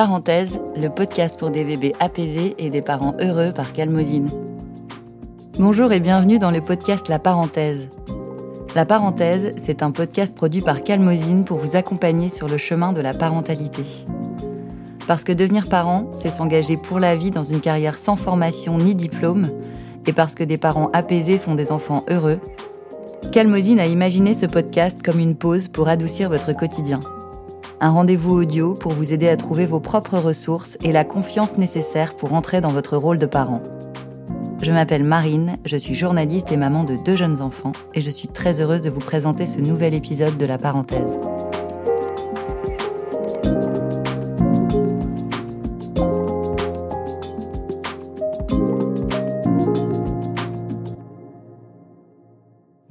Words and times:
Parenthèse, 0.00 0.62
le 0.76 0.88
podcast 0.88 1.38
pour 1.38 1.50
des 1.50 1.62
bébés 1.62 1.92
apaisés 2.00 2.54
et 2.56 2.70
des 2.70 2.80
parents 2.80 3.14
heureux 3.20 3.52
par 3.52 3.74
Calmosine. 3.74 4.30
Bonjour 5.58 5.92
et 5.92 6.00
bienvenue 6.00 6.38
dans 6.38 6.50
le 6.50 6.62
podcast 6.62 7.08
La 7.08 7.18
Parenthèse. 7.18 7.88
La 8.74 8.86
Parenthèse, 8.86 9.52
c'est 9.58 9.82
un 9.82 9.90
podcast 9.90 10.34
produit 10.34 10.62
par 10.62 10.80
Calmosine 10.80 11.44
pour 11.44 11.58
vous 11.58 11.76
accompagner 11.76 12.30
sur 12.30 12.48
le 12.48 12.56
chemin 12.56 12.94
de 12.94 13.02
la 13.02 13.12
parentalité. 13.12 13.84
Parce 15.06 15.22
que 15.22 15.32
devenir 15.32 15.68
parent, 15.68 16.10
c'est 16.14 16.30
s'engager 16.30 16.78
pour 16.78 16.98
la 16.98 17.14
vie 17.14 17.30
dans 17.30 17.42
une 17.42 17.60
carrière 17.60 17.98
sans 17.98 18.16
formation 18.16 18.78
ni 18.78 18.94
diplôme, 18.94 19.50
et 20.06 20.12
parce 20.12 20.34
que 20.34 20.44
des 20.44 20.58
parents 20.58 20.90
apaisés 20.92 21.38
font 21.38 21.54
des 21.54 21.72
enfants 21.72 22.04
heureux, 22.08 22.40
Calmosine 23.32 23.80
a 23.80 23.86
imaginé 23.86 24.34
ce 24.34 24.46
podcast 24.46 25.02
comme 25.02 25.20
une 25.20 25.36
pause 25.36 25.68
pour 25.68 25.88
adoucir 25.88 26.28
votre 26.28 26.52
quotidien 26.52 27.00
un 27.80 27.90
rendez-vous 27.90 28.34
audio 28.34 28.74
pour 28.74 28.92
vous 28.92 29.14
aider 29.14 29.28
à 29.28 29.38
trouver 29.38 29.64
vos 29.64 29.80
propres 29.80 30.18
ressources 30.18 30.76
et 30.82 30.92
la 30.92 31.04
confiance 31.04 31.56
nécessaire 31.56 32.14
pour 32.14 32.34
entrer 32.34 32.60
dans 32.60 32.68
votre 32.68 32.96
rôle 32.96 33.16
de 33.16 33.26
parent. 33.26 33.62
Je 34.62 34.70
m'appelle 34.70 35.04
Marine, 35.04 35.56
je 35.64 35.78
suis 35.78 35.94
journaliste 35.94 36.52
et 36.52 36.58
maman 36.58 36.84
de 36.84 36.96
deux 36.96 37.16
jeunes 37.16 37.40
enfants 37.40 37.72
et 37.94 38.02
je 38.02 38.10
suis 38.10 38.28
très 38.28 38.60
heureuse 38.60 38.82
de 38.82 38.90
vous 38.90 39.00
présenter 39.00 39.46
ce 39.46 39.60
nouvel 39.60 39.94
épisode 39.94 40.36
de 40.36 40.44
La 40.44 40.58
Parenthèse. 40.58 41.18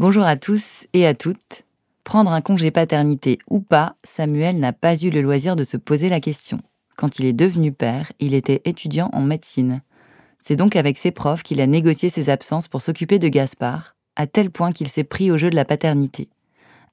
Bonjour 0.09 0.25
à 0.25 0.37
tous 0.37 0.87
et 0.93 1.05
à 1.05 1.13
toutes. 1.13 1.65
Prendre 2.03 2.31
un 2.31 2.41
congé 2.41 2.71
paternité 2.71 3.37
ou 3.47 3.59
pas, 3.61 3.95
Samuel 4.03 4.59
n'a 4.59 4.73
pas 4.73 4.95
eu 4.95 5.11
le 5.11 5.21
loisir 5.21 5.55
de 5.55 5.63
se 5.63 5.77
poser 5.77 6.09
la 6.09 6.19
question. 6.19 6.61
Quand 6.97 7.19
il 7.19 7.25
est 7.25 7.31
devenu 7.31 7.71
père, 7.71 8.11
il 8.19 8.33
était 8.33 8.63
étudiant 8.65 9.11
en 9.13 9.21
médecine. 9.21 9.83
C'est 10.41 10.55
donc 10.55 10.75
avec 10.75 10.97
ses 10.97 11.11
profs 11.11 11.43
qu'il 11.43 11.61
a 11.61 11.67
négocié 11.67 12.09
ses 12.09 12.31
absences 12.31 12.67
pour 12.67 12.81
s'occuper 12.81 13.19
de 13.19 13.27
Gaspard, 13.27 13.95
à 14.15 14.25
tel 14.25 14.49
point 14.49 14.71
qu'il 14.71 14.87
s'est 14.87 15.03
pris 15.03 15.29
au 15.29 15.37
jeu 15.37 15.51
de 15.51 15.55
la 15.55 15.63
paternité. 15.63 16.29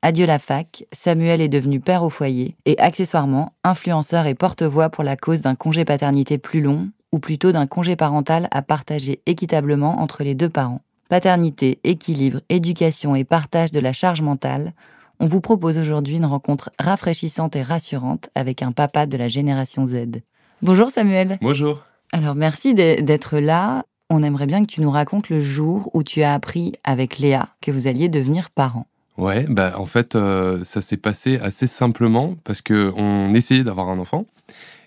Adieu 0.03 0.27
la 0.27 0.39
fac, 0.39 0.85
Samuel 0.93 1.41
est 1.41 1.49
devenu 1.49 1.81
père 1.81 2.03
au 2.03 2.11
foyer 2.11 2.55
et 2.67 2.79
accessoirement 2.79 3.55
influenceur 3.65 4.27
et 4.27 4.35
porte-voix 4.35 4.91
pour 4.91 5.05
la 5.05 5.17
cause 5.17 5.41
d'un 5.41 5.55
congé 5.55 5.87
paternité 5.87 6.37
plus 6.37 6.61
long, 6.61 6.91
ou 7.13 7.19
plutôt 7.19 7.51
d'un 7.51 7.67
congé 7.67 7.97
parental 7.97 8.47
à 8.51 8.61
partager 8.61 9.23
équitablement 9.25 10.03
entre 10.03 10.23
les 10.23 10.35
deux 10.35 10.51
parents. 10.51 10.83
Paternité, 11.09 11.79
équilibre, 11.85 12.41
éducation 12.49 13.15
et 13.15 13.23
partage 13.23 13.71
de 13.71 13.79
la 13.79 13.93
charge 13.93 14.23
mentale, 14.23 14.73
on 15.21 15.27
vous 15.27 15.41
propose 15.41 15.79
aujourd'hui 15.79 16.17
une 16.17 16.25
rencontre 16.25 16.71
rafraîchissante 16.81 17.55
et 17.55 17.63
rassurante 17.63 18.29
avec 18.35 18.61
un 18.61 18.73
papa 18.73 19.07
de 19.07 19.17
la 19.17 19.29
génération 19.29 19.87
Z. 19.87 20.23
Bonjour 20.63 20.91
Samuel. 20.91 21.39
Bonjour. 21.41 21.85
Alors 22.13 22.35
merci 22.35 22.75
d'être 22.75 23.39
là. 23.39 23.85
On 24.11 24.25
aimerait 24.25 24.47
bien 24.47 24.63
que 24.63 24.71
tu 24.71 24.81
nous 24.81 24.91
racontes 24.91 25.29
le 25.29 25.41
jour 25.41 25.91
où 25.95 26.03
tu 26.03 26.23
as 26.23 26.35
appris 26.35 26.73
avec 26.83 27.19
Léa 27.19 27.49
que 27.61 27.71
vous 27.71 27.87
alliez 27.87 28.09
devenir 28.09 28.51
parents. 28.51 28.87
Ouais, 29.17 29.45
bah 29.49 29.75
en 29.77 29.87
fait 29.87 30.17
euh, 30.17 30.63
ça 30.65 30.83
s'est 30.83 30.97
passé 30.97 31.39
assez 31.39 31.69
simplement 31.69 32.35
parce 32.45 32.63
que 32.63 32.93
on 32.97 33.33
essayait 33.33 33.65
d'avoir 33.65 33.89
un 33.89 33.99
enfant 33.99 34.27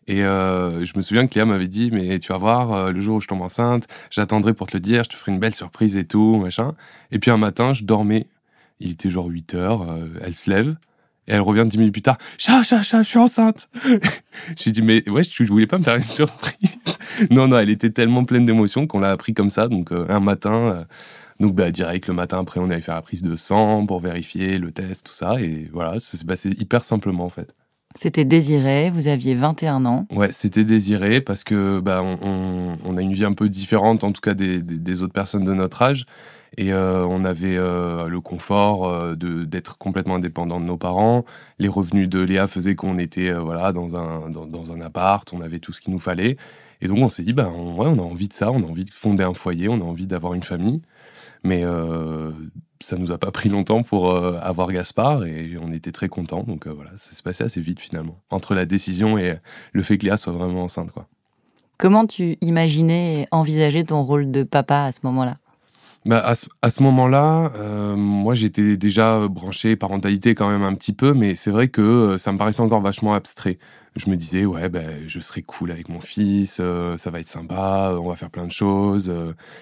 et 0.09 0.23
euh, 0.23 0.83
je 0.83 0.93
me 0.95 1.03
souviens 1.03 1.27
que 1.27 1.35
Léa 1.35 1.45
m'avait 1.45 1.67
dit 1.67 1.91
mais 1.91 2.17
tu 2.17 2.31
vas 2.33 2.39
voir 2.39 2.73
euh, 2.73 2.91
le 2.91 2.99
jour 2.99 3.17
où 3.17 3.21
je 3.21 3.27
tombe 3.27 3.43
enceinte, 3.43 3.87
j'attendrai 4.09 4.53
pour 4.55 4.65
te 4.65 4.75
le 4.75 4.81
dire, 4.81 5.03
je 5.03 5.09
te 5.09 5.15
ferai 5.15 5.31
une 5.31 5.39
belle 5.39 5.53
surprise 5.53 5.97
et 5.97 6.05
tout 6.05 6.37
machin. 6.37 6.73
Et 7.11 7.19
puis 7.19 7.29
un 7.29 7.37
matin 7.37 7.73
je 7.73 7.85
dormais 7.85 8.25
il 8.79 8.91
était 8.91 9.11
genre 9.11 9.27
8 9.27 9.53
heures, 9.53 9.83
euh, 9.83 10.07
elle 10.21 10.33
se 10.33 10.49
lève, 10.49 10.75
et 11.27 11.33
elle 11.33 11.41
revient 11.41 11.65
10 11.67 11.77
minutes 11.77 11.93
plus 11.93 12.01
tard. 12.01 12.17
Chat, 12.39 12.63
chat, 12.63 12.81
chat, 12.81 13.03
je 13.03 13.09
suis 13.09 13.19
enceinte. 13.19 13.69
J'ai 14.57 14.71
dit, 14.71 14.81
mais 14.81 15.07
ouais, 15.09 15.21
je 15.23 15.43
voulais 15.43 15.67
pas 15.67 15.77
me 15.77 15.83
faire 15.83 15.95
une 15.95 16.01
surprise? 16.01 16.97
non, 17.29 17.47
non, 17.49 17.59
elle 17.59 17.69
était 17.69 17.91
tellement 17.91 18.25
pleine 18.25 18.45
d'émotions 18.45 18.87
qu'on 18.87 19.01
l'a 19.01 19.11
appris 19.11 19.33
comme 19.33 19.49
ça. 19.49 19.67
Donc, 19.67 19.91
un 19.91 20.21
matin, 20.21 20.87
donc, 21.39 21.55
bah, 21.55 21.71
direct, 21.71 22.07
le 22.07 22.13
matin 22.13 22.39
après, 22.39 22.61
on 22.61 22.69
allait 22.69 22.81
faire 22.81 22.95
la 22.95 23.01
prise 23.01 23.21
de 23.21 23.35
sang 23.35 23.85
pour 23.85 23.99
vérifier 23.99 24.57
le 24.59 24.71
test, 24.71 25.07
tout 25.07 25.13
ça. 25.13 25.41
Et 25.41 25.69
voilà, 25.73 25.99
ça 25.99 26.17
s'est 26.17 26.25
passé 26.25 26.49
hyper 26.57 26.85
simplement, 26.85 27.25
en 27.25 27.29
fait. 27.29 27.53
C'était 27.95 28.25
désiré, 28.25 28.91
vous 28.91 29.07
aviez 29.07 29.33
21 29.33 29.85
ans. 29.85 30.05
Ouais, 30.11 30.31
c'était 30.31 30.63
désiré 30.63 31.21
parce 31.21 31.43
que 31.43 31.79
bah, 31.79 32.03
on, 32.03 32.77
on, 32.83 32.97
a 32.97 33.01
une 33.01 33.13
vie 33.13 33.25
un 33.25 33.33
peu 33.33 33.49
différente, 33.49 34.03
en 34.03 34.11
tout 34.11 34.21
cas 34.21 34.35
des, 34.35 34.61
des, 34.61 35.03
autres 35.03 35.13
personnes 35.13 35.43
de 35.43 35.53
notre 35.55 35.81
âge. 35.81 36.05
Et 36.57 36.71
euh, 36.71 37.05
on 37.05 37.25
avait 37.25 37.57
euh, 37.57 38.07
le 38.07 38.21
confort 38.21 38.87
euh, 38.87 39.15
d'être 39.15 39.77
complètement 39.79 40.15
indépendant 40.15 40.59
de 40.59 40.65
nos 40.65 40.77
parents. 40.77 41.25
Les 41.57 41.67
revenus 41.67 42.07
de 42.07 42.19
Léa 42.19 42.47
faisaient 42.47 42.75
qu'on 42.75 42.99
était 42.99 43.31
voilà 43.33 43.73
dans 43.73 43.95
un 43.95 44.29
dans, 44.29 44.71
un 44.71 44.81
appart, 44.81 45.31
on 45.33 45.41
avait 45.41 45.59
tout 45.59 45.73
ce 45.73 45.81
qu'il 45.81 45.93
nous 45.93 45.99
fallait. 45.99 46.37
Et 46.81 46.87
donc 46.87 46.99
on 46.99 47.09
s'est 47.09 47.23
dit 47.23 47.33
ben 47.33 47.47
ouais, 47.47 47.87
on 47.87 47.97
a 47.97 48.03
envie 48.03 48.27
de 48.27 48.33
ça, 48.33 48.51
on 48.51 48.61
a 48.61 48.67
envie 48.67 48.85
de 48.85 48.93
fonder 48.93 49.23
un 49.23 49.33
foyer, 49.33 49.67
on 49.67 49.81
a 49.81 49.83
envie 49.83 50.07
d'avoir 50.07 50.35
une 50.35 50.43
famille. 50.43 50.81
Mais 51.43 51.63
ça 52.81 52.97
nous 52.97 53.11
a 53.11 53.17
pas 53.17 53.31
pris 53.31 53.49
longtemps 53.49 53.83
pour 53.83 54.15
avoir 54.15 54.71
Gaspard 54.71 55.25
et 55.25 55.57
on 55.61 55.71
était 55.71 55.91
très 55.91 56.07
contents. 56.07 56.43
Donc 56.43 56.67
voilà, 56.67 56.91
ça 56.97 57.13
s'est 57.13 57.23
passé 57.23 57.43
assez 57.43 57.61
vite 57.61 57.79
finalement 57.79 58.17
entre 58.29 58.55
la 58.55 58.65
décision 58.65 59.17
et 59.17 59.37
le 59.73 59.83
fait 59.83 59.97
que 59.97 60.05
Léa 60.05 60.17
soit 60.17 60.33
vraiment 60.33 60.63
enceinte 60.63 60.91
quoi. 60.91 61.07
Comment 61.77 62.05
tu 62.05 62.37
imaginais 62.41 63.21
et 63.21 63.25
envisageais 63.31 63.85
ton 63.85 64.03
rôle 64.03 64.31
de 64.31 64.43
papa 64.43 64.83
à 64.83 64.91
ce 64.91 64.99
moment-là? 65.03 65.37
Bah, 66.05 66.19
à, 66.19 66.35
ce, 66.35 66.47
à 66.61 66.69
ce 66.69 66.83
moment-là, 66.83 67.51
euh, 67.55 67.95
moi 67.95 68.35
j'étais 68.35 68.77
déjà 68.77 69.27
branché 69.27 69.75
parentalité 69.75 70.35
quand 70.35 70.49
même 70.49 70.63
un 70.63 70.73
petit 70.73 70.93
peu, 70.93 71.13
mais 71.13 71.35
c'est 71.35 71.51
vrai 71.51 71.67
que 71.67 71.81
euh, 71.81 72.17
ça 72.17 72.31
me 72.31 72.37
paraissait 72.37 72.61
encore 72.61 72.81
vachement 72.81 73.13
abstrait. 73.13 73.59
Je 73.99 74.09
me 74.09 74.15
disais, 74.15 74.45
ouais, 74.45 74.69
ben, 74.69 75.03
je 75.07 75.19
serai 75.19 75.41
cool 75.41 75.71
avec 75.71 75.89
mon 75.89 75.99
fils, 75.99 76.59
euh, 76.61 76.95
ça 76.95 77.11
va 77.11 77.19
être 77.19 77.27
sympa, 77.27 77.93
on 78.01 78.07
va 78.07 78.15
faire 78.15 78.29
plein 78.29 78.45
de 78.45 78.51
choses, 78.51 79.13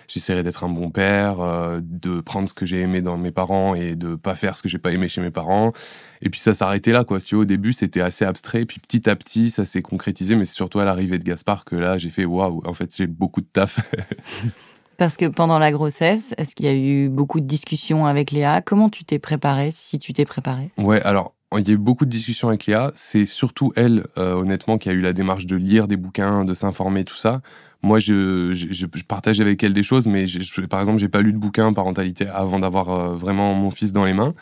j'essaierai 0.08 0.44
d'être 0.44 0.64
un 0.64 0.70
bon 0.70 0.92
père, 0.92 1.38
de 1.82 2.22
prendre 2.22 2.48
ce 2.48 2.54
que 2.54 2.66
j'ai 2.66 2.82
aimé 2.82 3.02
dans 3.02 3.18
mes 3.18 3.32
parents 3.32 3.74
et 3.74 3.96
de 3.96 4.16
pas 4.16 4.36
faire 4.36 4.56
ce 4.56 4.62
que 4.62 4.70
j'ai 4.70 4.78
pas 4.78 4.92
aimé 4.92 5.08
chez 5.08 5.22
mes 5.22 5.32
parents. 5.32 5.74
Et 6.22 6.30
puis 6.30 6.40
ça 6.40 6.54
s'arrêtait 6.54 6.92
là, 6.92 7.04
quoi. 7.04 7.20
tu 7.20 7.34
vois, 7.34 7.42
au 7.42 7.46
début, 7.46 7.74
c'était 7.74 8.02
assez 8.02 8.26
abstrait, 8.26 8.66
puis 8.66 8.80
petit 8.80 9.10
à 9.10 9.16
petit, 9.16 9.50
ça 9.50 9.66
s'est 9.66 9.82
concrétisé, 9.82 10.36
mais 10.36 10.46
c'est 10.46 10.56
surtout 10.56 10.80
à 10.80 10.86
l'arrivée 10.86 11.18
de 11.18 11.24
Gaspard 11.24 11.66
que 11.66 11.76
là, 11.76 11.98
j'ai 11.98 12.10
fait, 12.10 12.26
waouh, 12.26 12.62
en 12.64 12.74
fait, 12.74 12.96
j'ai 12.96 13.08
beaucoup 13.08 13.42
de 13.42 13.48
taf. 13.52 13.80
Parce 14.98 15.16
que 15.16 15.28
pendant 15.28 15.60
la 15.60 15.72
grossesse, 15.72 16.34
est-ce 16.38 16.56
qu'il 16.56 16.66
y 16.66 16.70
a 16.70 16.76
eu 16.76 17.10
beaucoup 17.10 17.40
de 17.40 17.46
discussions 17.46 18.08
avec 18.08 18.32
Léa? 18.32 18.62
Comment 18.62 18.90
tu 18.90 19.06
t'es 19.06 19.20
préparé, 19.20 19.70
si 19.72 20.00
tu 20.00 20.12
t'es 20.12 20.26
préparé 20.26 20.72
Ouais, 20.78 21.02
alors 21.04 21.37
il 21.56 21.68
y 21.68 21.72
a 21.72 21.74
eu 21.76 21.78
beaucoup 21.78 22.06
de 22.06 22.10
discussions 22.10 22.50
avec 22.50 22.66
Léa. 22.66 22.92
C'est 22.96 23.26
surtout 23.26 23.72
elle, 23.76 24.06
euh, 24.18 24.34
honnêtement, 24.34 24.78
qui 24.78 24.90
a 24.90 24.92
eu 24.92 25.00
la 25.00 25.14
démarche 25.14 25.46
de 25.46 25.56
lire 25.56 25.88
des 25.88 25.96
bouquins, 25.96 26.44
de 26.44 26.54
s'informer, 26.54 27.06
tout 27.06 27.16
ça. 27.16 27.42
Moi, 27.84 28.00
je, 28.00 28.86
partage 29.08 29.40
avec 29.40 29.64
elle 29.64 29.74
des 29.74 29.84
choses, 29.84 30.08
mais 30.08 30.26
par 30.70 30.82
exemple, 30.82 31.00
j'ai 31.00 31.08
pas 31.08 31.22
lu 31.22 31.32
de 31.32 31.38
bouquin 31.38 31.72
parentalité 31.72 32.28
avant 32.28 32.60
d'avoir 32.60 32.90
euh, 32.90 33.16
vraiment 33.16 33.54
mon 33.54 33.72
fils 33.72 33.94
dans 33.94 34.04
les 34.04 34.14
mains. 34.14 34.34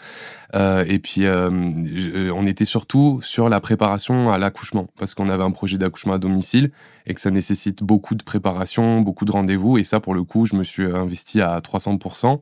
Euh, 0.55 0.83
et 0.87 0.97
puis, 0.97 1.25
on 1.27 2.45
était 2.47 2.65
surtout 2.65 3.19
sur 3.21 3.49
la 3.49 3.59
préparation 3.59 4.31
à 4.31 4.39
l'accouchement, 4.39 4.87
parce 4.97 5.13
qu'on 5.13 5.29
avait 5.29 5.43
un 5.43 5.51
projet 5.51 5.77
d'accouchement 5.77 6.13
à 6.13 6.17
domicile 6.17 6.71
et 7.05 7.13
que 7.13 7.21
ça 7.21 7.29
nécessite 7.29 7.83
beaucoup 7.83 8.15
de 8.15 8.23
préparation, 8.23 9.01
beaucoup 9.01 9.25
de 9.25 9.31
rendez-vous. 9.31 9.77
Et 9.77 9.83
ça, 9.83 9.99
pour 9.99 10.15
le 10.15 10.23
coup, 10.23 10.47
je 10.47 10.55
me 10.55 10.63
suis 10.63 10.85
investi 10.85 11.41
à 11.41 11.59
300% 11.59 12.39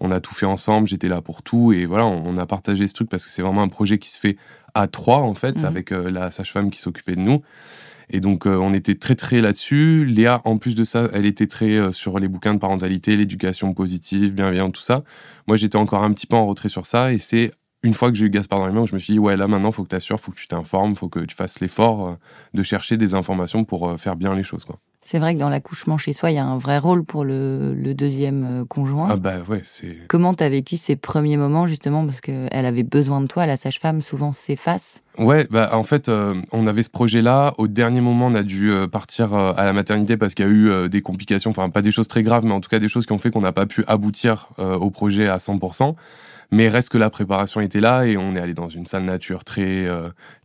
on 0.00 0.10
a 0.10 0.20
tout 0.20 0.34
fait 0.34 0.46
ensemble, 0.46 0.88
j'étais 0.88 1.08
là 1.08 1.20
pour 1.20 1.42
tout 1.42 1.72
et 1.72 1.86
voilà, 1.86 2.06
on, 2.06 2.36
a 2.38 2.46
partagé 2.46 2.88
ce 2.88 2.94
truc 2.94 3.08
parce 3.08 3.24
que 3.24 3.30
c'est 3.30 3.42
vraiment 3.42 3.62
un 3.62 3.68
projet 3.68 3.98
qui 3.98 4.10
se 4.10 4.18
fait 4.18 4.36
à 4.74 4.88
trois 4.88 5.18
en 5.18 5.34
fait, 5.34 5.62
mmh. 5.62 5.64
avec 5.66 5.92
euh, 5.92 6.10
la 6.10 6.30
sage-femme 6.30 6.70
qui 6.70 6.80
s'occupait 6.80 7.16
de 7.16 7.20
nous. 7.20 7.42
Et 8.08 8.20
donc 8.20 8.46
euh, 8.46 8.56
on 8.56 8.72
était 8.72 8.94
très 8.94 9.14
très 9.14 9.40
là-dessus. 9.40 10.04
Léa, 10.04 10.40
en 10.44 10.58
plus 10.58 10.74
de 10.74 10.84
ça, 10.84 11.08
elle 11.12 11.26
était 11.26 11.46
très 11.46 11.76
euh, 11.76 11.92
sur 11.92 12.18
les 12.18 12.28
bouquins 12.28 12.54
de 12.54 12.58
parentalité, 12.58 13.16
l'éducation 13.16 13.74
positive, 13.74 14.32
bienveillante, 14.32 14.74
tout 14.74 14.82
ça. 14.82 15.04
Moi 15.46 15.56
j'étais 15.56 15.76
encore 15.76 16.02
un 16.02 16.12
petit 16.12 16.26
peu 16.26 16.36
en 16.36 16.46
retrait 16.46 16.70
sur 16.70 16.86
ça 16.86 17.12
et 17.12 17.18
c'est 17.18 17.52
une 17.82 17.94
fois 17.94 18.10
que 18.10 18.16
j'ai 18.16 18.26
eu 18.26 18.30
Gaspard 18.30 18.58
dans 18.58 18.66
les 18.66 18.74
mains, 18.74 18.84
je 18.84 18.94
me 18.94 18.98
suis 18.98 19.14
dit, 19.14 19.18
ouais, 19.18 19.38
là 19.38 19.48
maintenant, 19.48 19.72
faut 19.72 19.82
que 19.84 19.88
tu 19.88 19.96
assures, 19.96 20.20
faut 20.20 20.32
que 20.32 20.36
tu 20.36 20.46
t'informes, 20.46 20.96
faut 20.96 21.08
que 21.08 21.20
tu 21.20 21.34
fasses 21.34 21.60
l'effort 21.60 22.18
de 22.52 22.62
chercher 22.62 22.98
des 22.98 23.14
informations 23.14 23.64
pour 23.64 23.98
faire 23.98 24.16
bien 24.16 24.34
les 24.34 24.42
choses. 24.42 24.66
Quoi. 24.66 24.78
C'est 25.02 25.18
vrai 25.18 25.34
que 25.34 25.40
dans 25.40 25.48
l'accouchement 25.48 25.96
chez 25.96 26.12
soi, 26.12 26.30
il 26.30 26.34
y 26.34 26.38
a 26.38 26.44
un 26.44 26.58
vrai 26.58 26.78
rôle 26.78 27.04
pour 27.04 27.24
le, 27.24 27.74
deuxième 27.94 28.60
euh, 28.60 28.64
conjoint. 28.66 29.08
Ah 29.10 29.16
bah 29.16 29.38
ouais, 29.48 29.62
c'est. 29.64 29.96
Comment 30.08 30.34
t'as 30.34 30.50
vécu 30.50 30.76
ces 30.76 30.94
premiers 30.94 31.38
moments 31.38 31.66
justement 31.66 32.04
parce 32.04 32.20
qu'elle 32.20 32.48
avait 32.52 32.82
besoin 32.82 33.20
de 33.22 33.26
toi, 33.26 33.46
la 33.46 33.56
sage-femme 33.56 34.02
souvent 34.02 34.32
s'efface. 34.32 35.02
Ouais, 35.18 35.46
bah 35.50 35.70
en 35.72 35.82
fait, 35.84 36.08
euh, 36.08 36.34
on 36.52 36.66
avait 36.66 36.82
ce 36.82 36.90
projet-là. 36.90 37.54
Au 37.58 37.66
dernier 37.66 38.00
moment, 38.00 38.26
on 38.26 38.34
a 38.34 38.42
dû 38.42 38.72
euh, 38.72 38.86
partir 38.86 39.34
à 39.34 39.64
la 39.64 39.72
maternité 39.72 40.16
parce 40.16 40.34
qu'il 40.34 40.44
y 40.44 40.48
a 40.48 40.52
eu 40.52 40.88
des 40.88 41.02
complications, 41.02 41.50
enfin 41.50 41.70
pas 41.70 41.82
des 41.82 41.90
choses 41.90 42.08
très 42.08 42.22
graves, 42.22 42.44
mais 42.44 42.52
en 42.52 42.60
tout 42.60 42.70
cas 42.70 42.78
des 42.78 42.88
choses 42.88 43.06
qui 43.06 43.12
ont 43.12 43.18
fait 43.18 43.30
qu'on 43.30 43.40
n'a 43.40 43.52
pas 43.52 43.66
pu 43.66 43.84
aboutir 43.86 44.50
au 44.58 44.90
projet 44.90 45.28
à 45.28 45.38
100%. 45.38 45.94
Mais 46.52 46.68
reste 46.68 46.88
que 46.88 46.98
la 46.98 47.10
préparation 47.10 47.60
était 47.60 47.80
là 47.80 48.06
et 48.06 48.16
on 48.16 48.34
est 48.34 48.40
allé 48.40 48.54
dans 48.54 48.68
une 48.68 48.84
salle 48.84 49.04
nature 49.04 49.44
très 49.44 49.88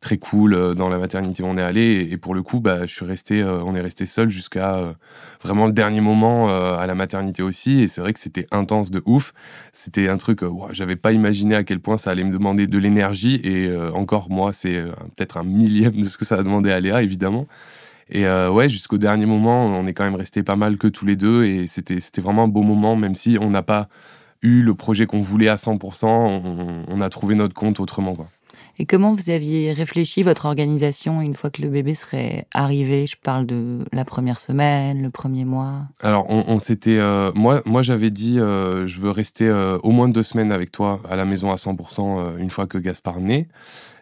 très 0.02 0.18
cool 0.18 0.76
dans 0.76 0.88
la 0.88 1.00
maternité 1.00 1.42
où 1.42 1.48
on 1.48 1.58
est 1.58 1.64
allé 1.64 2.08
et, 2.12 2.18
pour 2.18 2.36
le 2.36 2.44
coup 2.44 2.60
bah 2.60 2.86
je 2.86 2.94
suis 2.94 3.06
resté 3.06 3.44
on 3.44 3.74
est 3.76 3.82
resté 3.82 4.06
seul 4.06 4.30
jusqu'à 4.30 4.45
jusqu'à 4.46 4.96
vraiment 5.44 5.66
le 5.66 5.72
dernier 5.72 6.02
moment 6.02 6.50
à 6.50 6.86
la 6.88 6.96
maternité 6.96 7.44
aussi. 7.44 7.82
Et 7.82 7.88
c'est 7.88 8.02
vrai 8.02 8.14
que 8.14 8.20
c'était 8.20 8.48
intense 8.52 8.92
de 8.92 9.02
ouf. 9.06 9.34
C'était 9.74 10.08
un 10.10 10.18
truc, 10.18 10.42
j'avais 10.72 10.96
pas 10.96 11.12
imaginé 11.12 11.56
à 11.56 11.64
quel 11.64 11.80
point 11.80 11.98
ça 11.98 12.12
allait 12.12 12.24
me 12.24 12.32
demander 12.32 12.68
de 12.68 12.78
l'énergie. 12.78 13.42
Et 13.44 13.76
encore, 13.94 14.30
moi, 14.30 14.54
c'est 14.54 14.84
peut-être 15.16 15.38
un 15.38 15.44
millième 15.44 15.96
de 16.02 16.04
ce 16.04 16.18
que 16.18 16.26
ça 16.26 16.36
a 16.36 16.44
demandé 16.44 16.72
à 16.72 16.80
Léa, 16.80 17.02
évidemment. 17.02 17.48
Et 18.10 18.26
ouais, 18.26 18.70
jusqu'au 18.70 18.98
dernier 18.98 19.26
moment, 19.26 19.66
on 19.66 19.86
est 19.88 19.94
quand 19.94 20.04
même 20.04 20.16
resté 20.16 20.44
pas 20.44 20.56
mal 20.56 20.78
que 20.78 20.88
tous 20.88 21.06
les 21.06 21.16
deux. 21.16 21.46
Et 21.46 21.68
c'était 21.68 22.22
vraiment 22.22 22.44
un 22.44 22.48
beau 22.48 22.62
moment, 22.62 22.96
même 22.96 23.16
si 23.16 23.38
on 23.40 23.50
n'a 23.50 23.64
pas 23.64 23.90
eu 24.46 24.62
le 24.62 24.76
projet 24.76 25.06
qu'on 25.06 25.20
voulait 25.20 25.50
à 25.50 25.56
100%, 25.56 26.86
on, 26.88 27.02
a 27.02 27.10
trouvé 27.10 27.36
notre 27.36 27.54
compte 27.54 27.80
autrement. 27.80 28.16
Et 28.78 28.86
comment 28.86 29.14
vous 29.14 29.30
aviez 29.30 29.72
réfléchi 29.72 30.22
votre 30.22 30.46
organisation 30.46 31.22
une 31.22 31.34
fois 31.34 31.50
que 31.50 31.62
le 31.62 31.70
bébé 31.70 31.96
serait 31.96 32.46
arrivé? 32.54 33.08
Je 33.08 33.16
parle 33.16 33.46
de 33.46 33.86
la 33.94 34.04
première 34.04 34.42
semaine, 34.42 35.02
le 35.02 35.10
premier 35.10 35.46
mois. 35.46 35.84
Alors, 36.02 36.30
on, 36.30 36.60
s'était. 36.60 36.98
Euh, 36.98 37.32
moi, 37.36 37.62
moi 37.66 37.82
j'avais 37.82 38.10
dit 38.10 38.40
euh, 38.40 38.86
je 38.86 39.00
veux 39.00 39.12
rester 39.12 39.48
euh, 39.48 39.78
au 39.84 39.92
moins 39.92 40.10
deux 40.10 40.24
semaines 40.24 40.52
avec 40.52 40.72
toi 40.72 41.02
à 41.10 41.16
la 41.16 41.26
maison 41.26 41.52
à 41.52 41.56
100% 41.56 42.38
une 42.38 42.50
fois 42.50 42.68
que 42.68 42.78
Gaspard 42.78 43.20
naît. 43.22 43.48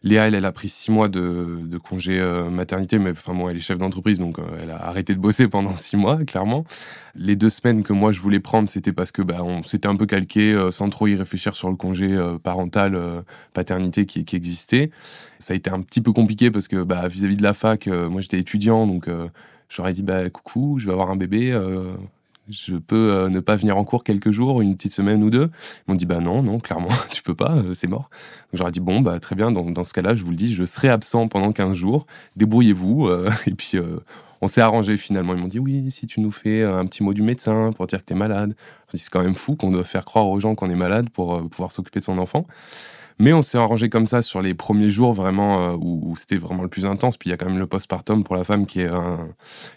Léa, 0.04 0.28
elle, 0.28 0.44
a 0.44 0.52
pris 0.52 0.68
six 0.68 0.92
mois 0.92 1.08
de, 1.08 1.78
congé 1.82 2.20
euh, 2.20 2.50
maternité, 2.50 3.00
mais 3.00 3.12
enfin 3.12 3.32
moi, 3.32 3.52
elle 3.52 3.58
est 3.58 3.62
chef 3.62 3.78
d'entreprise, 3.78 4.20
donc 4.20 4.38
euh, 4.38 4.44
elle 4.62 4.72
a 4.72 4.86
arrêté 4.86 5.16
de 5.16 5.20
bosser 5.20 5.48
pendant 5.48 5.76
six 5.78 5.96
mois, 5.96 6.18
clairement. 6.26 6.66
Les 7.16 7.38
deux 7.38 7.50
semaines 7.50 7.84
que 7.84 7.94
moi 7.94 8.12
je 8.12 8.20
voulais 8.20 8.42
prendre, 8.42 8.68
c'était 8.68 8.92
parce 8.92 9.12
que 9.12 9.22
bah, 9.22 9.44
on 9.44 9.64
s'était 9.64 9.88
un 9.88 9.96
peu 9.96 10.06
calqué, 10.06 10.54
euh, 10.54 10.72
sans 10.72 10.90
trop 10.90 11.08
y 11.08 11.16
réfléchir 11.16 11.56
sur 11.56 11.70
le 11.70 11.78
congé 11.78 12.20
parental, 12.44 13.00
paternité 13.54 14.06
qui, 14.06 14.26
qui, 14.26 14.36
existait. 14.36 14.92
Ça 15.40 15.54
a 15.54 15.58
été 15.58 15.70
un 15.70 15.82
petit 15.82 16.02
peu 16.02 16.12
compliqué 16.12 16.52
parce 16.52 16.68
que 16.68 16.84
bah, 16.84 17.08
vis-à-vis 17.08 17.38
de 17.38 17.44
la 17.44 17.54
fac, 17.54 17.88
moi 17.88 18.20
j'étais 18.20 18.40
étudiant, 18.40 18.88
donc 18.88 19.10
j'aurais 19.70 19.94
dit 19.94 20.04
bah 20.04 20.30
coucou, 20.30 20.80
je 20.80 20.86
vais 20.88 20.92
avoir 20.92 21.12
un 21.12 21.16
bébé 21.16 21.54
je 22.50 22.76
peux 22.76 23.14
euh, 23.14 23.30
ne 23.30 23.40
pas 23.40 23.56
venir 23.56 23.78
en 23.78 23.84
cours 23.84 24.04
quelques 24.04 24.32
jours, 24.32 24.62
une 24.62 24.76
petite 24.76 24.94
semaine 24.94 25.24
ou 25.24 25.30
deux. 25.30 25.50
Ils 25.88 25.92
m'ont 25.92 25.96
dit, 25.96 26.06
bah 26.06 26.20
non, 26.20 26.44
non, 26.44 26.60
clairement, 26.60 26.90
tu 27.10 27.24
peux 27.24 27.36
pas, 27.36 27.56
euh, 27.56 27.74
c'est 27.74 27.88
mort. 27.88 28.10
Donc 28.52 28.60
j'aurais 28.60 28.72
dit, 28.72 28.80
bon, 28.80 29.02
bah 29.02 29.20
très 29.20 29.36
bien, 29.36 29.52
dans, 29.52 29.86
ce 29.86 29.94
cas-là, 29.94 30.16
je 30.16 30.24
vous 30.24 30.32
le 30.32 30.36
dis, 30.36 30.54
je 30.54 30.66
serai 30.66 30.90
absent 30.90 31.28
pendant 31.28 31.52
15 31.52 31.74
jours, 31.74 32.06
débrouillez-vous. 32.36 33.08
Euh, 33.08 33.32
et 33.48 33.54
puis, 33.54 33.78
on 34.42 34.48
s'est 34.48 34.62
arrangé 34.62 34.98
finalement. 34.98 35.34
Ils 35.34 35.42
m'ont 35.42 35.48
dit, 35.48 35.60
oui, 35.60 35.90
si 35.90 36.06
tu 36.06 36.20
nous 36.20 36.32
fais 36.32 36.64
un 36.64 36.86
petit 36.86 37.04
mot 37.04 37.14
du 37.14 37.22
médecin 37.22 37.72
pour 37.72 37.88
dire 37.88 38.00
que 38.00 38.06
tu 38.06 38.14
es 38.14 38.18
malade. 38.18 38.56
C'est 38.94 39.10
quand 39.10 39.24
même 39.24 39.36
fou 39.36 39.56
qu'on 39.56 39.72
doit 39.72 39.84
faire 39.84 40.06
croire 40.06 40.28
aux 40.28 40.40
gens 40.40 40.54
qu'on 40.54 40.70
est 40.70 40.76
malade 40.76 41.10
pour 41.10 41.48
pouvoir 41.50 41.72
s'occuper 41.72 42.00
de 42.00 42.06
son 42.06 42.18
enfant. 42.18 42.46
Mais 43.20 43.34
on 43.34 43.42
s'est 43.42 43.58
arrangé 43.58 43.90
comme 43.90 44.08
ça 44.08 44.22
sur 44.22 44.42
les 44.42 44.54
premiers 44.54 44.90
jours 44.90 45.14
vraiment 45.14 45.74
euh, 45.74 45.78
où, 45.80 46.16
c'était 46.18 46.38
vraiment 46.38 46.64
le 46.64 46.70
plus 46.70 46.86
intense. 46.86 47.18
Puis 47.18 47.30
il 47.30 47.32
y 47.32 47.34
a 47.34 47.38
quand 47.38 47.46
même 47.46 47.60
le 47.60 47.68
postpartum 47.68 48.24
pour 48.24 48.36
la 48.36 48.44
femme 48.44 48.66
qui 48.66 48.82
est, 48.82 48.90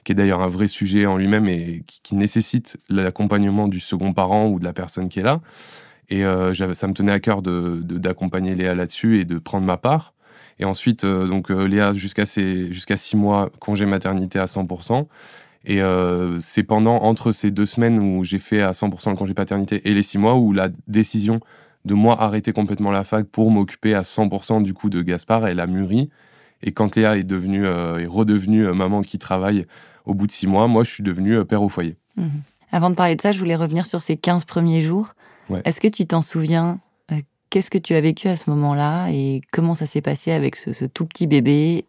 est 0.06 0.14
d'ailleurs 0.14 0.40
un 0.40 0.48
vrai 0.48 0.68
sujet 0.68 1.06
en 1.06 1.16
lui-même 1.16 1.48
et 1.48 1.82
qui, 1.86 2.14
nécessite 2.16 2.78
l'accompagnement 2.88 3.68
du 3.68 3.78
second 3.78 4.14
parent 4.14 4.46
ou 4.46 4.58
de 4.58 4.64
la 4.64 4.72
personne 4.72 5.08
qui 5.08 5.20
est 5.20 5.22
là. 5.22 5.40
Et 6.08 6.24
euh, 6.24 6.54
ça 6.74 6.86
me 6.86 6.94
tenait 6.94 7.12
à 7.12 7.20
cœur 7.20 7.42
d'accompagner 7.42 8.52
de, 8.54 8.62
Léa 8.62 8.74
là-dessus 8.74 9.20
et 9.20 9.24
de 9.24 9.38
prendre 9.38 9.66
ma 9.66 9.76
part. 9.76 10.14
Et 10.58 10.64
ensuite, 10.64 11.04
euh, 11.04 11.26
donc 11.26 11.50
Léa, 11.50 11.92
jusqu'à 11.92 12.24
jusqu'à 12.24 12.96
six 12.96 13.16
mois, 13.16 13.50
congé 13.58 13.84
maternité 13.84 14.38
à 14.38 14.46
100%. 14.46 15.06
Et 15.68 15.80
c'est 16.38 16.62
pendant, 16.62 16.98
entre 16.98 17.32
ces 17.32 17.50
deux 17.50 17.66
semaines 17.66 17.98
où 17.98 18.22
j'ai 18.22 18.38
fait 18.38 18.62
à 18.62 18.70
100% 18.70 19.10
le 19.10 19.16
congé 19.16 19.34
paternité 19.34 19.82
et 19.88 19.94
les 19.94 20.04
six 20.04 20.16
mois 20.16 20.36
où 20.36 20.52
la 20.52 20.68
décision 20.86 21.40
de 21.86 21.94
moi 21.94 22.20
arrêter 22.20 22.52
complètement 22.52 22.90
la 22.90 23.04
fac 23.04 23.26
pour 23.26 23.50
m'occuper 23.50 23.94
à 23.94 24.02
100% 24.02 24.62
du 24.62 24.74
coup 24.74 24.90
de 24.90 25.00
Gaspard. 25.02 25.46
Elle 25.46 25.60
a 25.60 25.66
mûri. 25.66 26.10
Et 26.62 26.72
quand 26.72 26.96
Léa 26.96 27.16
est 27.16 27.22
devenue, 27.22 27.64
euh, 27.64 27.98
est 27.98 28.06
redevenue 28.06 28.66
euh, 28.66 28.74
maman 28.74 29.02
qui 29.02 29.18
travaille 29.18 29.66
au 30.04 30.14
bout 30.14 30.26
de 30.26 30.32
six 30.32 30.46
mois, 30.46 30.68
moi, 30.68 30.84
je 30.84 30.90
suis 30.90 31.02
devenu 31.02 31.36
euh, 31.36 31.44
père 31.44 31.62
au 31.62 31.68
foyer. 31.68 31.96
Mhm. 32.16 32.42
Avant 32.72 32.90
de 32.90 32.94
parler 32.94 33.14
de 33.16 33.20
ça, 33.20 33.32
je 33.32 33.38
voulais 33.38 33.56
revenir 33.56 33.86
sur 33.86 34.02
ces 34.02 34.16
15 34.16 34.44
premiers 34.44 34.82
jours. 34.82 35.14
Est-ce 35.64 35.80
que 35.80 35.88
tu 35.88 36.06
t'en 36.06 36.22
souviens 36.22 36.80
Qu'est-ce 37.48 37.70
que 37.70 37.78
tu 37.78 37.94
as 37.94 38.00
vécu 38.00 38.26
à 38.26 38.34
ce 38.34 38.50
moment-là 38.50 39.08
et 39.10 39.40
comment 39.52 39.76
ça 39.76 39.86
s'est 39.86 40.00
passé 40.00 40.32
avec 40.32 40.56
ce, 40.56 40.84
tout 40.84 41.06
petit 41.06 41.28
bébé 41.28 41.84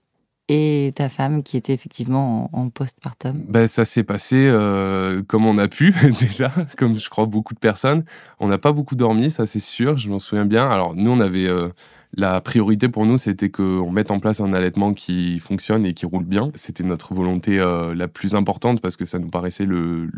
et 0.50 0.94
ta 0.96 1.10
femme 1.10 1.44
qui 1.44 1.58
était 1.58 1.74
effectivement 1.74 2.50
en, 2.54 2.70
postpartum 2.70 3.44
ben, 3.48 3.68
Ça 3.68 3.86
s'est 3.86 4.04
passé 4.04 4.48
euh, 4.48 5.22
comme 5.24 5.46
on 5.46 5.58
a 5.58 5.68
pu 5.68 5.94
déjà, 6.20 6.52
comme 6.78 6.98
je 6.98 7.10
crois 7.10 7.26
beaucoup 7.26 7.54
de 7.54 7.60
personnes. 7.60 8.06
On 8.40 8.48
n'a 8.48 8.58
pas 8.58 8.72
beaucoup 8.72 8.96
dormi, 8.96 9.30
ça 9.30 9.46
c'est 9.46 9.60
sûr, 9.60 9.98
je 9.98 10.10
m'en 10.10 10.20
souviens 10.20 10.46
bien. 10.46 10.70
Alors 10.70 10.96
nous, 10.96 11.12
on 11.12 11.20
avait... 11.20 11.48
Euh, 11.48 11.70
la 12.16 12.42
priorité 12.42 12.90
pour 12.90 13.06
nous, 13.06 13.18
c'était 13.18 13.50
qu'on 13.50 13.92
mette 13.92 14.12
en 14.12 14.20
place 14.20 14.40
un 14.40 14.54
allaitement 14.54 14.94
qui 14.94 15.40
fonctionne 15.40 15.86
et 15.86 15.94
qui 15.94 16.06
roule 16.06 16.24
bien. 16.24 16.52
C'était 16.56 16.84
notre 16.84 17.14
volonté 17.14 17.60
euh, 17.60 17.94
la 17.94 18.08
plus 18.08 18.34
importante 18.36 18.82
parce 18.82 18.96
que 18.96 19.06
ça 19.06 19.20
nous 19.20 19.30
paraissait 19.30 19.68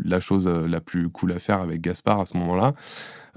la 0.04 0.20
chose 0.20 0.48
la 0.48 0.80
plus 0.80 1.08
cool 1.08 1.32
à 1.32 1.38
faire 1.38 1.60
avec 1.60 1.80
Gaspard 1.80 2.20
à 2.20 2.26
ce 2.26 2.36
moment-là. 2.38 2.74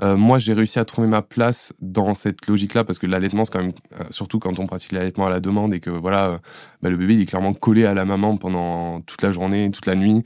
Euh, 0.02 0.18
moi, 0.18 0.40
j'ai 0.40 0.54
réussi 0.54 0.80
à 0.80 0.86
trouver 0.86 1.08
ma 1.08 1.22
place 1.22 1.74
dans 1.82 2.16
cette 2.16 2.48
logique-là 2.48 2.84
parce 2.84 3.00
que 3.00 3.08
l'allaitement, 3.08 3.46
c'est 3.46 3.54
quand 3.54 3.62
même, 3.62 3.74
euh, 4.00 4.04
surtout 4.10 4.40
quand 4.40 4.58
on 4.60 4.66
pratique 4.66 4.92
l'allaitement 4.92 5.28
à 5.28 5.30
la 5.30 5.40
demande 5.40 5.74
et 5.74 5.80
que 5.80 5.90
voilà, 5.90 6.26
euh, 6.26 6.38
bah, 6.82 6.90
le 6.90 6.98
bébé 6.98 7.22
est 7.22 7.26
clairement 7.26 7.54
collé 7.54 7.86
à 7.86 7.94
la 7.94 8.06
maman 8.06 8.38
pendant 8.38 9.02
toute 9.02 9.22
la 9.22 9.32
journée, 9.32 9.70
toute 9.72 9.86
la 9.86 9.96
nuit. 9.96 10.24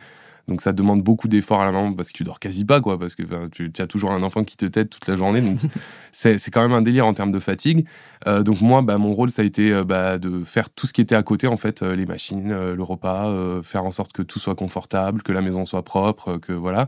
Donc 0.47 0.61
ça 0.61 0.71
demande 0.71 1.03
beaucoup 1.03 1.27
d'efforts 1.27 1.61
à 1.61 1.65
la 1.65 1.73
maman 1.73 1.93
parce 1.93 2.09
que 2.09 2.17
tu 2.17 2.23
dors 2.23 2.39
quasi 2.39 2.63
pas, 2.63 2.79
quoi, 2.79 2.97
parce 2.97 3.15
que 3.15 3.47
tu, 3.49 3.69
as 3.79 3.87
toujours 3.87 4.11
un 4.11 4.23
enfant 4.23 4.45
qui 4.45 4.55
te 4.55 4.65
tête 4.65 4.89
toute 4.89 5.05
la 5.07 5.17
journée. 5.17 5.41
Donc 5.41 5.57
c'est 6.13 6.51
quand 6.51 6.61
même 6.61 6.71
un 6.71 6.81
délire 6.81 7.05
en 7.05 7.13
termes 7.13 7.33
de 7.33 7.39
fatigue. 7.39 7.85
Euh, 8.27 8.43
donc 8.43 8.61
moi, 8.61 8.81
bah, 8.81 8.97
mon 8.97 9.13
rôle, 9.13 9.29
ça 9.29 9.41
a 9.41 9.45
été 9.45 9.73
euh, 9.73 9.83
bah, 9.83 10.17
de 10.17 10.45
faire 10.45 10.69
tout 10.69 10.87
ce 10.87 10.93
qui 10.93 11.01
était 11.01 11.15
à 11.15 11.23
côté, 11.23 11.47
en 11.47 11.57
fait, 11.57 11.81
euh, 11.81 11.95
les 11.95 12.05
machines, 12.05 12.49
le 12.49 12.83
repas, 12.83 13.61
faire 13.63 13.83
en 13.83 13.91
sorte 13.91 14.13
que 14.13 14.21
tout 14.21 14.39
soit 14.39 14.55
confortable, 14.55 15.21
que 15.21 15.33
la 15.33 15.41
maison 15.41 15.65
soit 15.65 15.83
propre, 15.83 16.37
que 16.37 16.53
voilà. 16.53 16.87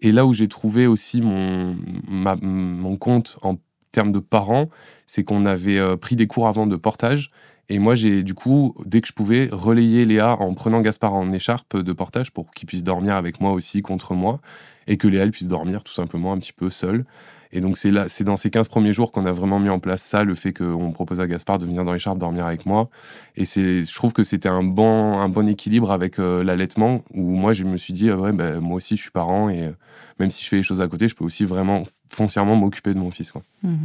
Et 0.00 0.10
là 0.10 0.24
où 0.24 0.32
j'ai 0.32 0.48
trouvé 0.48 0.86
aussi 0.86 1.20
mon, 1.20 1.76
mon 2.08 2.96
compte 2.96 3.36
en 3.42 3.56
termes 3.92 4.12
de 4.12 4.18
parents, 4.18 4.70
c'est 5.06 5.24
qu'on 5.24 5.44
avait 5.44 5.96
pris 5.98 6.16
des 6.16 6.26
cours 6.26 6.48
avant 6.48 6.66
de 6.66 6.76
portage 6.76 7.30
et 7.68 7.78
moi, 7.78 7.94
j'ai 7.94 8.22
du 8.22 8.34
coup, 8.34 8.74
dès 8.84 9.00
que 9.00 9.08
je 9.08 9.12
pouvais, 9.12 9.48
relayer 9.50 10.04
Léa 10.04 10.36
en 10.36 10.54
prenant 10.54 10.80
Gaspard 10.80 11.14
en 11.14 11.32
écharpe 11.32 11.76
de 11.76 11.92
portage 11.92 12.30
pour 12.30 12.50
qu'il 12.50 12.66
puisse 12.66 12.84
dormir 12.84 13.14
avec 13.14 13.40
moi 13.40 13.52
aussi 13.52 13.82
contre 13.82 14.14
moi 14.14 14.40
et 14.86 14.96
que 14.96 15.08
Léa 15.08 15.26
puisse 15.28 15.48
dormir 15.48 15.82
tout 15.82 15.92
simplement 15.92 16.32
un 16.32 16.38
petit 16.38 16.52
peu 16.52 16.68
seule. 16.70 17.04
Et 17.52 17.60
donc 17.60 17.78
c'est 17.78 17.92
là, 17.92 18.08
c'est 18.08 18.24
dans 18.24 18.36
ces 18.36 18.50
15 18.50 18.66
premiers 18.66 18.92
jours 18.92 19.12
qu'on 19.12 19.26
a 19.26 19.32
vraiment 19.32 19.60
mis 19.60 19.68
en 19.68 19.78
place 19.78 20.02
ça, 20.02 20.24
le 20.24 20.34
fait 20.34 20.52
qu'on 20.52 20.90
propose 20.90 21.20
à 21.20 21.28
Gaspard 21.28 21.60
de 21.60 21.66
venir 21.66 21.84
dans 21.84 21.92
l'écharpe 21.92 22.18
dormir 22.18 22.46
avec 22.46 22.66
moi. 22.66 22.90
Et 23.36 23.44
c'est, 23.44 23.84
je 23.84 23.94
trouve 23.94 24.12
que 24.12 24.24
c'était 24.24 24.48
un 24.48 24.64
bon, 24.64 25.18
un 25.18 25.28
bon 25.28 25.48
équilibre 25.48 25.92
avec 25.92 26.18
euh, 26.18 26.42
l'allaitement 26.42 27.04
où 27.14 27.36
moi 27.36 27.52
je 27.52 27.62
me 27.62 27.76
suis 27.76 27.92
dit, 27.92 28.10
ah 28.10 28.16
ouais, 28.16 28.32
ben, 28.32 28.58
moi 28.58 28.76
aussi 28.76 28.96
je 28.96 29.02
suis 29.02 29.12
parent 29.12 29.48
et 29.48 29.62
euh, 29.62 29.72
même 30.18 30.32
si 30.32 30.42
je 30.42 30.48
fais 30.48 30.56
les 30.56 30.62
choses 30.64 30.82
à 30.82 30.88
côté, 30.88 31.06
je 31.06 31.14
peux 31.14 31.24
aussi 31.24 31.44
vraiment 31.44 31.84
foncièrement 32.12 32.56
m'occuper 32.56 32.92
de 32.92 32.98
mon 32.98 33.12
fils. 33.12 33.32
Mmh 33.62 33.76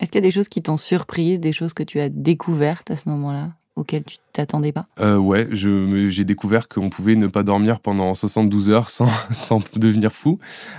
est-ce 0.00 0.10
qu'il 0.10 0.20
y 0.20 0.24
a 0.24 0.28
des 0.28 0.30
choses 0.30 0.48
qui 0.48 0.62
t'ont 0.62 0.76
surprise, 0.76 1.40
des 1.40 1.52
choses 1.52 1.72
que 1.72 1.82
tu 1.82 2.00
as 2.00 2.08
découvertes 2.08 2.90
à 2.90 2.96
ce 2.96 3.08
moment-là 3.08 3.52
auxquelles 3.76 4.04
tu 4.04 4.16
t'attendais 4.32 4.72
pas? 4.72 4.86
Euh, 5.00 5.18
Ouais, 5.18 5.48
j'ai 5.52 6.24
découvert 6.24 6.66
qu'on 6.68 6.88
pouvait 6.88 7.14
ne 7.14 7.26
pas 7.26 7.42
dormir 7.42 7.80
pendant 7.80 8.14
72 8.14 8.70
heures 8.70 8.88
sans, 8.90 9.08
sans 9.32 9.60
devenir 9.76 10.12
fou, 10.12 10.38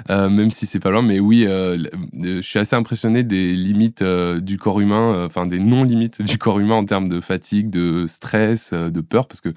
euh, 0.10 0.30
même 0.30 0.50
si 0.50 0.66
c'est 0.66 0.80
pas 0.80 0.90
loin. 0.90 1.04
Mais 1.04 1.20
oui, 1.20 1.46
euh, 1.48 1.78
je 2.20 2.42
suis 2.42 2.58
assez 2.60 2.76
impressionné 2.76 3.24
des 3.24 3.54
limites 3.54 4.02
euh, 4.02 4.40
du 4.40 4.58
corps 4.58 4.80
humain, 4.80 5.26
enfin 5.26 5.46
des 5.46 5.60
non-limites 5.60 6.22
du 6.24 6.38
corps 6.40 6.60
humain 6.60 6.76
en 6.76 6.86
termes 6.86 7.08
de 7.10 7.22
fatigue, 7.22 7.70
de 7.70 8.06
stress, 8.08 8.74
de 8.74 9.02
peur, 9.02 9.28
parce 9.28 9.42
que 9.42 9.54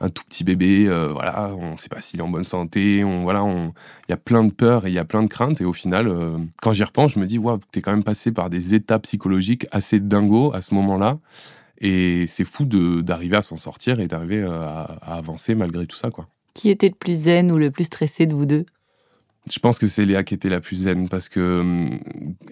un 0.00 0.08
tout 0.08 0.24
petit 0.24 0.44
bébé, 0.44 0.86
euh, 0.88 1.08
voilà, 1.08 1.54
on 1.54 1.72
ne 1.72 1.76
sait 1.76 1.88
pas 1.88 2.00
s'il 2.00 2.20
est 2.20 2.22
en 2.22 2.28
bonne 2.28 2.44
santé, 2.44 3.04
on, 3.04 3.22
voilà, 3.22 3.44
il 3.44 4.10
y 4.10 4.14
a 4.14 4.16
plein 4.16 4.44
de 4.44 4.52
peurs 4.52 4.86
et 4.86 4.90
il 4.90 4.94
y 4.94 4.98
a 4.98 5.04
plein 5.04 5.22
de 5.22 5.28
craintes. 5.28 5.60
Et 5.60 5.64
au 5.64 5.74
final, 5.74 6.08
euh, 6.08 6.38
quand 6.62 6.72
j'y 6.72 6.84
repense, 6.84 7.12
je 7.12 7.18
me 7.18 7.26
dis, 7.26 7.38
waouh, 7.38 7.60
t'es 7.70 7.82
quand 7.82 7.90
même 7.90 8.04
passé 8.04 8.32
par 8.32 8.48
des 8.48 8.74
étapes 8.74 9.02
psychologiques 9.02 9.66
assez 9.70 10.00
dingos 10.00 10.54
à 10.54 10.62
ce 10.62 10.74
moment-là. 10.74 11.18
Et 11.82 12.26
c'est 12.26 12.44
fou 12.44 12.64
d'arriver 12.64 13.36
à 13.36 13.42
s'en 13.42 13.56
sortir 13.56 14.00
et 14.00 14.06
d'arriver 14.06 14.40
euh, 14.40 14.62
à, 14.62 14.98
à, 15.02 15.16
avancer 15.16 15.54
malgré 15.54 15.86
tout 15.86 15.96
ça, 15.96 16.10
quoi. 16.10 16.28
Qui 16.54 16.70
était 16.70 16.88
le 16.88 16.94
plus 16.94 17.22
zen 17.22 17.52
ou 17.52 17.58
le 17.58 17.70
plus 17.70 17.84
stressé 17.84 18.26
de 18.26 18.34
vous 18.34 18.46
deux? 18.46 18.64
Je 19.50 19.58
pense 19.58 19.78
que 19.78 19.88
c'est 19.88 20.04
Léa 20.04 20.22
qui 20.22 20.34
était 20.34 20.50
la 20.50 20.60
plus 20.60 20.76
zen 20.76 21.08
parce 21.08 21.28
que 21.28 21.88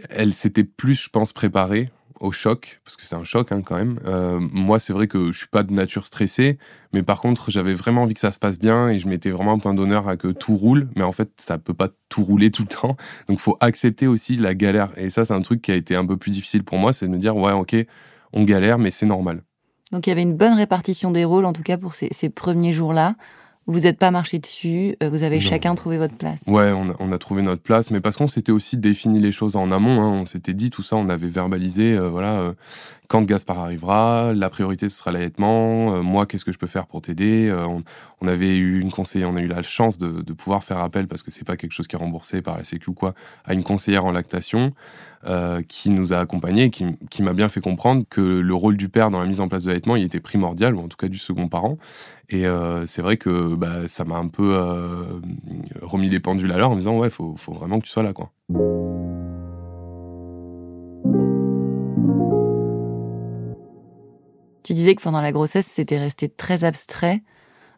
elle 0.09 0.33
s'était 0.33 0.65
plus, 0.65 0.95
je 0.95 1.11
pense, 1.11 1.33
préparée 1.33 1.91
au 2.21 2.33
choc, 2.33 2.81
parce 2.85 2.97
que 2.97 3.03
c'est 3.03 3.15
un 3.15 3.25
choc 3.25 3.53
hein, 3.53 3.63
quand 3.63 3.77
même. 3.77 4.01
Euh, 4.07 4.39
moi, 4.41 4.79
c'est 4.79 4.93
vrai 4.93 5.07
que 5.07 5.33
je 5.33 5.39
suis 5.39 5.49
pas 5.49 5.63
de 5.63 5.73
nature 5.73 6.07
stressée, 6.07 6.59
mais 6.93 7.03
par 7.03 7.21
contre, 7.21 7.51
j'avais 7.51 7.75
vraiment 7.75 8.03
envie 8.03 8.15
que 8.15 8.21
ça 8.21 8.31
se 8.31 8.39
passe 8.39 8.59
bien 8.59 8.89
et 8.89 8.99
je 8.99 9.09
mettais 9.09 9.31
vraiment 9.31 9.53
un 9.53 9.59
point 9.59 9.75
d'honneur 9.75 10.09
à 10.09 10.17
que 10.17 10.29
tout 10.29 10.57
roule. 10.57 10.89
Mais 10.97 11.03
en 11.03 11.13
fait, 11.13 11.31
ça 11.39 11.59
peut 11.59 11.75
pas 11.75 11.89
tout 12.09 12.25
rouler 12.25 12.51
tout 12.51 12.63
le 12.63 12.69
temps. 12.69 12.97
Donc, 13.29 13.39
faut 13.39 13.57
accepter 13.61 14.07
aussi 14.07 14.37
la 14.37 14.55
galère. 14.55 14.91
Et 14.97 15.11
ça, 15.11 15.25
c'est 15.25 15.35
un 15.35 15.43
truc 15.43 15.63
qui 15.63 15.73
a 15.73 15.77
été 15.77 15.95
un 15.95 16.07
peu 16.07 16.17
plus 16.17 16.31
difficile 16.31 16.65
pour 16.65 16.79
moi, 16.79 16.93
c'est 16.93 17.07
de 17.07 17.11
me 17.11 17.19
dire, 17.19 17.37
ouais, 17.37 17.53
ok, 17.53 17.77
on 18.33 18.45
galère, 18.45 18.79
mais 18.79 18.91
c'est 18.91 19.07
normal. 19.07 19.43
Donc, 19.93 20.07
il 20.07 20.11
y 20.11 20.13
avait 20.13 20.23
une 20.23 20.37
bonne 20.37 20.55
répartition 20.55 21.11
des 21.11 21.25
rôles, 21.25 21.47
en 21.47 21.53
tout 21.53 21.63
cas 21.63 21.79
pour 21.79 21.95
ces, 21.95 22.29
premiers 22.29 22.73
jours-là 22.73 23.15
vous 23.69 23.81
n'êtes 23.81 23.99
pas 23.99 24.11
marché 24.11 24.39
dessus, 24.39 24.97
euh, 25.03 25.11
vous 25.11 25.23
avez 25.23 25.41
chacun 25.41 25.75
trouvé 25.75 25.99
votre 25.99 26.17
place. 26.17 26.43
Ouais, 26.47 26.73
on 26.73 27.13
a, 27.13 27.19
trouvé 27.19 27.43
notre 27.43 27.63
place, 27.63 27.91
mais 27.91 28.01
parce 28.01 28.17
qu'on 28.17 28.27
s'était 28.27 28.51
aussi 28.51 28.79
défini 28.79 29.21
les 29.21 29.31
choses 29.31 29.57
en 29.57 29.71
amont. 29.71 30.01
Hein. 30.01 30.09
on 30.23 30.27
s'était 30.27 30.55
dit 30.55 30.71
tout 30.71 30.83
ça, 30.83 30.97
on 30.97 31.11
avait 31.11 31.29
verbalisé, 31.29 31.93
euh, 31.93 32.09
voilà, 32.09 32.41
euh, 32.41 32.53
quand 33.09 33.23
Gaspard 33.23 33.59
arrivera, 33.59 34.33
la 34.35 34.51
priorité 34.51 34.89
ce 34.89 34.99
sera 34.99 35.11
l'allaitement. 35.11 36.03
moi, 36.03 36.27
qu'est-ce 36.27 36.45
que 36.45 36.53
je 36.53 36.59
peux 36.59 36.67
faire 36.67 36.87
pour 36.87 37.03
t'aider? 37.03 37.51
On, 38.21 38.29
avait 38.29 38.57
eu 38.57 38.81
une 38.81 38.91
conseillère, 38.91 39.31
on 39.31 39.37
a 39.37 39.41
eu 39.41 39.47
la 39.47 39.63
chance 39.63 39.97
de, 39.99 40.33
pouvoir 40.33 40.63
faire 40.63 40.79
appel 40.79 41.07
parce 41.07 41.23
que 41.23 41.31
c'est 41.31 41.45
pas 41.45 41.57
quelque 41.57 41.73
chose 41.73 41.87
qui 41.87 41.97
est 41.97 41.99
remboursé 41.99 42.43
par 42.43 42.59
la 42.59 42.65
Sécu 42.65 42.91
ou 42.91 42.95
quoi, 42.95 43.15
à 43.45 43.55
une 43.55 43.65
conseillère 43.65 44.05
en 44.05 44.13
lactation. 44.13 44.73
Euh, 45.25 45.63
qui 45.67 45.91
nous 45.91 46.13
a 46.13 46.19
accompagnés, 46.19 46.71
qui, 46.71 46.87
qui 47.11 47.25
m'a 47.25 47.33
bien 47.33 47.49
fait 47.49 47.61
comprendre 47.61 48.05
que 48.09 48.21
le 48.21 48.55
rôle 48.55 48.77
du 48.77 48.89
père 48.89 49.11
dans 49.11 49.19
la 49.19 49.27
mise 49.27 49.41
en 49.41 49.49
place 49.49 49.65
de 49.65 49.69
l'allaitement, 49.69 49.97
il 49.97 50.05
était 50.05 50.21
primordial, 50.21 50.77
ou 50.77 50.81
en 50.81 50.87
tout 50.87 50.97
cas 50.97 51.09
du 51.09 51.19
second 51.19 51.49
parent. 51.49 51.77
Et 52.29 52.47
euh, 52.47 52.87
c'est 52.87 53.03
vrai 53.03 53.17
que 53.17 53.57
bah, 53.57 53.89
ça 53.89 54.05
m'a 54.05 54.17
un 54.17 54.29
peu 54.29 54.55
euh, 54.55 55.21
remis 55.83 56.09
les 56.09 56.21
pendules 56.21 56.53
à 56.53 56.57
l'heure 56.57 56.71
en 56.71 56.75
me 56.75 56.81
disant 56.81 56.97
ouais, 56.97 57.11
faut, 57.11 57.35
faut 57.37 57.53
vraiment 57.53 57.81
que 57.81 57.87
tu 57.87 57.91
sois 57.91 58.05
là. 58.05 58.13
Tu 64.69 64.75
disais 64.75 64.95
que 64.95 65.01
pendant 65.01 65.23
la 65.23 65.33
grossesse, 65.33 65.65
c'était 65.65 65.99
resté 65.99 66.29
très 66.29 66.65
abstrait, 66.65 67.23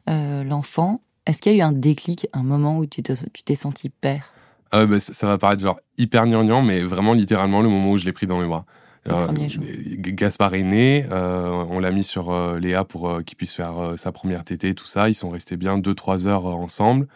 l'enfant. 0.09 1.03
Est-ce 1.25 1.41
qu'il 1.41 1.53
y 1.53 1.55
a 1.55 1.59
eu 1.59 1.63
un 1.63 1.71
déclic, 1.71 2.27
un 2.33 2.43
moment 2.43 2.79
où 2.79 2.87
tu 2.87 3.01
t'es 3.01 3.55
senti 3.55 3.91
père? 3.91 4.35
Ah 4.73 4.87
bah, 4.87 4.99
ça, 4.99 5.29
va 5.29 5.39
paraître 5.39 5.63
genre 5.63 5.79
hyper 5.99 6.27
gnangnan, 6.27 6.63
mais 6.63 6.81
vraiment 6.81 7.13
littéralement 7.13 7.63
le 7.63 7.69
moment 7.69 7.93
où 7.93 7.97
je 7.97 8.07
l'ai 8.07 8.13
pris 8.13 8.27
dans 8.27 8.41
mes 8.41 8.47
bras. 8.49 8.65
Gaspard 9.07 10.55
est 10.55 10.65
né, 10.65 11.07
euh, 11.13 11.65
on 11.71 11.79
l'a 11.79 11.93
mis 11.93 12.03
sur 12.03 12.33
euh, 12.33 12.59
Léa 12.59 12.85
pour 12.85 13.09
euh, 13.09 13.23
qu'il 13.23 13.37
puisse 13.37 13.55
faire 13.55 13.95
sa 13.97 14.11
première 14.11 14.43
tétée, 14.43 14.75
tout 14.75 14.87
ça. 14.87 15.09
Ils 15.09 15.15
sont 15.15 15.31
restés 15.31 15.57
bien 15.57 15.79
2-3 15.79 16.27
heures 16.27 16.47
ensemble. 16.47 17.07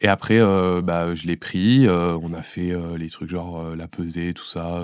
Et 0.00 0.08
après, 0.08 0.40
bah, 0.82 1.14
je 1.14 1.26
l'ai 1.26 1.36
pris, 1.36 1.88
on 1.88 2.32
a 2.34 2.42
fait 2.42 2.74
les 2.98 3.08
trucs 3.08 3.30
genre 3.30 3.74
la 3.74 3.88
pesée, 3.88 4.34
tout 4.34 4.44
ça. 4.44 4.80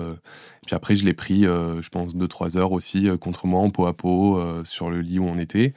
Puis 0.65 0.75
après, 0.75 0.95
je 0.95 1.05
l'ai 1.05 1.13
pris, 1.13 1.43
je 1.43 1.89
pense, 1.89 2.15
2-3 2.15 2.57
heures 2.57 2.71
aussi, 2.71 3.07
contre 3.19 3.45
moi, 3.45 3.61
en 3.61 3.69
peau 3.69 3.85
à 3.85 3.95
peau, 3.95 4.41
sur 4.63 4.89
le 4.89 5.01
lit 5.01 5.19
où 5.19 5.25
on 5.25 5.37
était. 5.37 5.73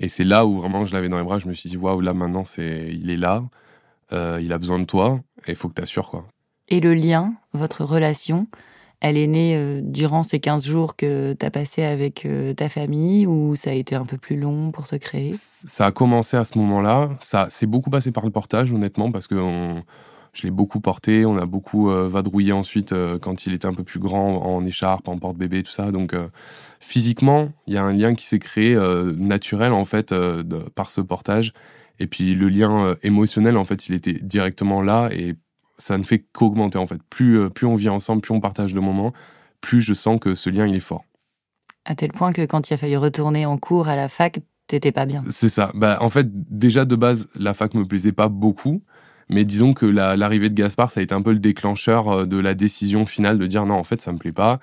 Et 0.00 0.08
c'est 0.08 0.24
là 0.24 0.46
où 0.46 0.60
vraiment 0.60 0.86
je 0.86 0.94
l'avais 0.94 1.08
dans 1.08 1.18
les 1.18 1.24
bras, 1.24 1.38
je 1.38 1.48
me 1.48 1.54
suis 1.54 1.68
dit, 1.68 1.76
waouh, 1.76 2.00
là 2.00 2.14
maintenant, 2.14 2.44
c'est, 2.46 2.88
il 2.92 3.10
est 3.10 3.16
là. 3.16 3.44
Euh, 4.12 4.40
il 4.42 4.52
a 4.52 4.58
besoin 4.58 4.78
de 4.78 4.84
toi 4.84 5.20
et 5.46 5.50
il 5.50 5.56
faut 5.56 5.68
que 5.68 5.74
tu 5.74 5.82
assures 5.82 6.08
quoi. 6.08 6.26
Et 6.68 6.80
le 6.80 6.94
lien, 6.94 7.34
votre 7.52 7.84
relation, 7.84 8.46
elle 9.00 9.16
est 9.16 9.26
née 9.26 9.56
euh, 9.56 9.80
durant 9.82 10.22
ces 10.22 10.40
15 10.40 10.66
jours 10.66 10.96
que 10.96 11.32
tu 11.32 11.46
as 11.46 11.50
passé 11.50 11.82
avec 11.82 12.26
euh, 12.26 12.54
ta 12.54 12.68
famille 12.68 13.26
ou 13.26 13.56
ça 13.56 13.70
a 13.70 13.72
été 13.72 13.94
un 13.94 14.04
peu 14.04 14.18
plus 14.18 14.36
long 14.36 14.70
pour 14.70 14.86
se 14.86 14.96
créer? 14.96 15.32
Ça 15.32 15.86
a 15.86 15.92
commencé 15.92 16.36
à 16.36 16.44
ce 16.44 16.58
moment-là. 16.58 17.10
Ça 17.20 17.48
s'est 17.50 17.66
beaucoup 17.66 17.90
passé 17.90 18.10
par 18.10 18.24
le 18.24 18.30
portage, 18.30 18.72
honnêtement, 18.72 19.10
parce 19.12 19.26
que 19.26 19.36
je 20.32 20.42
l'ai 20.42 20.50
beaucoup 20.50 20.80
porté. 20.80 21.24
On 21.24 21.36
a 21.36 21.46
beaucoup 21.46 21.88
vadrouillé 21.88 22.52
ensuite 22.52 22.94
quand 23.20 23.46
il 23.46 23.54
était 23.54 23.66
un 23.66 23.74
peu 23.74 23.84
plus 23.84 24.00
grand 24.00 24.42
en 24.44 24.64
écharpe, 24.64 25.08
en 25.08 25.18
porte-bébé, 25.18 25.62
tout 25.62 25.72
ça. 25.72 25.90
Donc, 25.90 26.14
physiquement, 26.80 27.48
il 27.66 27.74
y 27.74 27.76
a 27.76 27.84
un 27.84 27.92
lien 27.92 28.14
qui 28.14 28.26
s'est 28.26 28.38
créé 28.38 28.76
naturel, 29.16 29.72
en 29.72 29.84
fait, 29.84 30.14
par 30.74 30.90
ce 30.90 31.00
portage. 31.00 31.52
Et 31.98 32.06
puis 32.06 32.34
le 32.34 32.48
lien 32.48 32.86
euh, 32.86 32.94
émotionnel, 33.02 33.56
en 33.56 33.64
fait, 33.64 33.88
il 33.88 33.94
était 33.94 34.14
directement 34.14 34.82
là 34.82 35.08
et 35.12 35.34
ça 35.78 35.98
ne 35.98 36.02
fait 36.02 36.24
qu'augmenter 36.32 36.78
en 36.78 36.86
fait. 36.86 37.00
Plus, 37.10 37.38
euh, 37.38 37.48
plus 37.48 37.66
on 37.66 37.76
vit 37.76 37.88
ensemble, 37.88 38.20
plus 38.22 38.34
on 38.34 38.40
partage 38.40 38.74
de 38.74 38.80
moments, 38.80 39.12
plus 39.60 39.80
je 39.80 39.94
sens 39.94 40.18
que 40.20 40.34
ce 40.34 40.50
lien 40.50 40.66
il 40.66 40.74
est 40.74 40.80
fort. 40.80 41.04
À 41.84 41.94
tel 41.94 42.12
point 42.12 42.32
que 42.32 42.44
quand 42.44 42.70
il 42.70 42.74
a 42.74 42.76
fallu 42.76 42.96
retourner 42.96 43.46
en 43.46 43.56
cours 43.56 43.88
à 43.88 43.96
la 43.96 44.08
fac, 44.08 44.40
t'étais 44.66 44.92
pas 44.92 45.06
bien. 45.06 45.24
C'est 45.30 45.48
ça. 45.48 45.70
Bah, 45.74 45.98
en 46.00 46.10
fait, 46.10 46.26
déjà 46.30 46.84
de 46.84 46.96
base, 46.96 47.28
la 47.34 47.54
fac 47.54 47.74
me 47.74 47.84
plaisait 47.84 48.12
pas 48.12 48.28
beaucoup. 48.28 48.82
Mais 49.30 49.44
disons 49.44 49.74
que 49.74 49.84
l'arrivée 49.84 50.48
de 50.48 50.54
Gaspard, 50.54 50.90
ça 50.90 51.00
a 51.00 51.02
été 51.02 51.14
un 51.14 51.20
peu 51.20 51.32
le 51.32 51.38
déclencheur 51.38 52.08
euh, 52.08 52.24
de 52.24 52.38
la 52.38 52.54
décision 52.54 53.04
finale 53.04 53.38
de 53.38 53.46
dire 53.46 53.66
non, 53.66 53.74
en 53.74 53.84
fait, 53.84 54.00
ça 54.00 54.12
me 54.12 54.18
plaît 54.18 54.32
pas. 54.32 54.58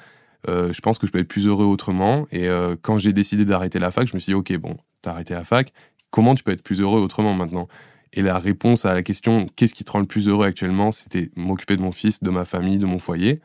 je 0.47 0.79
pense 0.81 0.97
que 0.99 1.07
je 1.07 1.11
peux 1.11 1.19
être 1.19 1.27
plus 1.27 1.47
heureux 1.47 1.65
autrement. 1.65 2.27
Et 2.31 2.47
quand 2.83 2.99
j'ai 2.99 3.13
décidé 3.13 3.45
d'arrêter 3.45 3.79
la 3.79 3.89
fac, 3.91 4.07
je 4.07 4.13
me 4.13 4.19
suis 4.19 4.31
dit, 4.31 4.35
ok, 4.35 4.55
bon, 4.57 4.77
t'as 5.01 5.11
arrêté 5.11 5.33
la 5.33 5.43
fac 5.43 5.71
comment 6.15 6.33
tu 6.33 6.43
peux 6.43 6.51
être 6.51 6.63
plus 6.63 6.79
heureux 6.79 7.01
autrement 7.01 7.33
maintenant? 7.33 7.67
Et 8.15 8.21
la 8.21 8.39
réponse 8.39 8.85
à 8.85 8.93
la 8.93 9.03
question 9.03 9.47
qu'est-ce 9.55 9.73
qui 9.73 9.83
te 9.83 9.91
rend 9.91 9.99
le 9.99 10.05
plus 10.05 10.29
heureux 10.29 10.45
actuellement 10.45 10.91
C'était 10.91 11.29
m'occuper 11.35 11.75
de 11.75 11.81
mon 11.81 11.91
fils, 11.91 12.23
de 12.23 12.29
ma 12.29 12.45
famille, 12.45 12.77
de 12.77 12.85
mon 12.85 12.99
foyer. 12.99 13.41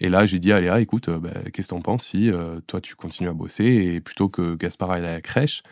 Et 0.00 0.08
là, 0.08 0.26
j'ai 0.26 0.38
dit 0.38 0.52
à 0.52 0.60
Léa, 0.60 0.80
écoute, 0.80 1.08
euh, 1.08 1.18
bah, 1.18 1.30
qu'est-ce 1.52 1.68
que 1.68 1.74
t'en 1.74 1.80
penses 1.80 2.06
si 2.06 2.30
euh, 2.30 2.60
toi 2.66 2.80
tu 2.80 2.94
continues 2.94 3.28
à 3.28 3.32
bosser 3.32 3.64
et 3.64 4.00
plutôt 4.00 4.28
que 4.28 4.54
Gaspard 4.54 4.90
aille 4.92 5.04
à 5.04 5.14
la 5.14 5.20
crèche, 5.20 5.62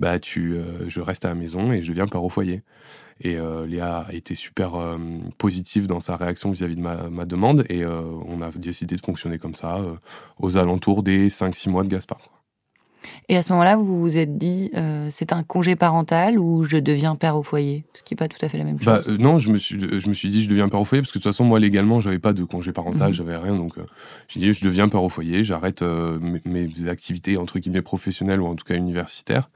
bah 0.00 0.18
tu, 0.18 0.54
euh, 0.54 0.88
je 0.88 1.00
reste 1.00 1.24
à 1.24 1.28
la 1.28 1.34
maison 1.34 1.72
et 1.72 1.82
je 1.82 1.92
viens 1.92 2.06
père 2.06 2.24
au 2.24 2.28
foyer. 2.28 2.62
Et 3.20 3.36
Léa 3.66 4.06
a 4.08 4.12
été 4.12 4.36
super 4.36 4.74
positive 5.38 5.88
dans 5.88 6.00
sa 6.00 6.16
réaction 6.16 6.52
vis-à-vis 6.52 6.76
de 6.76 6.80
ma, 6.80 7.10
ma, 7.10 7.24
demande 7.24 7.64
et 7.68 7.84
on 7.84 8.40
a 8.42 8.50
décidé 8.54 8.94
de 8.94 9.00
fonctionner 9.00 9.38
comme 9.38 9.56
ça 9.56 9.80
aux 10.38 10.56
alentours 10.56 11.02
des 11.02 11.28
5-6 11.28 11.68
mois 11.68 11.82
de 11.82 11.88
Gaspard. 11.88 12.37
Et 13.28 13.36
à 13.36 13.42
ce 13.42 13.52
moment-là, 13.52 13.76
vous 13.76 14.00
vous 14.00 14.16
êtes 14.16 14.38
dit, 14.38 14.70
euh, 14.74 15.08
c'est 15.10 15.32
un 15.32 15.42
congé 15.42 15.76
parental 15.76 16.38
ou 16.38 16.62
je 16.64 16.76
deviens 16.78 17.14
père 17.14 17.36
au 17.36 17.42
foyer? 17.42 17.84
Ce 17.92 18.02
qui 18.02 18.14
n'est 18.14 18.16
pas 18.16 18.28
tout 18.28 18.38
à 18.44 18.48
fait 18.48 18.58
la 18.58 18.64
même 18.64 18.76
bah, 18.76 19.02
chose. 19.02 19.12
Euh, 19.12 19.18
non, 19.18 19.38
je 19.38 19.50
me, 19.50 19.58
suis, 19.58 19.78
je 19.78 20.08
me 20.08 20.14
suis 20.14 20.28
dit, 20.28 20.40
je 20.40 20.48
deviens 20.48 20.68
père 20.68 20.80
au 20.80 20.84
foyer 20.84 21.02
parce 21.02 21.12
que 21.12 21.18
de 21.18 21.22
toute 21.22 21.30
façon, 21.30 21.44
moi, 21.44 21.60
légalement, 21.60 22.00
j'avais 22.00 22.18
pas 22.18 22.32
de 22.32 22.44
congé 22.44 22.72
parental, 22.72 23.08
mhm. 23.08 23.14
j'avais 23.14 23.36
rien. 23.36 23.54
Donc, 23.54 23.78
euh, 23.78 23.82
j'ai 24.28 24.40
dit, 24.40 24.54
je 24.54 24.64
deviens 24.64 24.88
père 24.88 25.02
au 25.02 25.08
foyer, 25.08 25.44
j'arrête 25.44 25.82
mes, 25.82 26.40
mes, 26.44 26.88
activités, 26.88 27.36
entre 27.36 27.58
guillemets, 27.58 27.82
professionnelles 27.82 28.40
ou 28.40 28.46
en 28.46 28.54
tout 28.54 28.64
cas 28.64 28.76
universitaires. 28.76 29.50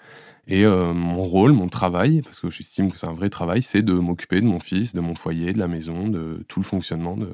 Et 0.48 0.64
mon 0.64 1.22
rôle, 1.22 1.52
mon 1.52 1.68
travail, 1.68 2.20
parce 2.20 2.40
que 2.40 2.50
j'estime 2.50 2.90
que 2.90 2.98
c'est 2.98 3.06
un 3.06 3.12
vrai 3.12 3.30
travail, 3.30 3.62
c'est 3.62 3.82
de 3.82 3.92
m'occuper 3.92 4.40
de 4.40 4.46
mon 4.46 4.58
fils, 4.58 4.92
de 4.92 5.00
mon 5.00 5.14
foyer, 5.14 5.52
de 5.52 5.58
la 5.58 5.68
maison, 5.68 6.08
de 6.08 6.44
tout 6.48 6.58
le 6.58 6.64
fonctionnement 6.64 7.16
de, 7.16 7.30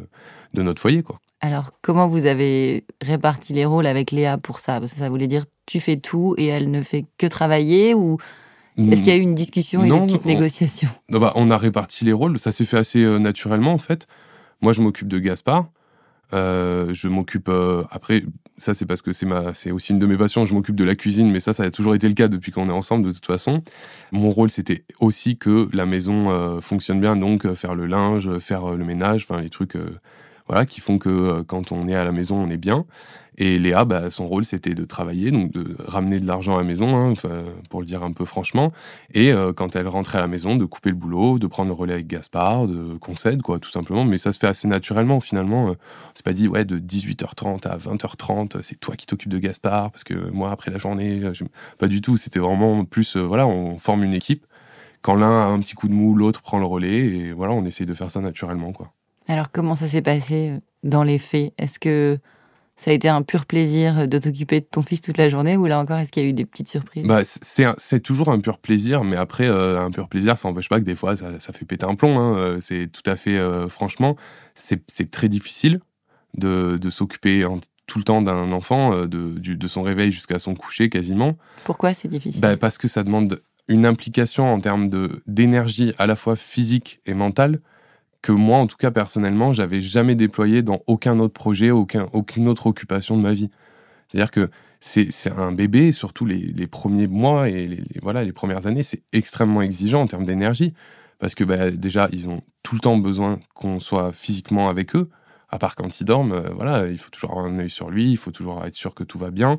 de 0.53 0.63
notre 0.63 0.81
foyer. 0.81 1.03
quoi. 1.03 1.19
Alors, 1.41 1.71
comment 1.83 2.09
vous 2.09 2.27
avez 2.27 2.85
réparti 3.01 3.53
les 3.53 3.65
rôles 3.65 3.87
avec 3.87 4.11
Léa 4.11 4.39
pour 4.39 4.61
ça? 4.61 4.81
Parce 4.81 4.93
que 4.93 4.99
ça 4.99 5.09
voulait 5.09 5.29
dire 5.29 5.45
tu 5.69 5.81
fais 5.81 5.99
tout 5.99 6.35
et 6.39 6.47
elle 6.47 6.71
ne 6.71 6.83
fait 6.83 7.05
que 7.19 7.27
travailler 7.27 7.95
ou 7.95 8.17
est-ce 8.79 9.03
qu'il 9.03 9.13
y 9.13 9.17
a 9.17 9.19
eu 9.19 9.23
une 9.23 9.35
discussion 9.35 9.85
et 9.85 9.89
une 9.89 10.07
petite 10.07 10.25
négociation 10.25 10.89
bah, 11.11 11.33
On 11.35 11.51
a 11.51 11.59
réparti 11.59 12.05
les 12.05 12.13
rôles, 12.13 12.39
ça 12.39 12.53
s'est 12.53 12.65
fait 12.65 12.79
assez 12.79 13.03
euh, 13.03 13.19
naturellement 13.19 13.73
en 13.73 13.79
fait. 13.79 14.07
Moi, 14.61 14.73
je 14.73 14.83
m'occupe 14.83 15.09
de 15.09 15.19
Gaspard. 15.19 15.71
Euh, 16.35 16.93
je 16.93 17.09
m'occupe 17.09 17.49
euh, 17.49 17.85
après 17.91 18.23
ça 18.59 18.75
c'est 18.75 18.85
parce 18.85 19.01
que 19.01 19.15
c'est 19.15 19.25
ma 19.25 19.55
c'est 19.55 19.71
aussi 19.71 19.93
une 19.93 19.99
de 19.99 20.05
mes 20.07 20.17
passions. 20.19 20.45
Je 20.45 20.53
m'occupe 20.53 20.77
de 20.77 20.85
la 20.85 20.95
cuisine 20.95 21.31
mais 21.31 21.41
ça 21.41 21.55
ça 21.55 21.63
a 21.63 21.71
toujours 21.71 21.95
été 21.95 22.07
le 22.07 22.13
cas 22.13 22.29
depuis 22.29 22.53
qu'on 22.53 22.69
est 22.69 22.73
ensemble 22.73 23.07
de 23.07 23.13
toute 23.13 23.25
façon. 23.25 23.63
Mon 24.13 24.31
rôle 24.31 24.51
c'était 24.51 24.85
aussi 25.01 25.39
que 25.39 25.71
la 25.73 25.87
maison 25.87 26.61
fonctionne 26.61 27.01
bien. 27.01 27.17
Donc 27.17 27.51
faire 27.55 27.75
le 27.75 27.87
linge 27.87 28.39
faire 28.41 28.73
le 28.77 28.85
ménage 28.85 29.27
enfin 29.27 29.41
les 29.41 29.49
trucs 29.49 29.79
voilà, 30.49 30.67
qui 30.67 30.81
font 30.81 30.99
que 30.99 31.09
euh, 31.09 31.43
quand 31.45 31.73
on 31.73 31.89
est 31.89 31.95
à 31.95 32.05
la 32.05 32.13
maison, 32.13 32.37
on 32.37 32.51
est 32.51 32.57
bien. 32.57 32.87
Et 33.41 33.57
Léa, 33.57 33.85
bah, 33.85 34.11
son 34.11 34.27
rôle, 34.27 34.45
c'était 34.45 34.75
de 34.75 34.85
travailler, 34.85 35.31
donc 35.31 35.53
de 35.53 35.77
ramener 35.87 36.19
de 36.19 36.27
l'argent 36.27 36.57
à 36.57 36.59
la 36.59 36.65
maison, 36.65 36.97
hein, 36.97 37.13
pour 37.71 37.81
le 37.81 37.87
dire 37.87 38.03
un 38.03 38.11
peu 38.11 38.25
franchement. 38.25 38.73
Et 39.15 39.33
euh, 39.33 39.53
quand 39.53 39.77
elle 39.77 39.87
rentrait 39.87 40.19
à 40.19 40.21
la 40.21 40.27
maison, 40.27 40.57
de 40.57 40.65
couper 40.65 40.91
le 40.91 40.97
boulot, 40.97 41.39
de 41.39 41.47
prendre 41.47 41.69
le 41.69 41.75
relais 41.75 41.95
avec 41.95 42.09
Gaspard, 42.09 42.67
de 42.67 42.99
concède, 42.99 43.43
quoi, 43.43 43.61
tout 43.61 43.71
simplement. 43.71 44.05
Mais 44.05 44.19
ça 44.19 44.33
se 44.33 44.41
fait 44.41 44.49
assez 44.49 44.67
naturellement, 44.67 45.21
finalement. 45.21 45.77
C'est 46.15 46.25
pas 46.25 46.33
dit, 46.33 46.49
ouais, 46.49 46.65
de 46.65 46.81
18h30 46.81 47.69
à 47.69 47.77
20h30, 47.79 48.61
c'est 48.63 48.81
toi 48.81 48.97
qui 48.97 49.07
t'occupes 49.07 49.31
de 49.31 49.39
Gaspard, 49.39 49.93
parce 49.93 50.03
que 50.03 50.15
moi, 50.31 50.51
après 50.51 50.73
la 50.73 50.79
journée, 50.79 51.23
pas 51.79 51.89
du 51.89 52.01
tout. 52.01 52.17
C'était 52.17 52.41
vraiment 52.41 52.85
plus, 52.85 53.17
euh, 53.17 53.23
voilà, 53.23 53.47
on 53.47 53.79
forme 53.79 54.05
une 54.05 54.15
équipe. 54.15 54.47
Quand 55.03 55.15
l'un 55.15 55.31
a 55.31 55.47
un 55.47 55.61
petit 55.61 55.75
coup 55.75 55.89
de 55.89 55.95
mou, 55.95 56.15
l'autre 56.17 56.43
prend 56.43 56.59
le 56.59 56.67
relais, 56.67 56.99
et 57.07 57.33
voilà, 57.33 57.55
on 57.55 57.65
essaye 57.65 57.87
de 57.87 57.95
faire 57.95 58.11
ça 58.11 58.21
naturellement, 58.21 58.73
quoi. 58.73 58.93
Alors 59.29 59.53
comment 59.53 59.75
ça 59.75 59.87
s'est 59.87 60.03
passé 60.03 60.51
euh, 60.51 60.59
dans 60.83 61.03
les 61.03 61.19
faits? 61.19 61.53
Est-ce 61.59 61.79
que 61.79 62.19
ça 62.77 62.91
a 62.91 62.95
été 62.95 63.09
un 63.09 63.23
pur 63.23 63.45
plaisir 63.45 63.99
euh, 63.99 64.07
de 64.07 64.19
t'occuper 64.19 64.61
de 64.61 64.67
ton 64.69 64.83
fils 64.83 65.03
toute 65.03 65.19
la 65.19 65.29
journée 65.29 65.57
ou 65.57 65.67
là 65.67 65.79
encore 65.79 65.99
est-ce 65.99 66.11
qu'il 66.11 66.23
y 66.23 66.27
a 66.27 66.29
eu 66.29 66.33
des 66.33 66.47
petites 66.47 66.69
surprises? 66.69 67.05
Bah, 67.05 67.21
c'est, 67.25 68.01
toujours 68.01 68.31
un 68.31 68.41
pur 68.41 68.59
plaisir, 68.59 69.05
mais 69.05 69.17
après 69.17 69.47
euh, 69.47 69.79
un 69.79 69.91
pur 69.91 70.09
plaisir 70.09 70.39
ça 70.39 70.49
n'empêche 70.49 70.71
pas 70.71 70.81
que 70.81 70.85
des 70.85 70.97
fois 70.97 71.15
ça, 71.17 71.53
fait 71.53 71.67
péter 71.67 71.85
un 71.85 71.95
plomb. 71.95 72.19
Hein. 72.19 72.59
C'est 72.61 72.91
tout 72.91 73.09
à 73.09 73.17
fait 73.17 73.39
franchement, 73.69 74.17
c'est, 74.55 75.11
très 75.11 75.29
difficile 75.29 75.81
de, 76.35 76.79
s'occuper 76.91 77.47
tout 77.87 77.99
le 77.99 78.05
temps 78.05 78.23
d'un 78.23 78.51
enfant, 78.53 79.07
de, 79.07 79.69
son 79.69 79.83
réveil 79.83 80.11
jusqu'à 80.11 80.39
son 80.39 80.55
coucher 80.55 80.89
quasiment. 80.89 81.37
Pourquoi 81.65 81.93
c'est 81.93 82.09
difficile? 82.09 82.41
Bah, 82.41 82.57
Parce 82.57 82.79
que 82.79 82.89
ça 82.89 83.03
demande 83.05 83.43
une 83.67 83.85
implication 83.85 84.51
en 84.51 84.61
termes 84.61 84.89
de, 84.89 85.23
d'énergie 85.27 85.93
à 85.99 86.07
la 86.07 86.17
fois 86.17 86.37
physique 86.37 87.01
et 87.05 87.13
mentale 87.13 87.61
que 88.23 88.33
moi, 88.33 88.59
en 88.59 88.67
tout 88.67 88.77
cas 88.77 88.91
personnellement, 88.91 89.53
j'avais 89.53 89.81
jamais 89.81 90.15
déployé 90.15 90.63
dans 90.63 90.81
aucun 90.87 91.19
autre 91.21 91.35
projet, 91.35 91.71
aucun, 91.71 92.09
aucune 92.13 92.49
autre 92.49 92.67
occupation 92.67 93.17
de 93.17 93.23
ma 93.23 93.33
vie. 93.33 93.51
C'est-à-dire 94.09 94.31
que 94.31 94.51
c'est 94.81 95.33
un 95.37 95.53
bébé, 95.53 95.93
surtout 95.93 96.25
les, 96.25 96.39
les, 96.39 96.67
premiers 96.67 97.09
mois 97.09 97.49
et 97.49 97.67
les, 97.67 97.83
voilà, 98.01 98.25
les 98.25 98.33
premières 98.33 98.67
années, 98.67 98.83
c'est 98.83 99.03
extrêmement 99.13 99.61
exigeant 99.63 100.03
en 100.03 100.07
termes 100.07 100.25
d'énergie. 100.25 100.73
Parce 101.19 101.35
que 101.35 101.45
bah, 101.45 101.71
déjà, 101.71 102.09
ils 102.13 102.29
ont 102.29 102.43
tout 102.63 102.75
le 102.75 102.81
temps 102.81 102.97
besoin 102.97 103.41
qu'on 103.55 103.81
soit 103.81 104.13
physiquement 104.13 104.69
avec 104.69 104.95
eux. 104.95 105.11
À 105.51 105.59
part 105.59 105.75
quand 105.75 106.01
ils 106.01 106.05
dorment, 106.05 106.33
euh, 106.33 106.51
voilà, 106.55 106.87
il 106.87 106.99
faut 106.99 107.11
toujours 107.11 107.31
avoir 107.31 107.47
un 107.47 107.59
œil 107.59 107.71
sur 107.71 107.91
lui, 107.91 108.11
il 108.11 108.17
faut 108.17 108.31
toujours 108.31 108.65
être 108.65 108.75
sûr 108.75 108.95
que 108.95 109.03
tout 109.03 109.19
va 109.19 109.31
bien. 109.31 109.59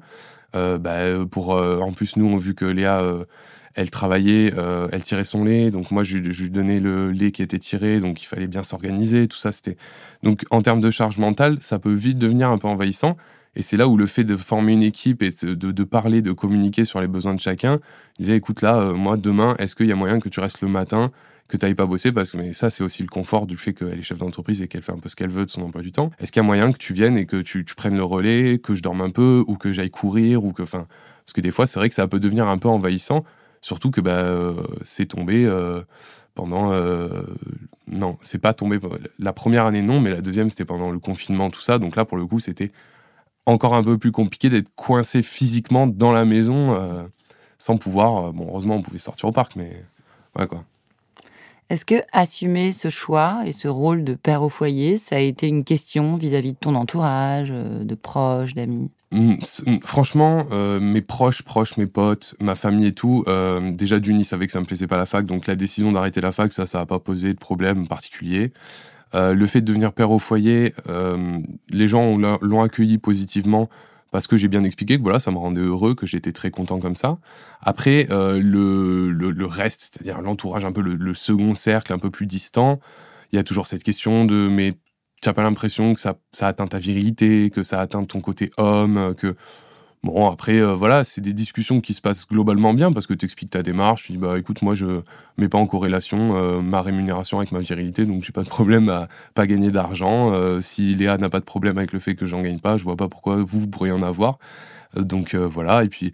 Euh, 0.55 0.77
bah, 0.77 1.25
pour, 1.29 1.53
euh, 1.53 1.79
en 1.79 1.91
plus, 1.91 2.15
nous, 2.15 2.27
on 2.27 2.37
a 2.37 2.39
vu 2.39 2.55
que 2.55 2.65
Léa 2.65 3.03
elle 3.75 3.89
travaillait, 3.89 4.53
euh, 4.57 4.87
elle 4.91 5.03
tirait 5.03 5.23
son 5.23 5.43
lait, 5.43 5.71
donc 5.71 5.91
moi 5.91 6.03
je, 6.03 6.17
lui 6.17 6.49
donnais 6.49 6.79
le 6.79 7.11
lait 7.11 7.31
qui 7.31 7.41
était 7.41 7.59
tiré, 7.59 7.99
donc 7.99 8.21
il 8.21 8.25
fallait 8.25 8.47
bien 8.47 8.63
s'organiser, 8.63 9.27
tout 9.27 9.37
ça 9.37 9.51
c'était. 9.51 9.77
Donc 10.23 10.43
en 10.49 10.61
termes 10.61 10.81
de 10.81 10.91
charge 10.91 11.17
mentale, 11.17 11.57
ça 11.61 11.79
peut 11.79 11.93
vite 11.93 12.17
devenir 12.17 12.49
un 12.49 12.57
peu 12.57 12.67
envahissant. 12.67 13.17
Et 13.55 13.61
c'est 13.61 13.77
là 13.77 13.87
où 13.87 13.97
le 13.97 14.05
fait 14.05 14.23
de 14.23 14.35
former 14.35 14.73
une 14.73 14.83
équipe 14.83 15.23
et 15.23 15.31
de, 15.41 15.83
parler, 15.83 16.21
de 16.21 16.31
communiquer 16.31 16.85
sur 16.85 17.01
les 17.01 17.07
besoins 17.07 17.33
de 17.33 17.39
chacun, 17.39 17.79
disait 18.19 18.35
écoute 18.35 18.61
là, 18.61 18.77
euh, 18.77 18.93
moi 18.93 19.17
demain, 19.17 19.55
est-ce 19.59 19.75
qu'il 19.75 19.87
y 19.87 19.91
a 19.91 19.95
moyen 19.95 20.19
que 20.19 20.29
tu 20.29 20.39
restes 20.39 20.61
le 20.61 20.67
matin, 20.67 21.11
que 21.47 21.57
tu 21.57 21.65
n'ailles 21.65 21.75
pas 21.75 21.87
bosser? 21.87 22.11
Parce 22.11 22.31
que 22.31 22.37
mais 22.37 22.53
ça 22.53 22.69
c'est 22.69 22.83
aussi 22.83 23.01
le 23.01 23.09
confort 23.09 23.47
du 23.47 23.57
fait 23.57 23.73
qu'elle 23.73 23.97
est 23.97 24.03
chef 24.03 24.17
d'entreprise 24.17 24.61
et 24.61 24.67
qu'elle 24.67 24.83
fait 24.83 24.91
un 24.91 24.99
peu 24.99 25.09
ce 25.09 25.15
qu'elle 25.15 25.31
veut 25.31 25.45
de 25.45 25.51
son 25.51 25.63
emploi 25.63 25.81
du 25.81 25.91
temps. 25.91 26.11
Est-ce 26.19 26.31
qu'il 26.31 26.41
y 26.41 26.45
a 26.45 26.47
moyen 26.47 26.71
que 26.71 26.77
tu 26.77 26.93
viennes 26.93 27.17
et 27.17 27.25
que 27.25 27.37
tu, 27.41 27.63
prennes 27.75 27.97
le 27.97 28.03
relais, 28.03 28.59
que 28.59 28.75
je 28.75 28.83
dorme 28.83 29.01
un 29.01 29.09
peu 29.09 29.43
ou 29.47 29.57
que 29.57 29.71
j'aille 29.71 29.89
courir 29.89 30.43
ou 30.43 30.53
que 30.53 30.61
enfin 30.61 30.85
parce 31.25 31.33
que 31.33 31.41
des 31.41 31.51
fois 31.51 31.67
c'est 31.67 31.79
vrai 31.79 31.89
que 31.89 31.95
ça 31.95 32.07
peut 32.07 32.19
devenir 32.19 32.47
un 32.47 32.57
peu 32.57 32.69
envahissant, 32.69 33.23
surtout 33.61 33.91
que 33.91 34.01
bah, 34.01 34.19
euh, 34.19 34.53
c'est 34.83 35.07
tombé 35.07 35.45
euh, 35.45 35.81
pendant 36.35 36.71
non 37.87 38.17
c'est 38.21 38.39
pas 38.39 38.53
tombé 38.53 38.79
la 39.17 39.33
première 39.33 39.65
année 39.65 39.81
non 39.81 39.99
mais 39.99 40.11
la 40.11 40.21
deuxième 40.21 40.49
c'était 40.49 40.65
pendant 40.65 40.91
le 40.91 40.99
confinement 40.99 41.49
tout 41.49 41.61
ça 41.61 41.79
donc 41.79 41.95
là 41.95 42.05
pour 42.05 42.17
le 42.17 42.25
coup 42.25 42.39
c'était 42.39 42.71
encore 43.49 43.73
un 43.73 43.83
peu 43.83 43.97
plus 43.97 44.11
compliqué 44.11 44.49
d'être 44.49 44.69
coincé 44.75 45.23
physiquement 45.23 45.87
dans 45.87 46.11
la 46.11 46.25
maison 46.25 46.73
euh, 46.73 47.03
sans 47.57 47.77
pouvoir. 47.77 48.27
Euh, 48.27 48.31
bon, 48.31 48.47
heureusement, 48.49 48.75
on 48.75 48.81
pouvait 48.81 48.97
sortir 48.97 49.29
au 49.29 49.31
parc, 49.31 49.55
mais 49.55 49.83
ouais, 50.37 50.47
quoi. 50.47 50.63
Est-ce 51.69 51.85
que 51.85 52.01
assumer 52.11 52.71
ce 52.71 52.89
choix 52.89 53.41
et 53.45 53.53
ce 53.53 53.67
rôle 53.67 54.03
de 54.03 54.15
père 54.15 54.41
au 54.41 54.49
foyer, 54.49 54.97
ça 54.97 55.17
a 55.17 55.19
été 55.19 55.47
une 55.47 55.63
question 55.63 56.15
vis-à-vis 56.15 56.53
de 56.53 56.57
ton 56.57 56.73
entourage, 56.75 57.49
euh, 57.51 57.83
de 57.83 57.95
proches, 57.95 58.55
d'amis? 58.55 58.93
Mmh, 59.11 59.33
mmh, 59.65 59.77
Franchement, 59.83 60.45
mes 60.79 61.01
proches, 61.01 61.43
proches, 61.43 61.77
mes 61.77 61.87
potes, 61.87 62.35
ma 62.39 62.55
famille 62.55 62.87
et 62.87 62.93
tout, 62.93 63.25
déjà 63.73 63.99
d'une, 63.99 64.19
ils 64.19 64.25
savaient 64.25 64.47
que 64.47 64.53
ça 64.53 64.59
me 64.59 64.65
plaisait 64.65 64.87
pas 64.87 64.97
la 64.97 65.05
fac, 65.05 65.25
donc 65.25 65.47
la 65.47 65.55
décision 65.55 65.91
d'arrêter 65.91 66.21
la 66.21 66.31
fac, 66.31 66.53
ça, 66.53 66.65
ça 66.65 66.79
n'a 66.79 66.85
pas 66.85 66.99
posé 66.99 67.33
de 67.33 67.39
problème 67.39 67.87
particulier. 67.87 68.53
Euh, 69.15 69.33
le 69.33 69.47
fait 69.47 69.61
de 69.61 69.65
devenir 69.65 69.93
père 69.93 70.11
au 70.11 70.19
foyer, 70.19 70.73
euh, 70.87 71.39
les 71.69 71.87
gens 71.87 72.17
l'ont 72.17 72.61
accueilli 72.61 72.97
positivement 72.97 73.69
parce 74.11 74.27
que 74.27 74.37
j'ai 74.37 74.47
bien 74.47 74.63
expliqué 74.63 74.97
que 74.97 75.03
voilà, 75.03 75.19
ça 75.19 75.31
me 75.31 75.37
rendait 75.37 75.61
heureux, 75.61 75.93
que 75.93 76.07
j'étais 76.07 76.31
très 76.31 76.51
content 76.51 76.79
comme 76.79 76.95
ça. 76.95 77.19
Après, 77.61 78.07
euh, 78.09 78.39
le, 78.41 79.11
le, 79.11 79.45
reste, 79.45 79.81
c'est-à-dire 79.81 80.21
l'entourage, 80.21 80.65
un 80.65 80.71
peu 80.71 80.81
le, 80.81 81.13
second 81.13 81.53
cercle, 81.53 81.93
un 81.93 81.99
peu 81.99 82.09
plus 82.09 82.25
distant, 82.25 82.79
il 83.31 83.35
y 83.35 83.39
a 83.39 83.43
toujours 83.43 83.67
cette 83.67 83.83
question 83.83 84.25
de 84.25 84.47
mais 84.47 84.73
tu 85.21 85.29
n'as 85.29 85.33
pas 85.33 85.43
l'impression 85.43 85.93
que 85.93 85.99
ça, 85.99 86.15
atteint 86.41 86.67
ta 86.67 86.79
virilité, 86.79 87.49
que 87.49 87.63
ça 87.63 87.79
atteint 87.81 88.03
ton 88.05 88.21
côté 88.21 88.51
homme, 88.57 89.13
que 89.17 89.35
Bon, 90.01 90.31
après, 90.31 90.59
euh, 90.61 90.75
voilà, 90.75 91.03
c'est 91.03 91.19
des 91.19 91.33
discussions 91.33 91.81
qui 91.81 91.93
se 91.93 91.99
passent 91.99 92.25
globalement 92.25 92.73
bien 92.73 92.93
parce 92.93 93.05
que 93.05 93.13
tu 93.13 93.25
expliques 93.25 93.49
ta 93.49 93.63
démarche. 93.63 94.03
Tu 94.03 94.13
dis, 94.13 94.17
bah 94.17 94.39
écoute, 94.39 94.61
moi, 94.61 94.73
je 94.73 95.01
mets 95.37 95.49
pas 95.49 95.57
en 95.57 95.67
corrélation 95.67 96.37
euh, 96.37 96.61
ma 96.61 96.81
rémunération 96.81 97.39
avec 97.39 97.51
ma 97.51 97.59
virilité, 97.59 98.05
donc 98.05 98.23
j'ai 98.23 98.31
pas 98.31 98.43
de 98.43 98.47
problème 98.49 98.87
à 98.87 99.09
pas 99.33 99.45
gagner 99.45 99.71
d'argent. 99.71 100.31
Euh, 100.31 100.61
si 100.61 100.95
Léa 100.95 101.17
n'a 101.17 101.29
pas 101.29 101.41
de 101.41 101.45
problème 101.45 101.77
avec 101.77 101.91
le 101.91 101.99
fait 101.99 102.15
que 102.15 102.25
j'en 102.25 102.41
gagne 102.41 102.59
pas, 102.59 102.77
je 102.77 102.83
vois 102.85 102.95
pas 102.95 103.09
pourquoi 103.09 103.37
vous, 103.37 103.59
vous 103.59 103.67
pourriez 103.67 103.91
en 103.91 104.03
avoir. 104.03 104.39
donc 104.95 105.35
voilà, 105.35 105.83
et 105.83 105.89
puis. 105.89 106.13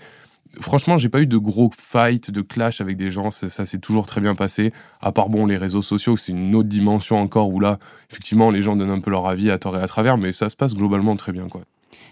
Franchement, 0.59 0.97
j'ai 0.97 1.09
pas 1.09 1.19
eu 1.19 1.27
de 1.27 1.37
gros 1.37 1.71
fights, 1.75 2.31
de 2.31 2.41
clash 2.41 2.81
avec 2.81 2.97
des 2.97 3.11
gens. 3.11 3.31
Ça, 3.31 3.49
ça 3.49 3.65
s'est 3.65 3.79
toujours 3.79 4.05
très 4.05 4.21
bien 4.21 4.35
passé. 4.35 4.71
À 5.01 5.11
part 5.11 5.29
bon, 5.29 5.45
les 5.45 5.57
réseaux 5.57 5.81
sociaux, 5.81 6.17
c'est 6.17 6.31
une 6.31 6.55
autre 6.55 6.69
dimension 6.69 7.17
encore 7.19 7.49
où 7.49 7.59
là, 7.59 7.79
effectivement, 8.09 8.51
les 8.51 8.61
gens 8.61 8.75
donnent 8.75 8.91
un 8.91 8.99
peu 8.99 9.11
leur 9.11 9.27
avis 9.27 9.51
à 9.51 9.57
tort 9.57 9.77
et 9.77 9.81
à 9.81 9.87
travers, 9.87 10.17
mais 10.17 10.31
ça 10.31 10.49
se 10.49 10.55
passe 10.55 10.75
globalement 10.75 11.15
très 11.15 11.31
bien, 11.31 11.47
quoi 11.47 11.61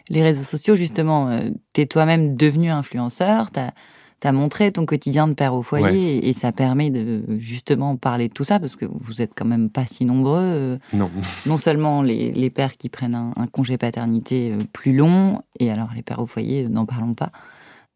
les 0.10 0.24
réseaux 0.24 0.44
sociaux, 0.44 0.76
justement, 0.76 1.30
euh, 1.30 1.50
tu 1.74 1.82
es 1.82 1.86
toi-même 1.86 2.36
devenu 2.36 2.70
influenceur, 2.70 3.52
tu 3.52 3.60
as, 3.60 4.32
montré 4.32 4.72
ton 4.72 4.86
quotidien 4.86 5.28
de 5.28 5.34
père 5.34 5.54
au 5.54 5.62
foyer 5.62 6.30
et, 6.30 6.32
ça 6.32 6.54
permet 6.54 6.90
de 6.90 7.24
justement 7.40 7.98
parler 7.98 8.30
de 8.30 8.34
tout 8.34 8.46
ça 8.46 8.58
parce 8.58 8.78
que 8.78 8.86
vous 8.86 9.22
êtes 9.22 9.34
quand 9.36 9.46
même 9.46 9.70
pas 9.70 9.86
si 9.86 10.06
nombreux. 10.06 10.40
Euh, 10.40 10.78
non. 10.94 11.12
non 11.46 11.58
seulement 11.58 12.02
les, 12.02 12.50
pères 12.50 12.78
qui 12.78 12.88
prennent 12.88 13.16
un, 13.16 13.48
congé 13.48 13.78
paternité 13.78 14.54
euh, 14.54 14.64
plus 14.72 14.96
long, 14.96 15.42
et 15.60 15.72
alors 15.72 15.90
les 15.94 16.04
pères 16.04 16.20
au 16.20 16.26
foyer, 16.26 16.70
n'en 16.70 16.86
parlons 16.86 17.14
pas. 17.14 17.32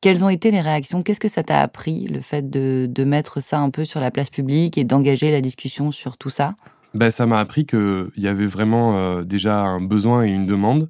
Quelles 0.02 0.24
ont 0.24 0.30
été 0.30 0.52
les 0.52 0.62
réactions? 0.62 1.04
Qu'est-ce 1.04 1.20
que 1.20 1.28
ça 1.28 1.44
t'a 1.44 1.62
appris, 1.62 2.08
le 2.08 2.22
fait 2.22 2.50
de, 2.50 3.04
mettre 3.04 3.42
ça 3.42 3.60
un 3.60 3.70
peu 3.70 3.86
sur 3.86 4.00
la 4.00 4.12
place 4.12 4.30
publique 4.30 4.78
et 4.78 4.84
d'engager 4.84 5.32
la 5.32 5.42
discussion 5.42 5.92
sur 5.92 6.18
tout 6.18 6.30
ça? 6.30 6.56
Ben, 6.94 7.12
Ça 7.12 7.26
m'a 7.26 7.40
appris 7.40 7.66
qu'il 7.66 8.12
y 8.18 8.28
avait 8.28 8.46
vraiment 8.46 9.22
déjà 9.24 9.62
un 9.62 9.82
besoin 9.82 10.26
et 10.26 10.30
une 10.30 10.46
demande 10.46 10.90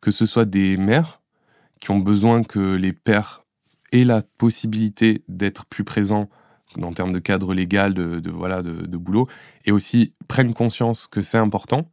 que 0.00 0.10
ce 0.10 0.26
soit 0.26 0.44
des 0.44 0.76
mères 0.76 1.20
qui 1.80 1.90
ont 1.90 1.98
besoin 1.98 2.42
que 2.42 2.58
les 2.58 2.92
pères 2.92 3.44
aient 3.92 4.04
la 4.04 4.22
possibilité 4.22 5.24
d'être 5.28 5.66
plus 5.66 5.84
présents 5.84 6.28
en 6.80 6.92
termes 6.92 7.12
de 7.12 7.18
cadre 7.18 7.52
légal, 7.52 7.94
de, 7.94 8.30
voilà, 8.30 8.62
de, 8.62 8.96
boulot, 8.96 9.26
et 9.64 9.72
aussi 9.72 10.14
prennent 10.28 10.54
conscience 10.54 11.08
que 11.08 11.20
c'est 11.20 11.38
important, 11.38 11.90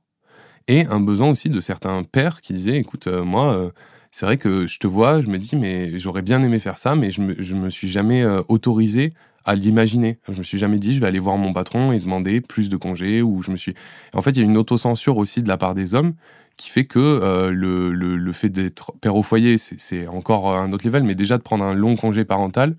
et 0.68 0.86
un 0.86 1.00
besoin 1.00 1.32
aussi 1.32 1.50
de 1.50 1.60
certains 1.62 2.04
pères 2.04 2.42
qui 2.42 2.54
disaient, 2.54 2.78
écoute, 2.78 3.08
euh, 3.08 3.24
moi, 3.24 3.54
euh, 3.54 3.72
c'est 4.12 4.26
vrai 4.26 4.38
que 4.38 4.68
je 4.68 4.80
te 4.80 4.88
vois, 4.88 5.22
je 5.22 5.28
me 5.28 5.38
dis, 5.38 5.56
mais 5.56 6.00
j'aurais 6.00 6.22
bien 6.22 6.42
aimé 6.44 6.60
faire 6.60 6.78
ça, 6.78 6.96
mais 6.96 7.12
je 7.12 7.22
me, 7.22 7.36
me 7.36 7.70
suis 7.70 7.88
jamais 7.88 8.24
euh, 8.24 8.42
autorisé 8.48 9.14
à 9.46 9.56
l'imaginer. 9.56 10.20
Je 10.28 10.38
me 10.38 10.44
suis 10.44 10.58
jamais 10.58 10.78
dit, 10.78 10.94
je 10.94 11.00
vais 11.00 11.08
aller 11.08 11.20
voir 11.20 11.38
mon 11.38 11.54
patron 11.54 11.92
et 11.92 12.00
demander 12.00 12.42
plus 12.42 12.70
de 12.70 12.78
congés, 12.78 13.22
ou 13.22 13.42
je 13.42 13.52
me 13.52 13.58
suis... 13.58 13.74
En 14.14 14.22
fait, 14.22 14.32
il 14.32 14.40
y 14.40 14.42
a 14.42 14.46
une 14.46 14.58
autocensure 14.58 15.18
aussi 15.18 15.42
de 15.42 15.48
la 15.48 15.58
part 15.58 15.74
des 15.74 15.96
hommes 15.96 16.14
qui 16.58 16.70
fait 16.70 16.86
que 16.86 17.00
euh, 17.00 17.52
le, 17.52 17.92
le, 17.92 18.34
fait 18.34 18.50
d'être 18.50 18.92
père 19.00 19.16
au 19.16 19.22
foyer, 19.22 19.58
c'est 19.58 20.08
encore 20.08 20.56
un 20.56 20.74
autre 20.74 20.86
level, 20.86 21.04
mais 21.04 21.14
déjà 21.14 21.38
de 21.38 21.44
prendre 21.44 21.64
un 21.64 21.74
long 21.74 21.96
congé 21.96 22.26
parental, 22.26 22.76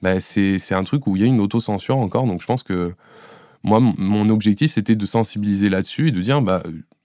bah, 0.00 0.20
c'est 0.20 0.72
un 0.72 0.84
truc 0.84 1.06
où 1.06 1.16
il 1.16 1.22
y 1.22 1.24
a 1.24 1.28
une 1.28 1.40
autocensure 1.40 1.98
encore. 1.98 2.26
Donc 2.26 2.40
je 2.40 2.46
pense 2.46 2.62
que 2.62 2.94
moi, 3.62 3.80
mon 3.80 4.30
objectif, 4.30 4.72
c'était 4.72 4.96
de 4.96 5.06
sensibiliser 5.06 5.68
là-dessus 5.68 6.08
et 6.08 6.10
de 6.10 6.20
dire, 6.20 6.40
bah, 6.40 6.62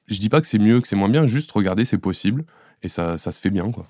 je 0.08 0.20
dis 0.20 0.30
pas 0.30 0.40
que 0.40 0.48
c'est 0.48 0.60
mieux, 0.60 0.80
que 0.80 0.88
c'est 0.88 0.96
moins 0.96 1.10
bien, 1.10 1.28
juste 1.28 1.52
regardez, 1.52 1.84
c'est 1.86 1.98
possible 1.98 2.46
et 2.84 2.90
ça, 2.90 3.18
ça 3.18 3.32
se 3.32 3.40
fait 3.40 3.50
bien, 3.50 3.72
quoi. 3.72 3.88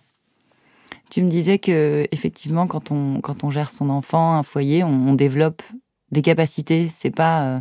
Tu 1.10 1.21
me 1.21 1.29
disais 1.29 1.60
que 1.60 2.08
effectivement, 2.12 2.65
quand 2.65 2.89
on 2.89 3.21
quand 3.21 3.43
on 3.43 3.51
gère 3.51 3.69
son 3.69 3.89
enfant, 3.89 4.34
un 4.34 4.41
foyer, 4.41 4.84
on, 4.84 5.13
développe 5.13 5.62
des 6.10 6.23
capacités. 6.23 6.89
C'est 6.91 7.12
pas 7.12 7.43
euh, 7.43 7.60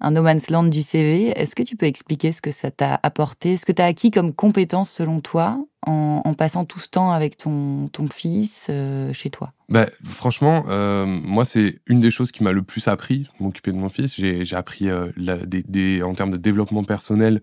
un 0.00 0.12
no 0.12 0.22
man's 0.22 0.48
land 0.48 0.64
du 0.64 0.82
CV. 0.82 1.28
Est-ce 1.38 1.54
que 1.54 1.62
tu 1.62 1.76
peux 1.76 1.84
expliquer 1.84 2.32
ce 2.32 2.40
que 2.40 2.50
ça 2.50 2.70
t'a 2.70 2.98
apporté, 3.02 3.58
ce 3.58 3.66
que 3.66 3.72
tu 3.72 3.82
as 3.82 3.84
acquis 3.84 4.10
comme 4.10 4.32
compétence 4.32 4.90
selon 4.90 5.20
toi 5.20 5.58
en, 5.86 6.34
passant 6.38 6.64
tout 6.64 6.80
ce 6.80 6.88
temps 6.88 7.12
avec 7.12 7.36
ton, 7.36 7.88
ton 7.88 8.08
fils 8.08 8.68
euh, 8.70 9.12
chez 9.12 9.28
toi? 9.28 9.52
Bah, 9.68 9.86
Franchement, 10.02 10.64
euh, 10.68 11.04
moi, 11.04 11.44
c'est 11.44 11.80
une 11.86 12.00
des 12.00 12.10
choses 12.10 12.32
qui 12.32 12.44
m'a 12.44 12.52
le 12.52 12.62
plus 12.62 12.88
appris, 12.88 13.28
m'occuper 13.40 13.72
de 13.72 13.76
mon 13.76 13.90
fils. 13.90 14.14
J'ai 14.14 14.56
appris 14.56 14.88
des, 15.18 16.02
en 16.02 16.14
termes 16.14 16.30
de 16.30 16.38
développement 16.38 16.82
personnel 16.82 17.42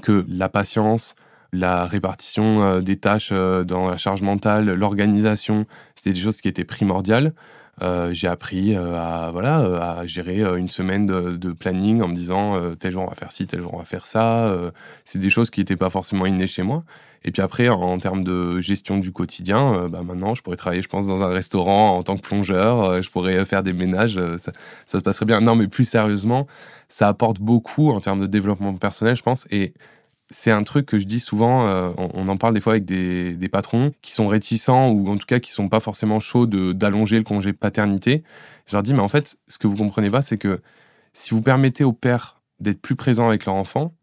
que 0.00 0.24
la 0.28 0.48
patience, 0.48 1.16
la 1.52 1.86
répartition 1.86 2.80
des 2.80 2.96
tâches 2.96 3.32
dans 3.32 3.90
la 3.90 3.96
charge 3.96 4.22
mentale, 4.22 4.72
l'organisation, 4.72 5.66
c'était 5.94 6.14
des 6.14 6.20
choses 6.20 6.40
qui 6.40 6.48
étaient 6.48 6.64
primordiales. 6.64 7.34
Euh, 7.80 8.12
j'ai 8.12 8.28
appris 8.28 8.76
euh, 8.76 8.98
à 8.98 9.30
voilà 9.32 9.60
euh, 9.60 9.80
à 9.80 10.06
gérer 10.06 10.40
une 10.58 10.68
semaine 10.68 11.06
de, 11.06 11.52
planning 11.52 12.02
en 12.02 12.08
me 12.08 12.14
disant 12.14 12.54
tel 12.76 12.92
jour 12.92 13.02
on 13.02 13.06
va 13.06 13.14
faire 13.14 13.32
ci, 13.32 13.46
tel 13.46 13.60
jour 13.60 13.72
on 13.74 13.78
va 13.78 13.84
faire 13.84 14.06
ça. 14.06 14.54
c'est 15.04 15.18
des 15.18 15.30
choses 15.30 15.50
qui 15.50 15.60
n'étaient 15.60 15.76
pas 15.76 15.90
forcément 15.90 16.26
innées 16.26 16.46
chez 16.46 16.62
moi. 16.62 16.84
Et 17.24 17.30
puis 17.30 17.40
après, 17.40 17.68
en, 17.68 17.98
termes 17.98 18.24
de 18.24 18.60
gestion 18.60 18.98
du 18.98 19.12
quotidien, 19.12 19.86
bah 19.88 20.02
maintenant, 20.02 20.34
je 20.34 20.42
pourrais 20.42 20.56
travailler, 20.56 20.82
je 20.82 20.88
pense, 20.88 21.06
dans 21.06 21.22
un 21.22 21.28
restaurant 21.28 21.96
en 21.96 22.02
tant 22.02 22.16
que 22.16 22.20
plongeur. 22.20 23.00
je 23.00 23.08
pourrais 23.10 23.44
faire 23.44 23.62
des 23.62 23.72
ménages. 23.72 24.18
Ça, 24.38 24.50
ça, 24.86 24.98
se 24.98 25.04
passerait 25.04 25.26
bien. 25.26 25.40
Non, 25.40 25.54
mais 25.54 25.68
plus 25.68 25.84
sérieusement, 25.84 26.48
ça 26.88 27.06
apporte 27.06 27.38
beaucoup 27.38 27.92
en 27.92 28.00
termes 28.00 28.20
de 28.20 28.26
développement 28.26 28.74
personnel, 28.74 29.14
je 29.14 29.22
pense. 29.22 29.46
Et 29.52 29.72
c'est 30.32 30.50
un 30.50 30.62
truc 30.64 30.86
que 30.86 30.98
je 30.98 31.04
dis 31.04 31.20
souvent, 31.20 31.66
euh, 31.66 31.92
on, 31.96 32.28
en 32.28 32.36
parle 32.36 32.54
des 32.54 32.60
fois 32.60 32.72
avec 32.72 32.84
des, 32.84 33.48
patrons 33.48 33.92
qui 34.02 34.12
sont 34.12 34.26
réticents 34.26 34.90
ou 34.90 35.08
en 35.08 35.16
tout 35.18 35.26
cas 35.26 35.38
qui 35.38 35.50
sont 35.50 35.68
pas 35.68 35.80
forcément 35.80 36.20
chauds 36.20 36.46
d'allonger 36.46 37.18
le 37.18 37.24
congé 37.24 37.52
paternité. 37.52 38.24
Je 38.66 38.72
leur 38.72 38.82
dis, 38.82 38.94
mais 38.94 39.00
en 39.00 39.08
fait, 39.08 39.38
ce 39.46 39.58
que 39.58 39.66
vous 39.66 39.76
comprenez 39.76 40.10
pas, 40.10 40.22
c'est 40.22 40.38
que 40.38 40.60
si 41.12 41.34
vous 41.34 41.42
permettez 41.42 41.84
aux 41.84 41.92
pères 41.92 42.40
d'être 42.60 42.80
plus 42.80 42.96
présents 42.96 43.28
avec 43.28 43.44
leur 43.44 43.54
enfant, 43.54 43.94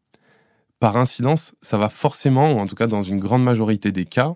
par 0.79 0.97
incidence, 0.97 1.55
ça 1.61 1.77
va 1.77 1.89
forcément, 1.89 2.53
ou 2.53 2.59
en 2.59 2.67
tout 2.67 2.75
cas 2.75 2.87
dans 2.87 3.03
une 3.03 3.19
grande 3.19 3.43
majorité 3.43 3.91
des 3.91 4.05
cas, 4.05 4.35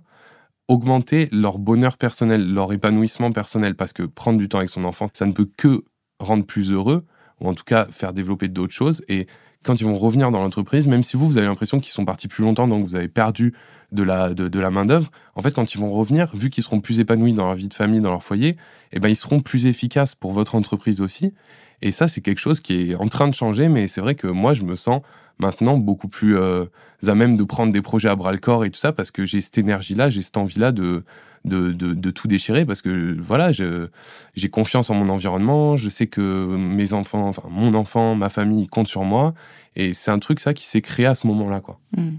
augmenter 0.68 1.30
leur 1.32 1.60
bonheur 1.60 1.98
personnel, 1.98 2.54
leur 2.54 2.74
épanouissement 2.74 3.32
personnel, 3.32 3.76
parce 3.76 3.94
que 3.94 4.04
prendre 4.04 4.40
du 4.40 4.50
temps 4.50 4.58
avec 4.58 4.70
son 4.70 4.84
enfant, 4.84 5.08
ça 5.14 5.26
ne 5.26 5.32
peut 5.32 5.50
que 5.58 5.84
rendre 6.20 6.46
plus 6.46 6.72
heureux, 6.72 7.06
ou 7.40 7.48
en 7.48 7.54
tout 7.54 7.64
cas 7.64 7.86
faire 7.92 8.14
développer 8.14 8.48
d'autres 8.48 8.74
choses. 8.74 9.04
Et 9.08 9.28
quand 9.64 9.80
ils 9.80 9.86
vont 9.86 9.98
revenir 9.98 10.32
dans 10.32 10.40
l'entreprise, 10.40 10.88
même 10.88 11.04
si 11.04 11.18
vous, 11.18 11.28
vous 11.28 11.38
avez 11.38 11.48
l'impression 11.48 11.80
qu'ils 11.80 11.92
sont 11.92 12.06
partis 12.06 12.28
plus 12.28 12.44
longtemps, 12.44 12.68
donc 12.68 12.86
vous 12.86 12.96
avez 12.96 13.08
perdu 13.08 13.54
de 13.92 14.04
la, 14.04 14.70
main-d'œuvre, 14.70 15.12
en 15.36 15.42
fait, 15.42 15.54
quand 15.54 15.74
ils 15.74 15.78
vont 15.80 15.92
revenir, 15.92 16.32
vu 16.36 16.50
qu'ils 16.50 16.64
seront 16.64 16.82
plus 16.82 17.00
épanouis 17.00 17.34
dans 17.34 17.46
leur 17.46 17.56
vie 17.56 17.68
de 17.68 17.74
famille, 17.74 18.02
dans 18.02 18.10
leur 18.10 18.24
foyer, 18.24 18.58
eh 18.92 19.00
ben, 19.00 19.10
ils 19.10 19.16
seront 19.16 19.40
plus 19.40 19.68
efficaces 19.68 20.16
pour 20.16 20.34
votre 20.34 20.56
entreprise 20.56 21.02
aussi. 21.02 21.34
Et 21.84 21.92
ça, 21.92 22.08
c'est 22.08 22.22
quelque 22.22 22.40
chose 22.40 22.62
qui 22.62 22.92
est 22.92 22.96
en 22.96 23.08
train 23.08 23.28
de 23.28 23.36
changer, 23.36 23.68
mais 23.68 23.90
c'est 23.90 24.00
vrai 24.00 24.16
que 24.16 24.28
moi, 24.28 24.54
je 24.54 24.64
me 24.64 24.78
sens 24.78 25.02
maintenant 25.38 25.78
beaucoup 25.78 26.08
plus 26.08 26.38
euh, 26.38 26.64
à 27.06 27.14
même 27.14 27.36
de 27.36 27.44
prendre 27.44 27.74
des 27.74 27.82
projets 27.82 28.08
à 28.08 28.16
bras 28.16 28.32
le 28.32 28.38
corps 28.38 28.64
et 28.64 28.72
tout 28.72 28.80
ça, 28.80 28.94
parce 28.94 29.12
que 29.12 29.26
j'ai 29.26 29.42
cette 29.42 29.58
énergie-là, 29.58 30.10
j'ai 30.10 30.22
cette 30.22 30.38
envie-là 30.38 30.72
de, 30.72 31.04
de, 31.44 31.74
de, 31.74 32.12
tout 32.12 32.30
déchirer, 32.30 32.64
parce 32.64 32.82
que 32.82 33.18
voilà, 33.20 33.52
j'ai 33.52 34.50
confiance 34.50 34.90
en 34.92 34.96
mon 34.96 35.10
environnement, 35.10 35.76
je 35.76 35.90
sais 35.90 36.08
que 36.08 36.56
mes 36.56 36.94
enfants, 36.94 37.28
enfin 37.28 37.50
mon 37.50 37.74
enfant, 37.74 38.16
ma 38.16 38.30
famille 38.30 38.68
comptent 38.68 38.88
sur 38.88 39.04
moi, 39.04 39.34
et 39.76 39.94
c'est 39.94 40.12
un 40.12 40.20
truc, 40.20 40.40
ça, 40.40 40.54
qui 40.54 40.66
s'est 40.66 40.82
créé 40.82 41.06
à 41.06 41.16
ce 41.16 41.28
moment-là, 41.28 41.60
quoi. 41.60 41.82
Mmh. 41.98 42.12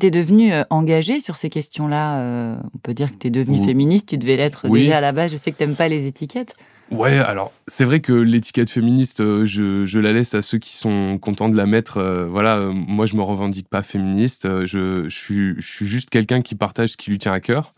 Tu 0.00 0.06
es 0.06 0.10
devenue 0.10 0.52
euh, 0.52 0.62
engagée 0.70 1.20
sur 1.20 1.36
ces 1.36 1.48
questions-là. 1.48 2.20
Euh, 2.20 2.56
on 2.74 2.78
peut 2.78 2.94
dire 2.94 3.10
que 3.10 3.16
tu 3.16 3.26
es 3.26 3.30
devenue 3.30 3.64
féministe. 3.64 4.08
Tu 4.08 4.18
devais 4.18 4.36
l'être 4.36 4.68
déjà 4.68 4.98
à 4.98 5.00
la 5.00 5.12
base. 5.12 5.32
Je 5.32 5.36
sais 5.36 5.50
que 5.50 5.62
tu 5.62 5.70
pas 5.72 5.88
les 5.88 6.06
étiquettes. 6.06 6.56
Ouais, 6.90 7.18
alors 7.18 7.52
c'est 7.66 7.84
vrai 7.84 8.00
que 8.00 8.14
l'étiquette 8.14 8.70
féministe, 8.70 9.20
euh, 9.20 9.44
je, 9.44 9.84
je, 9.84 9.98
la 9.98 10.14
laisse 10.14 10.32
à 10.32 10.40
ceux 10.40 10.56
qui 10.56 10.74
sont 10.74 11.18
contents 11.20 11.50
de 11.50 11.56
la 11.56 11.66
mettre. 11.66 12.00
voilà, 12.30 12.60
moi 12.60 13.04
je 13.04 13.16
me 13.16 13.22
revendique 13.22 13.68
pas 13.68 13.82
féministe. 13.82 14.48
Je, 14.64 15.04
je, 15.04 15.08
suis, 15.08 15.54
je 15.58 15.66
suis 15.66 15.86
juste 15.86 16.10
quelqu'un 16.10 16.40
qui 16.40 16.54
partage 16.54 16.90
ce 16.90 16.96
qui 16.96 17.10
lui 17.10 17.18
tient 17.18 17.32
à 17.32 17.40
cœur. 17.40 17.74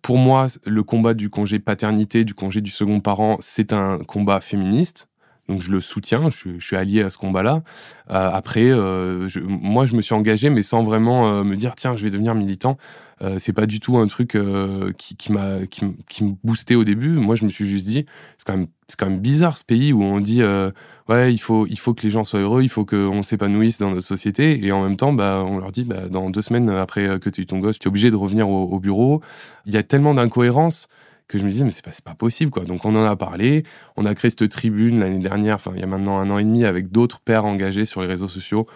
Pour 0.00 0.18
moi, 0.18 0.46
le 0.66 0.82
combat 0.82 1.14
du 1.14 1.30
congé 1.30 1.60
paternité, 1.60 2.24
du 2.24 2.34
congé 2.34 2.60
du 2.60 2.72
second 2.72 2.98
parent, 2.98 3.36
c'est 3.40 3.72
un 3.72 3.98
combat 3.98 4.40
féministe. 4.40 5.08
Donc 5.52 5.60
je 5.60 5.70
le 5.70 5.82
soutiens, 5.82 6.30
je, 6.30 6.58
suis 6.58 6.76
allié 6.76 7.02
à 7.02 7.10
ce 7.10 7.18
combat-là. 7.18 7.62
Euh, 8.10 8.30
après, 8.32 8.70
euh, 8.70 9.28
moi 9.44 9.84
je 9.84 9.94
me 9.94 10.00
suis 10.00 10.14
engagé, 10.14 10.48
mais 10.48 10.62
sans 10.62 10.82
vraiment 10.82 11.28
euh, 11.28 11.44
me 11.44 11.56
dire 11.56 11.74
tiens 11.74 11.94
je 11.94 12.02
vais 12.02 12.08
devenir 12.08 12.34
militant. 12.34 12.78
c'est 13.38 13.52
pas 13.52 13.66
du 13.66 13.78
tout 13.78 13.98
un 13.98 14.06
truc 14.06 14.36
qui, 14.96 15.32
m'a 15.32 15.66
qui, 15.68 16.24
me 16.24 16.32
boostait 16.42 16.74
au 16.74 16.84
début. 16.84 17.10
Moi 17.10 17.36
je 17.36 17.44
me 17.44 17.50
suis 17.50 17.66
juste 17.66 17.86
dit 17.86 18.06
c'est 18.38 18.46
quand 18.46 18.56
même 18.56 18.66
c'est 18.88 18.98
quand 18.98 19.10
même 19.10 19.20
bizarre 19.20 19.58
ce 19.58 19.64
pays 19.64 19.92
où 19.92 20.02
on 20.02 20.20
dit 20.20 20.42
ouais 21.08 21.32
il 21.32 21.38
faut 21.38 21.66
il 21.66 21.78
faut 21.78 21.92
que 21.92 22.02
les 22.02 22.10
gens 22.10 22.24
soient 22.24 22.40
heureux, 22.40 22.62
il 22.62 22.70
faut 22.70 22.86
qu'on 22.86 23.22
s'épanouisse 23.22 23.78
dans 23.78 23.90
notre 23.90 24.06
société 24.06 24.64
et 24.64 24.72
en 24.72 24.82
même 24.82 24.96
temps 24.96 25.12
bah 25.12 25.44
on 25.46 25.58
leur 25.58 25.70
dit 25.70 25.84
bah 25.84 26.08
dans 26.08 26.30
deux 26.30 26.42
semaines 26.42 26.70
après 26.70 27.20
que 27.20 27.30
tu 27.30 27.42
eu 27.42 27.46
ton 27.46 27.58
gosse 27.60 27.78
tu 27.78 27.86
es 27.86 27.90
obligé 27.90 28.10
de 28.10 28.16
revenir 28.16 28.48
au, 28.48 28.64
au 28.64 28.80
bureau. 28.80 29.20
Il 29.66 29.74
y 29.74 29.76
a 29.76 29.82
tellement 29.84 30.14
d'incohérences 30.14 30.88
que 31.32 31.38
je 31.38 31.44
me 31.44 31.50
disais 31.50 31.64
mais 31.64 31.70
c'est 31.70 31.84
pas 31.84 31.90
pas 32.04 32.14
possible 32.14 32.50
quoi. 32.50 32.64
Donc 32.64 32.84
on 32.84 32.94
en 32.94 33.04
a 33.04 33.16
parlé, 33.16 33.64
on 33.96 34.06
a 34.06 34.14
créé 34.14 34.30
cette 34.30 34.48
tribune 34.48 35.00
l'année 35.00 35.18
dernière, 35.18 35.56
enfin 35.56 35.72
il 35.74 35.80
y 35.80 35.84
a 35.84 35.86
maintenant 35.86 36.18
un 36.18 36.30
an 36.30 36.38
et 36.38 36.44
demi 36.44 36.64
avec 36.64 36.90
d'autres 36.90 37.20
pères 37.20 37.44
engagés 37.44 37.84
sur 37.84 38.02
les 38.02 38.06
réseaux 38.06 38.28
sociaux 38.28 38.66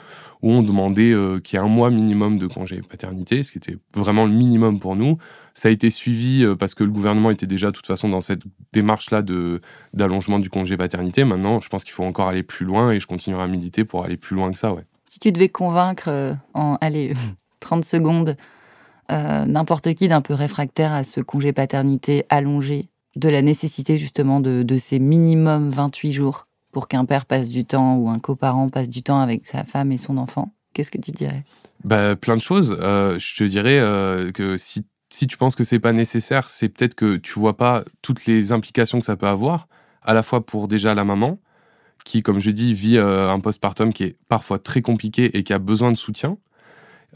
où 0.42 0.50
on 0.50 0.62
demandait 0.62 1.12
euh, 1.12 1.40
qu'il 1.40 1.58
y 1.58 1.62
ait 1.62 1.64
un 1.64 1.68
mois 1.68 1.90
minimum 1.90 2.38
de 2.38 2.46
congé 2.46 2.80
paternité, 2.82 3.42
ce 3.42 3.52
qui 3.52 3.58
était 3.58 3.76
vraiment 3.94 4.24
le 4.24 4.32
minimum 4.32 4.78
pour 4.78 4.96
nous. 4.96 5.18
Ça 5.54 5.68
a 5.68 5.72
été 5.72 5.90
suivi 5.90 6.44
euh, 6.44 6.54
parce 6.54 6.74
que 6.74 6.84
le 6.84 6.90
gouvernement 6.90 7.30
était 7.30 7.46
déjà 7.46 7.68
de 7.68 7.72
toute 7.72 7.86
façon 7.86 8.08
dans 8.08 8.22
cette 8.22 8.42
démarche 8.72 9.10
là 9.10 9.22
de 9.22 9.60
d'allongement 9.94 10.38
du 10.38 10.50
congé 10.50 10.76
paternité. 10.76 11.24
Maintenant, 11.24 11.60
je 11.60 11.68
pense 11.68 11.84
qu'il 11.84 11.92
faut 11.92 12.04
encore 12.04 12.28
aller 12.28 12.42
plus 12.42 12.66
loin 12.66 12.92
et 12.92 13.00
je 13.00 13.06
continuerai 13.06 13.44
à 13.44 13.48
militer 13.48 13.84
pour 13.84 14.04
aller 14.04 14.16
plus 14.16 14.36
loin 14.36 14.52
que 14.52 14.58
ça, 14.58 14.72
ouais. 14.72 14.84
Si 15.08 15.20
tu 15.20 15.32
devais 15.32 15.48
convaincre 15.48 16.08
euh, 16.08 16.34
en 16.54 16.76
allez 16.80 17.12
30 17.60 17.84
secondes 17.84 18.36
n'importe 19.08 19.94
qui 19.94 20.08
d'un 20.08 20.20
peu 20.20 20.34
réfractaire 20.34 20.92
à 20.92 21.04
ce 21.04 21.20
congé 21.20 21.52
paternité 21.52 22.24
allongé, 22.28 22.88
de 23.16 23.28
la 23.28 23.42
nécessité 23.42 23.98
justement 23.98 24.40
de, 24.40 24.62
de 24.62 24.78
ces 24.78 24.98
minimum 24.98 25.70
28 25.70 26.12
jours 26.12 26.46
pour 26.70 26.88
qu'un 26.88 27.06
père 27.06 27.24
passe 27.24 27.48
du 27.48 27.64
temps 27.64 27.96
ou 27.96 28.10
un 28.10 28.18
coparent 28.18 28.68
passe 28.68 28.90
du 28.90 29.02
temps 29.02 29.20
avec 29.20 29.46
sa 29.46 29.64
femme 29.64 29.90
et 29.92 29.98
son 29.98 30.18
enfant, 30.18 30.52
qu'est-ce 30.74 30.90
que 30.90 30.98
tu 30.98 31.10
dirais? 31.10 31.42
Bah, 31.84 32.16
Plein 32.16 32.36
de 32.36 32.42
choses. 32.42 32.76
Euh, 32.78 33.18
je 33.18 33.34
te 33.34 33.44
dirais 33.44 33.78
euh, 33.78 34.30
que 34.30 34.58
si, 34.58 34.84
si 35.08 35.26
tu 35.26 35.38
penses 35.38 35.56
que 35.56 35.64
c'est 35.64 35.78
pas 35.78 35.92
nécessaire, 35.92 36.50
c'est 36.50 36.68
peut-être 36.68 36.94
que 36.94 37.16
tu 37.16 37.38
vois 37.38 37.56
pas 37.56 37.82
toutes 38.02 38.26
les 38.26 38.52
implications 38.52 39.00
que 39.00 39.06
ça 39.06 39.16
peut 39.16 39.26
avoir, 39.26 39.68
à 40.02 40.12
la 40.12 40.22
fois 40.22 40.44
pour 40.44 40.68
déjà 40.68 40.94
la 40.94 41.04
maman, 41.04 41.38
qui, 42.04 42.22
comme 42.22 42.40
je 42.40 42.50
dis, 42.50 42.74
vit 42.74 42.98
un 42.98 43.40
postpartum 43.40 43.92
qui 43.92 44.04
est 44.04 44.16
parfois 44.28 44.58
très 44.58 44.82
compliqué 44.82 45.36
et 45.36 45.42
qui 45.42 45.52
a 45.52 45.58
besoin 45.58 45.90
de 45.90 45.96
soutien, 45.96 46.36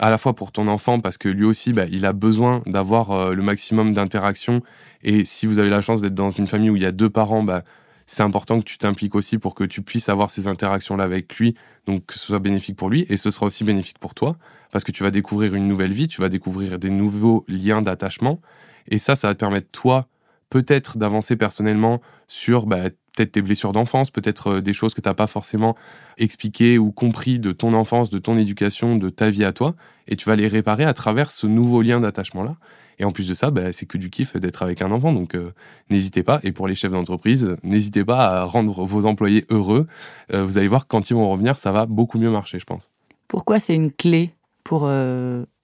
à 0.00 0.08
la 0.10 0.18
fois 0.18 0.34
pour 0.34 0.50
ton 0.50 0.66
enfant 0.66 0.98
parce 0.98 1.18
que 1.18 1.28
lui 1.28 1.44
aussi, 1.44 1.72
bah, 1.72 1.84
il 1.90 2.06
a 2.06 2.12
besoin 2.12 2.62
d'avoir 2.66 3.10
euh, 3.10 3.34
le 3.34 3.42
maximum 3.42 3.92
d'interaction. 3.92 4.62
Et 5.04 5.24
si 5.24 5.46
vous 5.46 5.58
avez 5.58 5.68
la 5.68 5.82
chance 5.82 6.00
d'être 6.00 6.14
dans 6.14 6.30
une 6.30 6.46
famille 6.46 6.70
où 6.70 6.76
il 6.76 6.82
y 6.82 6.86
a 6.86 6.92
deux 6.92 7.10
parents, 7.10 7.42
bah, 7.42 7.62
c'est 8.06 8.22
important 8.22 8.58
que 8.58 8.64
tu 8.64 8.78
t'impliques 8.78 9.14
aussi 9.14 9.38
pour 9.38 9.54
que 9.54 9.62
tu 9.62 9.82
puisses 9.82 10.08
avoir 10.08 10.30
ces 10.30 10.48
interactions-là 10.48 11.04
avec 11.04 11.36
lui, 11.36 11.54
donc 11.86 12.06
que 12.06 12.14
ce 12.14 12.26
soit 12.26 12.40
bénéfique 12.40 12.76
pour 12.76 12.88
lui, 12.88 13.06
et 13.08 13.16
ce 13.16 13.30
sera 13.30 13.46
aussi 13.46 13.62
bénéfique 13.62 13.98
pour 14.00 14.14
toi, 14.14 14.36
parce 14.72 14.82
que 14.82 14.90
tu 14.90 15.04
vas 15.04 15.12
découvrir 15.12 15.54
une 15.54 15.68
nouvelle 15.68 15.92
vie, 15.92 16.08
tu 16.08 16.20
vas 16.20 16.28
découvrir 16.28 16.80
des 16.80 16.90
nouveaux 16.90 17.44
liens 17.46 17.82
d'attachement, 17.82 18.40
et 18.88 18.98
ça, 18.98 19.14
ça 19.14 19.28
va 19.28 19.34
te 19.34 19.38
permettre, 19.38 19.68
toi, 19.70 20.08
peut-être 20.50 20.98
d'avancer 20.98 21.36
personnellement 21.36 22.00
sur 22.28 22.66
bah, 22.66 22.90
peut-être 23.16 23.32
tes 23.32 23.42
blessures 23.42 23.72
d'enfance, 23.72 24.10
peut-être 24.10 24.48
euh, 24.48 24.60
des 24.60 24.72
choses 24.72 24.94
que 24.94 25.00
tu 25.00 25.08
n'as 25.08 25.14
pas 25.14 25.26
forcément 25.26 25.76
expliquées 26.18 26.78
ou 26.78 26.92
compris 26.92 27.38
de 27.38 27.52
ton 27.52 27.74
enfance, 27.74 28.10
de 28.10 28.18
ton 28.18 28.36
éducation, 28.36 28.96
de 28.96 29.08
ta 29.08 29.30
vie 29.30 29.44
à 29.44 29.52
toi, 29.52 29.74
et 30.08 30.16
tu 30.16 30.28
vas 30.28 30.36
les 30.36 30.48
réparer 30.48 30.84
à 30.84 30.94
travers 30.94 31.30
ce 31.30 31.46
nouveau 31.46 31.82
lien 31.82 32.00
d'attachement-là. 32.00 32.56
Et 32.98 33.04
en 33.04 33.12
plus 33.12 33.28
de 33.28 33.34
ça, 33.34 33.50
bah, 33.50 33.72
c'est 33.72 33.86
que 33.86 33.96
du 33.96 34.10
kiff 34.10 34.36
d'être 34.36 34.62
avec 34.62 34.82
un 34.82 34.90
enfant, 34.90 35.12
donc 35.12 35.34
euh, 35.34 35.52
n'hésitez 35.88 36.22
pas. 36.22 36.40
Et 36.42 36.52
pour 36.52 36.68
les 36.68 36.74
chefs 36.74 36.92
d'entreprise, 36.92 37.56
n'hésitez 37.62 38.04
pas 38.04 38.40
à 38.40 38.44
rendre 38.44 38.84
vos 38.84 39.06
employés 39.06 39.46
heureux. 39.48 39.86
Euh, 40.32 40.44
vous 40.44 40.58
allez 40.58 40.68
voir, 40.68 40.86
quand 40.86 41.08
ils 41.08 41.14
vont 41.14 41.30
revenir, 41.30 41.56
ça 41.56 41.72
va 41.72 41.86
beaucoup 41.86 42.18
mieux 42.18 42.30
marcher, 42.30 42.58
je 42.58 42.66
pense. 42.66 42.90
Pourquoi 43.26 43.58
c'est 43.58 43.74
une 43.74 43.92
clé 43.92 44.34
pour 44.64 44.88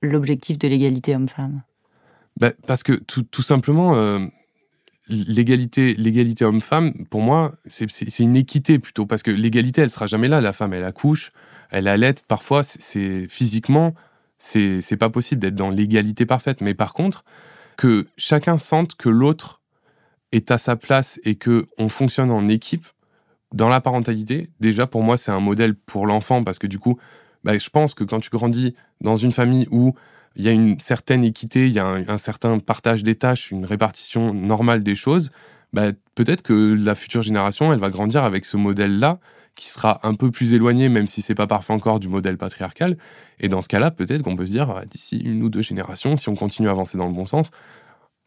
l'objectif 0.02 0.58
de 0.58 0.68
l'égalité 0.68 1.14
homme-femme? 1.14 1.62
Bah, 2.40 2.52
Parce 2.66 2.82
que 2.82 2.92
tout, 2.92 3.22
tout 3.24 3.42
simplement, 3.42 3.92
l'égalité 5.08 5.94
l'égalité 5.94 6.44
homme-femme 6.44 7.06
pour 7.06 7.20
moi 7.20 7.54
c'est 7.68 8.18
une 8.18 8.36
équité 8.36 8.78
plutôt 8.78 9.06
parce 9.06 9.22
que 9.22 9.30
l'égalité 9.30 9.82
elle 9.82 9.90
sera 9.90 10.06
jamais 10.06 10.28
là. 10.28 10.40
La 10.40 10.52
femme 10.52 10.72
elle 10.72 10.84
accouche 10.84 11.32
elle 11.70 11.88
allait 11.88 12.14
parfois 12.28 12.62
c'est 12.62 13.26
physiquement 13.28 13.94
c'est 14.38 14.96
pas 14.98 15.10
possible 15.10 15.40
d'être 15.40 15.54
dans 15.54 15.70
l'égalité 15.70 16.26
parfaite. 16.26 16.60
Mais 16.60 16.74
par 16.74 16.92
contre 16.92 17.24
que 17.76 18.06
chacun 18.16 18.58
sente 18.58 18.94
que 18.96 19.08
l'autre 19.08 19.60
est 20.32 20.50
à 20.50 20.58
sa 20.58 20.76
place 20.76 21.20
et 21.24 21.36
que 21.36 21.66
on 21.78 21.88
fonctionne 21.88 22.30
en 22.30 22.48
équipe 22.48 22.86
dans 23.52 23.68
la 23.68 23.80
parentalité 23.80 24.50
déjà 24.60 24.86
pour 24.86 25.02
moi 25.02 25.16
c'est 25.16 25.30
un 25.30 25.40
modèle 25.40 25.74
pour 25.74 26.06
l'enfant 26.06 26.42
parce 26.42 26.58
que 26.58 26.66
du 26.66 26.78
coup 26.78 26.98
bah, 27.44 27.56
je 27.56 27.70
pense 27.70 27.94
que 27.94 28.02
quand 28.02 28.20
tu 28.20 28.30
grandis 28.30 28.74
dans 29.00 29.16
une 29.16 29.30
famille 29.30 29.68
où 29.70 29.94
il 30.36 30.44
y 30.44 30.48
a 30.48 30.52
une 30.52 30.78
certaine 30.78 31.24
équité, 31.24 31.66
il 31.66 31.72
y 31.72 31.78
a 31.78 31.86
un, 31.86 32.18
certain 32.18 32.58
partage 32.58 33.02
des 33.02 33.14
tâches, 33.14 33.50
une 33.50 33.64
répartition 33.64 34.34
normale 34.34 34.82
des 34.82 34.94
choses, 34.94 35.32
bah, 35.72 35.92
peut-être 36.14 36.42
que 36.42 36.74
la 36.74 36.94
future 36.94 37.22
génération, 37.22 37.72
elle 37.72 37.78
va 37.78 37.90
grandir 37.90 38.24
avec 38.24 38.44
ce 38.44 38.56
modèle-là, 38.56 39.18
qui 39.54 39.70
sera 39.70 40.00
un 40.06 40.14
peu 40.14 40.30
plus 40.30 40.52
éloigné, 40.52 40.90
même 40.90 41.06
si 41.06 41.22
c'est 41.22 41.34
pas 41.34 41.46
parfait 41.46 41.72
encore 41.72 41.98
du 41.98 42.08
modèle 42.08 42.36
patriarcal. 42.36 42.98
Et 43.40 43.48
dans 43.48 43.62
ce 43.62 43.68
cas-là, 43.68 43.90
peut-être 43.90 44.22
qu'on 44.22 44.36
peut 44.36 44.44
se 44.44 44.50
dire, 44.50 44.82
d'ici 44.90 45.16
une 45.18 45.42
ou 45.42 45.48
deux 45.48 45.62
générations, 45.62 46.18
si 46.18 46.28
on 46.28 46.34
continue 46.34 46.68
à 46.68 46.72
avancer 46.72 46.98
dans 46.98 47.06
le 47.06 47.14
bon 47.14 47.24
sens, 47.24 47.50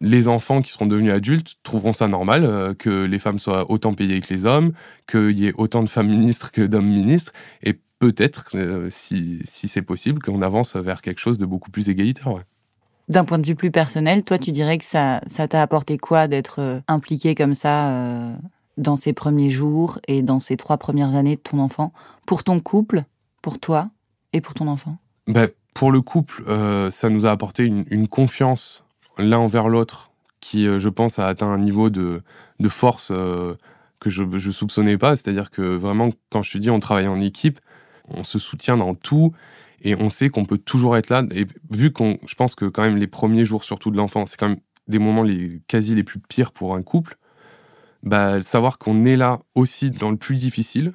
les 0.01 0.27
enfants 0.27 0.61
qui 0.61 0.71
seront 0.71 0.87
devenus 0.87 1.13
adultes 1.13 1.55
trouveront 1.61 1.93
ça 1.93 2.07
normal 2.07 2.45
euh, 2.45 2.73
que 2.73 3.03
les 3.03 3.19
femmes 3.19 3.37
soient 3.39 3.69
autant 3.69 3.93
payées 3.93 4.21
que 4.21 4.33
les 4.33 4.45
hommes, 4.45 4.71
qu'il 5.07 5.37
y 5.37 5.47
ait 5.47 5.53
autant 5.57 5.83
de 5.83 5.89
femmes 5.89 6.07
ministres 6.07 6.51
que 6.51 6.61
d'hommes 6.61 6.87
ministres, 6.87 7.33
et 7.63 7.79
peut-être, 7.99 8.45
euh, 8.55 8.87
si, 8.89 9.41
c'est 9.45 9.81
possible, 9.81 10.21
qu'on 10.21 10.41
avance 10.41 10.75
vers 10.75 11.01
quelque 11.01 11.19
chose 11.19 11.37
de 11.37 11.45
beaucoup 11.45 11.69
plus 11.69 11.89
égalitaire. 11.89 12.39
D'un 13.09 13.25
point 13.25 13.39
de 13.39 13.45
vue 13.45 13.55
plus 13.55 13.71
personnel, 13.71 14.23
toi, 14.23 14.37
tu 14.37 14.51
dirais 14.51 14.77
que 14.77 14.85
ça, 14.85 15.21
ça 15.27 15.47
t'a 15.47 15.61
apporté 15.61 15.97
quoi 15.97 16.27
d'être 16.27 16.59
euh, 16.59 16.79
impliqué 16.87 17.35
comme 17.35 17.55
ça 17.55 17.89
euh, 17.89 18.35
dans 18.77 18.95
ces 18.95 19.13
premiers 19.13 19.51
jours 19.51 19.99
et 20.07 20.21
dans 20.21 20.39
ces 20.39 20.57
trois 20.57 20.77
premières 20.77 21.15
années 21.15 21.35
de 21.35 21.41
ton 21.41 21.59
enfant, 21.59 21.91
pour 22.25 22.43
ton 22.43 22.59
couple, 22.59 23.03
pour 23.41 23.59
toi 23.59 23.89
et 24.31 24.41
pour 24.41 24.53
ton 24.53 24.67
enfant? 24.67 24.97
Ben, 25.27 25.49
Pour 25.73 25.91
le 25.91 26.01
couple, 26.01 26.43
ça 26.91 27.09
nous 27.09 27.25
a 27.25 27.31
apporté 27.31 27.63
une, 27.63 28.07
confiance 28.07 28.83
l'un 29.17 29.37
envers 29.39 29.67
l'autre 29.67 30.11
qui, 30.39 30.65
je 30.65 30.89
pense, 30.89 31.19
a 31.19 31.27
atteint 31.27 31.49
un 31.49 31.57
niveau 31.57 31.89
de, 31.89 32.21
de 32.59 32.69
force 32.69 33.09
que 33.09 34.09
je 34.09 34.23
ne 34.23 34.51
soupçonnais 34.51 34.97
pas. 34.97 35.15
C'est-à-dire 35.15 35.51
que 35.51 35.61
vraiment, 35.61 36.09
quand 36.29 36.43
je 36.43 36.53
te 36.53 36.57
dis 36.57 36.69
on 36.69 36.79
travaille 36.79 37.07
en 37.07 37.19
équipe, 37.19 37.59
on 38.11 38.23
se 38.23 38.39
soutient 38.39 38.77
dans 38.77 38.95
tout 38.95 39.33
et 39.81 39.95
on 39.95 40.09
sait 40.09 40.29
qu'on 40.29 40.45
peut 40.45 40.57
toujours 40.57 40.97
être 40.97 41.09
là. 41.09 41.23
Et 41.31 41.45
vu 41.71 41.91
qu'on, 41.91 42.17
je 42.25 42.35
pense 42.35 42.55
que 42.55 42.65
quand 42.65 42.81
même 42.81 42.97
les 42.97 43.07
premiers 43.07 43.45
jours, 43.45 43.63
surtout 43.63 43.91
de 43.91 43.97
l'enfant, 43.97 44.25
c'est 44.25 44.37
quand 44.37 44.49
même 44.49 44.59
des 44.87 44.99
moments 44.99 45.23
les, 45.23 45.61
quasi 45.67 45.95
les 45.95 46.03
plus 46.03 46.19
pires 46.19 46.51
pour 46.51 46.75
un 46.75 46.81
couple, 46.81 47.17
bah, 48.03 48.41
savoir 48.41 48.77
qu'on 48.77 49.05
est 49.05 49.17
là 49.17 49.39
aussi 49.55 49.91
dans 49.91 50.11
le 50.11 50.17
plus 50.17 50.35
difficile, 50.35 50.93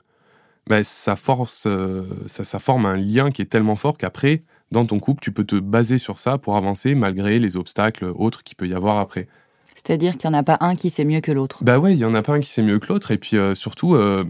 bah, 0.66 0.83
ça, 0.85 1.16
force, 1.16 1.64
euh, 1.66 2.05
ça, 2.27 2.44
ça 2.44 2.59
forme 2.59 2.87
un 2.87 2.96
lien 2.96 3.31
qui 3.31 3.42
est 3.42 3.46
tellement 3.46 3.77
fort 3.77 3.96
qu'après, 3.96 4.42
dans 4.70 4.87
ton 4.87 4.98
couple, 4.98 5.22
tu 5.22 5.33
peux 5.33 5.44
te 5.44 5.57
baser 5.57 5.98
sur 5.98 6.18
ça 6.18 6.38
pour 6.38 6.57
avancer 6.57 6.94
malgré 6.94 7.38
les 7.38 7.57
obstacles 7.57 8.07
autres 8.14 8.42
qu'il 8.42 8.57
peut 8.57 8.66
y 8.66 8.74
avoir 8.74 8.98
après. 8.98 9.29
C'est-à-dire 9.74 10.16
qu'il 10.16 10.31
n'y 10.31 10.37
en 10.37 10.38
a 10.38 10.42
pas 10.42 10.57
un 10.61 10.77
qui 10.77 10.88
sait 10.88 11.05
mieux 11.05 11.20
que 11.20 11.33
l'autre. 11.33 11.62
Bah 11.62 11.79
ouais, 11.79 11.92
il 11.92 11.96
n'y 11.96 12.05
en 12.05 12.14
a 12.14 12.22
pas 12.22 12.35
un 12.35 12.40
qui 12.40 12.48
sait 12.48 12.62
mieux 12.62 12.79
que 12.79 12.87
l'autre. 12.92 13.11
Et 13.11 13.18
puis 13.18 13.37
euh, 13.37 13.55
surtout, 13.55 13.94
euh, 13.94 14.24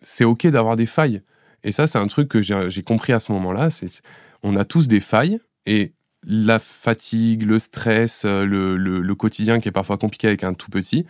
c'est 0.00 0.24
OK 0.24 0.46
d'avoir 0.46 0.76
des 0.76 0.86
failles. 0.86 1.22
Et 1.64 1.72
ça, 1.72 1.86
c'est 1.86 1.98
un 1.98 2.06
truc 2.06 2.28
que 2.28 2.42
j'ai 2.42 2.82
compris 2.82 3.12
à 3.12 3.20
ce 3.20 3.32
moment-là. 3.32 3.68
On 4.42 4.56
a 4.56 4.64
tous 4.64 4.88
des 4.88 5.00
failles 5.00 5.40
et 5.66 5.92
la 6.26 6.58
fatigue, 6.58 7.44
le 7.44 7.58
stress, 7.58 8.24
le, 8.24 8.76
le, 8.76 9.14
quotidien 9.14 9.60
qui 9.60 9.68
est 9.68 9.72
parfois 9.72 9.98
compliqué 9.98 10.28
avec 10.28 10.44
un 10.44 10.54
tout 10.54 10.70
petit, 10.70 11.06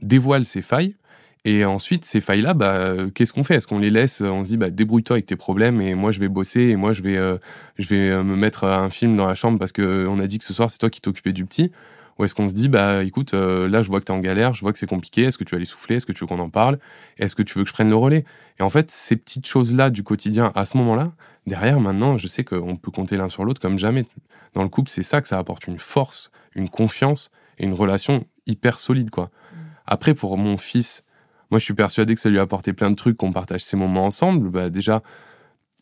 dévoile 0.00 0.44
ses 0.44 0.62
failles. 0.62 0.96
Et 1.44 1.64
ensuite, 1.64 2.04
ces 2.04 2.20
failles-là, 2.20 2.54
bah, 2.54 2.94
qu'est-ce 3.14 3.32
qu'on 3.32 3.42
fait? 3.42 3.56
Est-ce 3.56 3.66
qu'on 3.66 3.80
les 3.80 3.90
laisse? 3.90 4.20
On 4.20 4.44
se 4.44 4.50
dit, 4.50 4.56
bah, 4.56 4.70
débrouille-toi 4.70 5.16
avec 5.16 5.26
tes 5.26 5.34
problèmes 5.34 5.80
et 5.80 5.94
moi 5.96 6.12
je 6.12 6.20
vais 6.20 6.28
bosser 6.28 6.60
et 6.68 6.76
moi 6.76 6.92
je 6.92 7.02
vais, 7.02 7.16
euh, 7.16 7.36
je 7.78 7.88
vais 7.88 8.10
euh, 8.10 8.22
me 8.22 8.36
mettre 8.36 8.64
un 8.64 8.90
film 8.90 9.16
dans 9.16 9.26
la 9.26 9.34
chambre 9.34 9.58
parce 9.58 9.72
qu'on 9.72 10.20
a 10.20 10.26
dit 10.28 10.38
que 10.38 10.44
ce 10.44 10.52
soir 10.52 10.70
c'est 10.70 10.78
toi 10.78 10.88
qui 10.88 11.00
t'occupais 11.00 11.32
du 11.32 11.44
petit 11.44 11.72
Ou 12.18 12.24
est-ce 12.24 12.34
qu'on 12.34 12.48
se 12.48 12.54
dit, 12.54 12.68
bah 12.68 13.02
écoute, 13.04 13.34
euh, 13.34 13.68
là 13.68 13.82
je 13.82 13.88
vois 13.88 14.00
que 14.00 14.04
tu 14.04 14.12
es 14.12 14.14
en 14.14 14.20
galère, 14.20 14.54
je 14.54 14.60
vois 14.60 14.72
que 14.72 14.78
c'est 14.78 14.88
compliqué, 14.88 15.22
est-ce 15.22 15.38
que 15.38 15.44
tu 15.44 15.52
vas 15.52 15.56
aller 15.56 15.64
souffler 15.64 15.96
Est-ce 15.96 16.06
que 16.06 16.12
tu 16.12 16.20
veux 16.20 16.26
qu'on 16.26 16.38
en 16.38 16.50
parle 16.50 16.78
Est-ce 17.18 17.34
que 17.34 17.42
tu 17.42 17.58
veux 17.58 17.64
que 17.64 17.68
je 17.68 17.74
prenne 17.74 17.88
le 17.88 17.96
relais? 17.96 18.24
Et 18.58 18.62
en 18.62 18.70
fait, 18.70 18.90
ces 18.90 19.16
petites 19.16 19.46
choses-là 19.46 19.90
du 19.90 20.02
quotidien, 20.02 20.52
à 20.54 20.66
ce 20.66 20.76
moment-là, 20.76 21.12
derrière 21.46 21.80
maintenant, 21.80 22.18
je 22.18 22.28
sais 22.28 22.44
qu'on 22.44 22.76
peut 22.76 22.90
compter 22.90 23.16
l'un 23.16 23.28
sur 23.28 23.44
l'autre 23.44 23.60
comme 23.60 23.78
jamais. 23.78 24.06
Dans 24.54 24.62
le 24.62 24.68
couple, 24.68 24.90
c'est 24.90 25.02
ça 25.02 25.20
que 25.20 25.28
ça 25.28 25.38
apporte 25.38 25.66
une 25.66 25.78
force, 25.78 26.30
une 26.54 26.68
confiance 26.68 27.30
et 27.58 27.64
une 27.64 27.72
relation 27.72 28.26
hyper 28.46 28.78
solide. 28.78 29.10
quoi. 29.10 29.24
Mmh. 29.24 29.56
Après, 29.86 30.14
pour 30.14 30.36
mon 30.36 30.58
fils, 30.58 31.04
moi, 31.52 31.58
je 31.58 31.64
suis 31.66 31.74
persuadé 31.74 32.14
que 32.14 32.20
ça 32.22 32.30
lui 32.30 32.38
a 32.38 32.42
apporté 32.42 32.72
plein 32.72 32.90
de 32.90 32.96
trucs, 32.96 33.18
qu'on 33.18 33.30
partage 33.30 33.62
ces 33.62 33.76
moments 33.76 34.06
ensemble. 34.06 34.48
Bah, 34.48 34.70
déjà, 34.70 35.02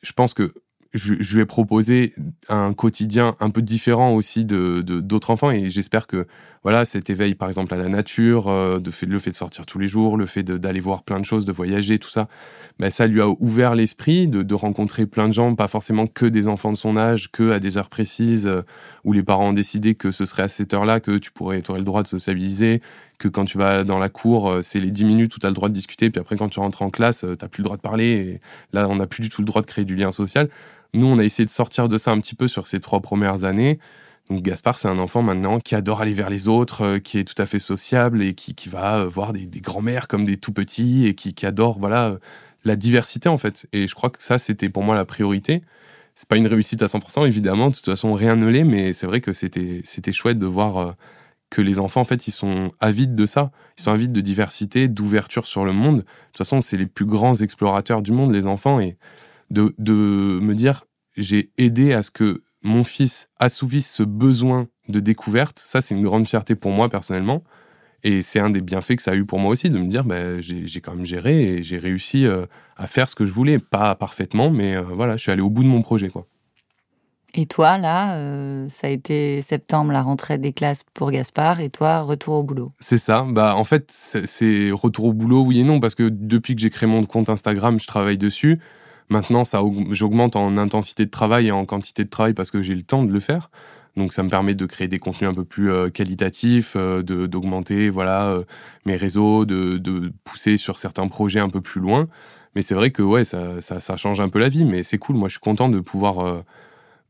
je 0.02 0.12
pense 0.12 0.34
que 0.34 0.52
je, 0.92 1.14
lui 1.14 1.40
ai 1.40 1.46
proposé 1.46 2.14
un 2.48 2.72
quotidien 2.72 3.36
un 3.38 3.50
peu 3.50 3.62
différent 3.62 4.14
aussi 4.14 4.44
de 4.44 4.82
d'autres 4.82 5.30
enfants 5.30 5.50
et 5.52 5.70
j'espère 5.70 6.08
que 6.08 6.26
voilà 6.64 6.84
cet 6.84 7.10
éveil 7.10 7.34
par 7.34 7.48
exemple 7.48 7.72
à 7.74 7.76
la 7.76 7.88
nature, 7.88 8.48
euh, 8.48 8.80
de 8.80 8.90
fait, 8.90 9.06
le 9.06 9.18
fait 9.18 9.30
de 9.30 9.36
sortir 9.36 9.66
tous 9.66 9.78
les 9.78 9.86
jours, 9.86 10.16
le 10.16 10.26
fait 10.26 10.42
d'aller 10.42 10.80
voir 10.80 11.04
plein 11.04 11.20
de 11.20 11.24
choses, 11.24 11.44
de 11.44 11.52
voyager, 11.52 11.98
tout 11.98 12.10
ça, 12.10 12.28
ben, 12.78 12.90
ça 12.90 13.06
lui 13.06 13.20
a 13.20 13.28
ouvert 13.28 13.74
l'esprit 13.74 14.26
de, 14.26 14.42
de, 14.42 14.54
rencontrer 14.54 15.06
plein 15.06 15.28
de 15.28 15.32
gens, 15.32 15.54
pas 15.54 15.68
forcément 15.68 16.06
que 16.06 16.26
des 16.26 16.48
enfants 16.48 16.72
de 16.72 16.76
son 16.76 16.96
âge, 16.96 17.30
que 17.30 17.52
à 17.52 17.60
des 17.60 17.78
heures 17.78 17.88
précises 17.88 18.46
euh, 18.46 18.62
où 19.04 19.12
les 19.12 19.22
parents 19.22 19.50
ont 19.50 19.52
décidé 19.52 19.94
que 19.94 20.10
ce 20.10 20.24
serait 20.24 20.42
à 20.42 20.48
cette 20.48 20.74
heure-là 20.74 21.00
que 21.00 21.18
tu 21.18 21.30
pourrais 21.30 21.62
aurais 21.70 21.78
le 21.78 21.84
droit 21.84 22.02
de 22.02 22.08
sociabiliser, 22.08 22.82
que 23.20 23.28
quand 23.28 23.44
tu 23.44 23.58
vas 23.58 23.84
dans 23.84 24.00
la 24.00 24.08
cour, 24.08 24.50
euh, 24.50 24.62
c'est 24.62 24.80
les 24.80 24.90
10 24.90 25.04
minutes 25.04 25.36
où 25.36 25.38
tu 25.38 25.46
as 25.46 25.50
le 25.50 25.54
droit 25.54 25.68
de 25.68 25.74
discuter, 25.74 26.10
puis 26.10 26.20
après 26.20 26.36
quand 26.36 26.48
tu 26.48 26.58
rentres 26.58 26.82
en 26.82 26.90
classe, 26.90 27.24
tu 27.38 27.48
plus 27.48 27.60
le 27.60 27.64
droit 27.64 27.76
de 27.76 27.82
parler, 27.82 28.06
et 28.06 28.40
là 28.72 28.88
on 28.88 28.96
n'a 28.96 29.06
plus 29.06 29.22
du 29.22 29.28
tout 29.28 29.42
le 29.42 29.46
droit 29.46 29.62
de 29.62 29.66
créer 29.66 29.84
du 29.84 29.94
lien 29.94 30.10
social. 30.10 30.48
Nous, 30.92 31.06
on 31.06 31.18
a 31.18 31.24
essayé 31.24 31.44
de 31.44 31.50
sortir 31.50 31.88
de 31.88 31.96
ça 31.96 32.10
un 32.10 32.20
petit 32.20 32.34
peu 32.34 32.48
sur 32.48 32.66
ces 32.66 32.80
trois 32.80 33.00
premières 33.00 33.44
années. 33.44 33.78
Donc 34.28 34.42
Gaspard, 34.42 34.78
c'est 34.78 34.88
un 34.88 34.98
enfant 34.98 35.22
maintenant 35.22 35.58
qui 35.60 35.74
adore 35.74 36.00
aller 36.00 36.14
vers 36.14 36.30
les 36.30 36.48
autres, 36.48 36.82
euh, 36.82 36.98
qui 36.98 37.18
est 37.18 37.24
tout 37.24 37.40
à 37.40 37.46
fait 37.46 37.58
sociable 37.58 38.22
et 38.22 38.34
qui, 38.34 38.68
va 38.68 38.98
euh, 38.98 39.08
voir 39.08 39.32
des, 39.32 39.46
grands-mères 39.60 40.06
comme 40.06 40.24
des 40.24 40.36
tout 40.36 40.52
petits 40.52 41.06
et 41.06 41.14
qui, 41.14 41.34
adore 41.44 41.78
voilà 41.78 42.08
euh, 42.10 42.18
la 42.64 42.76
diversité 42.76 43.28
en 43.28 43.38
fait. 43.38 43.66
Et 43.72 43.88
je 43.88 43.94
crois 43.94 44.10
que 44.10 44.22
ça, 44.22 44.38
c'était 44.38 44.68
pour 44.68 44.84
moi 44.84 44.94
la 44.94 45.04
priorité. 45.04 45.62
C'est 46.14 46.28
pas 46.28 46.36
une 46.36 46.46
réussite 46.46 46.82
à 46.82 46.86
100% 46.86 47.26
évidemment, 47.26 47.70
de 47.70 47.74
toute 47.74 47.86
façon 47.86 48.14
rien 48.14 48.36
ne 48.36 48.46
l'est, 48.46 48.64
mais 48.64 48.92
c'est 48.92 49.06
vrai 49.06 49.20
que 49.20 49.32
c'était 49.32 49.80
c'était 49.84 50.12
chouette 50.12 50.38
de 50.38 50.46
voir 50.46 50.96
que 51.50 51.60
les 51.60 51.78
enfants 51.78 52.00
en 52.00 52.04
fait 52.04 52.26
ils 52.26 52.32
sont 52.32 52.72
avides 52.80 53.14
de 53.14 53.26
ça, 53.26 53.50
ils 53.78 53.82
sont 53.82 53.92
avides 53.92 54.12
de 54.12 54.20
diversité, 54.20 54.88
d'ouverture 54.88 55.46
sur 55.46 55.64
le 55.64 55.72
monde. 55.72 55.98
De 55.98 56.02
toute 56.02 56.38
façon, 56.38 56.60
c'est 56.60 56.76
les 56.76 56.86
plus 56.86 57.06
grands 57.06 57.34
explorateurs 57.34 58.02
du 58.02 58.12
monde 58.12 58.32
les 58.32 58.46
enfants 58.46 58.80
et 58.80 58.96
de, 59.50 59.74
de 59.78 60.38
me 60.40 60.54
dire 60.54 60.84
j'ai 61.16 61.50
aidé 61.58 61.92
à 61.92 62.02
ce 62.02 62.10
que 62.10 62.42
mon 62.62 62.84
fils 62.84 63.30
assouvisse 63.38 63.90
ce 63.90 64.02
besoin 64.02 64.68
de 64.88 65.00
découverte. 65.00 65.58
Ça, 65.58 65.80
c'est 65.80 65.94
une 65.94 66.02
grande 66.02 66.28
fierté 66.28 66.54
pour 66.54 66.72
moi 66.72 66.88
personnellement. 66.88 67.42
Et 68.02 68.22
c'est 68.22 68.40
un 68.40 68.50
des 68.50 68.62
bienfaits 68.62 68.96
que 68.96 69.02
ça 69.02 69.10
a 69.10 69.14
eu 69.14 69.26
pour 69.26 69.38
moi 69.38 69.50
aussi, 69.50 69.68
de 69.68 69.78
me 69.78 69.86
dire, 69.86 70.04
bah, 70.04 70.40
j'ai 70.40 70.80
quand 70.80 70.94
même 70.94 71.04
géré 71.04 71.54
et 71.54 71.62
j'ai 71.62 71.76
réussi 71.76 72.24
euh, 72.24 72.46
à 72.76 72.86
faire 72.86 73.08
ce 73.08 73.14
que 73.14 73.26
je 73.26 73.32
voulais. 73.32 73.58
Pas 73.58 73.94
parfaitement, 73.94 74.50
mais 74.50 74.74
euh, 74.76 74.82
voilà, 74.82 75.16
je 75.16 75.22
suis 75.22 75.30
allé 75.30 75.42
au 75.42 75.50
bout 75.50 75.62
de 75.62 75.68
mon 75.68 75.82
projet. 75.82 76.08
quoi. 76.08 76.26
Et 77.34 77.46
toi, 77.46 77.78
là, 77.78 78.16
euh, 78.16 78.68
ça 78.68 78.88
a 78.88 78.90
été 78.90 79.40
septembre, 79.40 79.92
la 79.92 80.02
rentrée 80.02 80.38
des 80.38 80.52
classes 80.52 80.84
pour 80.94 81.10
Gaspard, 81.10 81.60
et 81.60 81.70
toi, 81.70 82.00
retour 82.00 82.34
au 82.34 82.42
boulot? 82.42 82.72
C'est 82.80 82.98
ça. 82.98 83.24
Bah, 83.28 83.54
en 83.56 83.64
fait, 83.64 83.90
c'est 83.90 84.70
retour 84.72 85.06
au 85.06 85.12
boulot, 85.12 85.42
oui 85.42 85.60
et 85.60 85.64
non, 85.64 85.78
parce 85.80 85.94
que 85.94 86.08
depuis 86.08 86.56
que 86.56 86.60
j'ai 86.60 86.70
créé 86.70 86.88
mon 86.88 87.04
compte 87.04 87.28
Instagram, 87.28 87.78
je 87.78 87.86
travaille 87.86 88.18
dessus. 88.18 88.60
Maintenant, 89.08 89.44
ça 89.44 89.60
j'augmente 89.90 90.36
en 90.36 90.56
intensité 90.56 91.04
de 91.04 91.10
travail 91.10 91.48
et 91.48 91.50
en 91.50 91.66
quantité 91.66 92.04
de 92.04 92.10
travail 92.10 92.32
parce 92.32 92.52
que 92.52 92.62
j'ai 92.62 92.76
le 92.76 92.82
temps 92.82 93.02
de 93.02 93.12
le 93.12 93.18
faire. 93.18 93.50
Donc 93.96 94.12
ça 94.12 94.22
me 94.22 94.28
permet 94.28 94.54
de 94.54 94.66
créer 94.66 94.86
des 94.86 95.00
contenus 95.00 95.28
un 95.28 95.34
peu 95.34 95.44
plus 95.44 95.72
euh, 95.72 95.90
qualitatifs, 95.90 96.74
euh, 96.76 97.02
d'augmenter 97.02 97.90
voilà 97.90 98.38
mes 98.86 98.94
réseaux, 98.94 99.44
de, 99.44 99.78
de, 99.78 100.12
pousser 100.22 100.58
sur 100.58 100.78
certains 100.78 101.08
projets 101.08 101.40
un 101.40 101.48
peu 101.48 101.60
plus 101.60 101.80
loin. 101.80 102.06
Mais 102.54 102.62
c'est 102.62 102.76
vrai 102.76 102.92
que 102.92 103.02
ouais, 103.02 103.24
ça, 103.24 103.60
ça, 103.60 103.80
ça, 103.80 103.96
change 103.96 104.20
un 104.20 104.28
peu 104.28 104.38
la 104.38 104.48
vie, 104.48 104.64
mais 104.64 104.84
c'est 104.84 104.98
cool. 104.98 105.16
Moi, 105.16 105.28
je 105.28 105.32
suis 105.32 105.40
content 105.40 105.68
de 105.68 105.80
pouvoir 105.80 106.44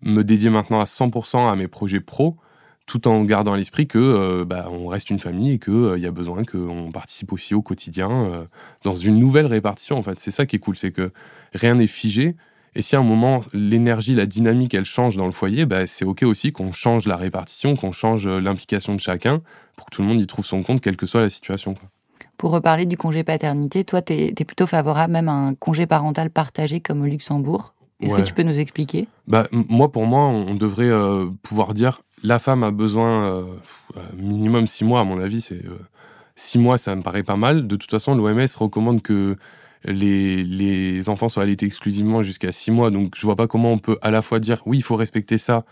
me 0.02 0.22
dédier 0.22 0.50
maintenant 0.50 0.80
à 0.80 0.84
100% 0.84 1.50
à 1.50 1.56
mes 1.56 1.68
projets 1.68 2.00
pro 2.00 2.36
tout 2.90 3.06
en 3.06 3.22
gardant 3.22 3.52
à 3.52 3.56
l'esprit 3.56 3.86
que 3.86 3.98
euh, 3.98 4.44
bah, 4.44 4.66
on 4.68 4.88
reste 4.88 5.10
une 5.10 5.20
famille 5.20 5.52
et 5.52 5.58
qu'il 5.60 5.72
euh, 5.72 5.96
y 5.96 6.06
a 6.06 6.10
besoin 6.10 6.42
qu'on 6.42 6.90
participe 6.90 7.32
aussi 7.32 7.54
au 7.54 7.62
quotidien 7.62 8.10
euh, 8.10 8.44
dans 8.82 8.96
une 8.96 9.16
nouvelle 9.16 9.46
répartition. 9.46 9.96
En 9.96 10.02
fait, 10.02 10.18
c'est 10.18 10.32
ça 10.32 10.44
qui 10.44 10.56
est 10.56 10.58
cool, 10.58 10.76
c'est 10.76 10.90
que 10.90 11.12
rien 11.54 11.76
n'est 11.76 11.86
figé. 11.86 12.34
Et 12.74 12.82
si 12.82 12.96
à 12.96 12.98
un 12.98 13.04
moment 13.04 13.40
l'énergie, 13.52 14.16
la 14.16 14.26
dynamique, 14.26 14.74
elle 14.74 14.84
change 14.84 15.16
dans 15.16 15.26
le 15.26 15.30
foyer, 15.30 15.66
bah, 15.66 15.86
c'est 15.86 16.04
ok 16.04 16.24
aussi 16.24 16.50
qu'on 16.50 16.72
change 16.72 17.06
la 17.06 17.16
répartition, 17.16 17.76
qu'on 17.76 17.92
change 17.92 18.26
l'implication 18.26 18.96
de 18.96 19.00
chacun 19.00 19.40
pour 19.76 19.86
que 19.86 19.94
tout 19.94 20.02
le 20.02 20.08
monde 20.08 20.20
y 20.20 20.26
trouve 20.26 20.44
son 20.44 20.64
compte, 20.64 20.80
quelle 20.80 20.96
que 20.96 21.06
soit 21.06 21.20
la 21.20 21.30
situation. 21.30 21.76
Pour 22.38 22.50
reparler 22.50 22.86
du 22.86 22.96
congé 22.96 23.22
paternité, 23.22 23.84
toi, 23.84 24.02
tu 24.02 24.14
es, 24.14 24.32
plutôt 24.32 24.66
favorable 24.66 25.12
même 25.12 25.28
à 25.28 25.32
un 25.32 25.54
congé 25.54 25.86
parental 25.86 26.28
partagé 26.30 26.80
comme 26.80 27.02
au 27.02 27.06
Luxembourg? 27.06 27.74
Est-ce 28.00 28.16
que 28.16 28.22
tu 28.22 28.34
peux 28.34 28.42
nous 28.42 28.58
expliquer? 28.58 29.08
Bah, 29.26 29.46
Moi, 29.52 29.92
pour 29.92 30.06
moi, 30.06 30.26
on 30.26 30.54
devrait 30.54 30.90
pouvoir 31.42 31.74
dire 31.74 32.02
la 32.22 32.38
femme 32.38 32.62
a 32.62 32.70
besoin 32.70 33.24
euh, 33.24 33.44
euh, 33.96 34.00
minimum 34.16 34.66
six 34.66 34.84
mois, 34.84 35.00
à 35.00 35.04
mon 35.04 35.20
avis, 35.20 35.40
c'est 35.40 35.64
euh, 35.64 35.78
six 36.36 36.58
mois, 36.58 36.78
ça 36.78 36.94
me 36.94 37.02
paraît 37.02 37.22
pas 37.22 37.36
mal. 37.36 37.66
De 37.66 37.76
toute 37.76 37.90
façon, 37.90 38.14
l'OMS 38.14 38.46
recommande 38.58 39.02
que 39.02 39.36
les, 39.84 40.44
les 40.44 41.08
enfants 41.08 41.28
soient 41.28 41.42
allaités 41.42 41.66
exclusivement 41.66 42.22
jusqu'à 42.22 42.52
six 42.52 42.70
mois. 42.70 42.90
Donc, 42.90 43.14
je 43.16 43.22
vois 43.22 43.36
pas 43.36 43.46
comment 43.46 43.72
on 43.72 43.78
peut 43.78 43.98
à 44.02 44.10
la 44.10 44.22
fois 44.22 44.38
dire 44.38 44.62
oui, 44.66 44.78
il 44.78 44.82
faut 44.82 44.96
respecter 44.96 45.38
ça, 45.38 45.64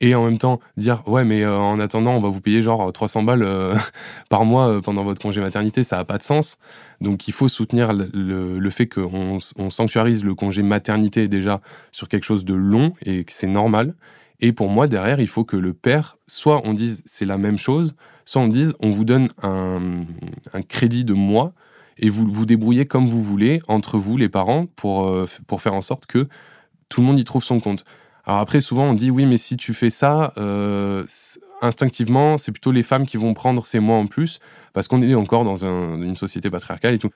et 0.00 0.14
en 0.14 0.24
même 0.24 0.38
temps 0.38 0.60
dire 0.76 1.02
ouais, 1.08 1.24
mais 1.24 1.44
en 1.44 1.80
attendant, 1.80 2.12
on 2.12 2.20
va 2.20 2.28
vous 2.28 2.40
payer 2.40 2.62
genre 2.62 2.92
300 2.92 3.24
balles 3.24 3.44
par 4.28 4.44
mois 4.44 4.80
pendant 4.80 5.02
votre 5.02 5.20
congé 5.20 5.40
maternité. 5.40 5.82
Ça 5.82 5.98
a 5.98 6.04
pas 6.04 6.18
de 6.18 6.22
sens. 6.22 6.58
Donc, 7.00 7.28
il 7.28 7.32
faut 7.32 7.48
soutenir 7.48 7.92
le, 7.92 8.70
fait 8.70 8.86
qu'on 8.86 9.38
on 9.56 9.70
sanctuarise 9.70 10.24
le 10.24 10.34
congé 10.34 10.62
maternité 10.62 11.28
déjà 11.28 11.60
sur 11.92 12.08
quelque 12.08 12.24
chose 12.24 12.44
de 12.44 12.54
long 12.54 12.94
et 13.02 13.24
que 13.24 13.32
c'est 13.32 13.46
normal 13.46 13.94
et 14.40 14.52
pour 14.52 14.68
moi, 14.68 14.86
derrière, 14.86 15.20
il 15.20 15.26
faut 15.26 15.44
que 15.44 15.56
le 15.56 15.74
père, 15.74 16.16
soit 16.26 16.62
on 16.64 16.72
dise 16.72 17.02
c'est 17.06 17.24
la 17.24 17.38
même 17.38 17.58
chose, 17.58 17.94
soit 18.24 18.40
on 18.42 18.48
dise 18.48 18.76
on 18.80 18.90
vous 18.90 19.04
donne 19.04 19.30
un, 19.42 20.04
crédit 20.68 21.04
de 21.04 21.14
mois 21.14 21.52
et 21.96 22.08
vous 22.08 22.26
vous 22.28 22.46
débrouillez 22.46 22.86
comme 22.86 23.06
vous 23.06 23.22
voulez 23.22 23.60
entre 23.66 23.98
vous, 23.98 24.16
les 24.16 24.28
parents, 24.28 24.66
pour, 24.66 25.08
euh, 25.08 25.26
pour 25.48 25.60
faire 25.60 25.74
en 25.74 25.82
sorte 25.82 26.06
que 26.06 26.28
tout 26.88 27.00
le 27.00 27.06
monde 27.06 27.18
y 27.18 27.24
trouve 27.24 27.42
son 27.42 27.58
compte. 27.58 27.84
Alors 28.24 28.38
après, 28.40 28.60
souvent, 28.60 28.84
on 28.84 28.94
dit 28.94 29.10
oui, 29.10 29.26
mais 29.26 29.38
si 29.38 29.56
tu 29.56 29.74
fais 29.74 29.90
ça, 29.90 30.32
euh, 30.36 31.04
instinctivement, 31.62 32.38
c'est 32.38 32.52
plutôt 32.52 32.72
les 32.72 32.82
femmes 32.82 33.06
qui 33.06 33.16
vont 33.16 33.34
prendre 33.34 33.66
ces 33.66 33.80
mois 33.80 33.96
en 33.96 34.06
plus, 34.06 34.40
parce 34.72 34.88
qu'on 34.88 35.02
est 35.02 35.14
encore 35.14 35.44
dans 35.44 35.64
une 35.64 36.16
société 36.16 36.50
patriarcale 36.50 36.94
et 36.94 36.98
tout. 36.98 37.10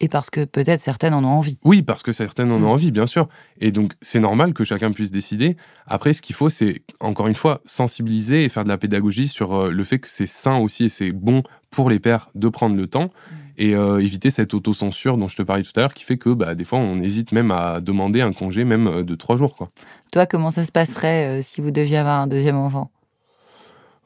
Et 0.00 0.08
parce 0.08 0.30
que 0.30 0.44
peut-être 0.44 0.80
certaines 0.80 1.12
en 1.12 1.24
ont 1.24 1.28
envie. 1.28 1.58
Oui, 1.64 1.82
parce 1.82 2.04
que 2.04 2.12
certaines 2.12 2.52
en 2.52 2.56
ont 2.56 2.60
mm. 2.60 2.66
envie, 2.66 2.90
bien 2.92 3.06
sûr. 3.06 3.28
Et 3.60 3.72
donc, 3.72 3.94
c'est 4.00 4.20
normal 4.20 4.54
que 4.54 4.62
chacun 4.62 4.92
puisse 4.92 5.10
décider. 5.10 5.56
Après, 5.86 6.12
ce 6.12 6.22
qu'il 6.22 6.36
faut, 6.36 6.48
c'est, 6.50 6.82
encore 7.00 7.26
une 7.26 7.34
fois, 7.34 7.60
sensibiliser 7.64 8.44
et 8.44 8.48
faire 8.48 8.62
de 8.62 8.68
la 8.68 8.78
pédagogie 8.78 9.26
sur 9.26 9.54
euh, 9.54 9.70
le 9.70 9.84
fait 9.84 9.98
que 9.98 10.08
c'est 10.08 10.28
sain 10.28 10.58
aussi 10.58 10.84
et 10.84 10.88
c'est 10.88 11.10
bon 11.10 11.42
pour 11.70 11.90
les 11.90 11.98
pères 11.98 12.30
de 12.36 12.48
prendre 12.48 12.76
le 12.76 12.86
temps 12.86 13.06
mm. 13.06 13.34
et 13.58 13.74
euh, 13.74 13.98
éviter 13.98 14.30
cette 14.30 14.54
autocensure 14.54 15.16
dont 15.16 15.26
je 15.26 15.36
te 15.36 15.42
parlais 15.42 15.64
tout 15.64 15.72
à 15.74 15.80
l'heure 15.80 15.94
qui 15.94 16.04
fait 16.04 16.16
que, 16.16 16.30
bah, 16.30 16.54
des 16.54 16.64
fois, 16.64 16.78
on 16.78 17.02
hésite 17.02 17.32
même 17.32 17.50
à 17.50 17.80
demander 17.80 18.20
un 18.20 18.32
congé, 18.32 18.62
même 18.62 18.86
euh, 18.86 19.02
de 19.02 19.16
trois 19.16 19.36
jours. 19.36 19.56
Quoi. 19.56 19.70
Toi, 20.12 20.26
comment 20.26 20.52
ça 20.52 20.64
se 20.64 20.70
passerait 20.70 21.42
si 21.42 21.60
vous 21.60 21.72
deviez 21.72 21.96
avoir 21.96 22.20
un 22.20 22.28
deuxième 22.28 22.56
enfant? 22.56 22.92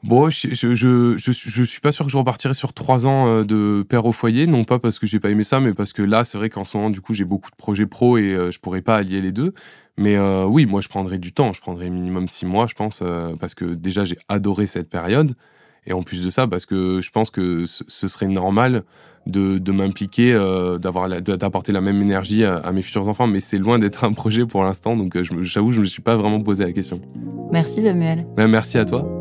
Bon, 0.03 0.29
je, 0.29 0.53
je, 0.53 0.75
je, 0.75 1.15
je, 1.17 1.63
suis 1.63 1.79
pas 1.79 1.93
sûr 1.93 2.05
que 2.05 2.11
je 2.11 2.17
repartirai 2.17 2.53
sur 2.53 2.73
trois 2.73 3.07
ans 3.07 3.27
euh, 3.27 3.43
de 3.45 3.85
père 3.87 4.05
au 4.05 4.11
foyer, 4.11 4.47
non 4.47 4.65
pas 4.65 4.77
parce 4.77 4.99
que 4.99 5.07
j'ai 5.07 5.21
pas 5.21 5.29
aimé 5.29 5.43
ça, 5.43 5.61
mais 5.61 5.73
parce 5.73 5.93
que 5.93 6.01
là, 6.01 6.25
c'est 6.25 6.37
vrai 6.37 6.49
qu'en 6.49 6.65
ce 6.65 6.75
moment, 6.75 6.89
du 6.89 6.99
coup, 6.99 7.13
j'ai 7.13 7.23
beaucoup 7.23 7.49
de 7.49 7.55
projets 7.55 7.85
pro 7.85 8.17
et 8.17 8.33
euh, 8.33 8.51
je 8.51 8.59
pourrais 8.59 8.81
pas 8.81 8.97
allier 8.97 9.21
les 9.21 9.31
deux. 9.31 9.53
Mais 9.95 10.17
euh, 10.17 10.43
oui, 10.43 10.65
moi, 10.65 10.81
je 10.81 10.89
prendrais 10.89 11.19
du 11.19 11.31
temps. 11.31 11.53
Je 11.53 11.61
prendrais 11.61 11.89
minimum 11.89 12.27
six 12.27 12.45
mois, 12.45 12.67
je 12.67 12.73
pense, 12.73 13.01
parce 13.39 13.55
que 13.55 13.63
déjà, 13.63 14.03
j'ai 14.03 14.17
adoré 14.27 14.65
cette 14.65 14.89
période. 14.89 15.35
Et 15.85 15.93
en 15.93 16.01
plus 16.01 16.23
de 16.23 16.29
ça, 16.29 16.47
parce 16.47 16.65
que 16.65 16.99
je 17.01 17.11
pense 17.11 17.29
que 17.29 17.65
ce 17.65 18.07
serait 18.07 18.27
normal 18.27 18.83
de, 19.27 19.57
de 19.57 19.71
m'impliquer, 19.71 20.33
d'avoir 20.81 21.09
d'apporter 21.21 21.71
la 21.71 21.81
même 21.81 22.01
énergie 22.01 22.43
à, 22.43 22.71
mes 22.71 22.81
futurs 22.81 23.07
enfants. 23.07 23.27
Mais 23.27 23.39
c'est 23.39 23.59
loin 23.59 23.77
d'être 23.77 24.03
un 24.03 24.13
projet 24.13 24.45
pour 24.47 24.63
l'instant, 24.63 24.97
donc 24.97 25.15
j'avoue, 25.43 25.71
je 25.71 25.81
me 25.81 25.85
suis 25.85 26.01
pas 26.01 26.15
vraiment 26.15 26.41
posé 26.41 26.65
la 26.65 26.71
question. 26.71 26.99
Merci 27.51 27.83
Samuel. 27.83 28.25
merci 28.35 28.79
à 28.79 28.85
toi. 28.85 29.12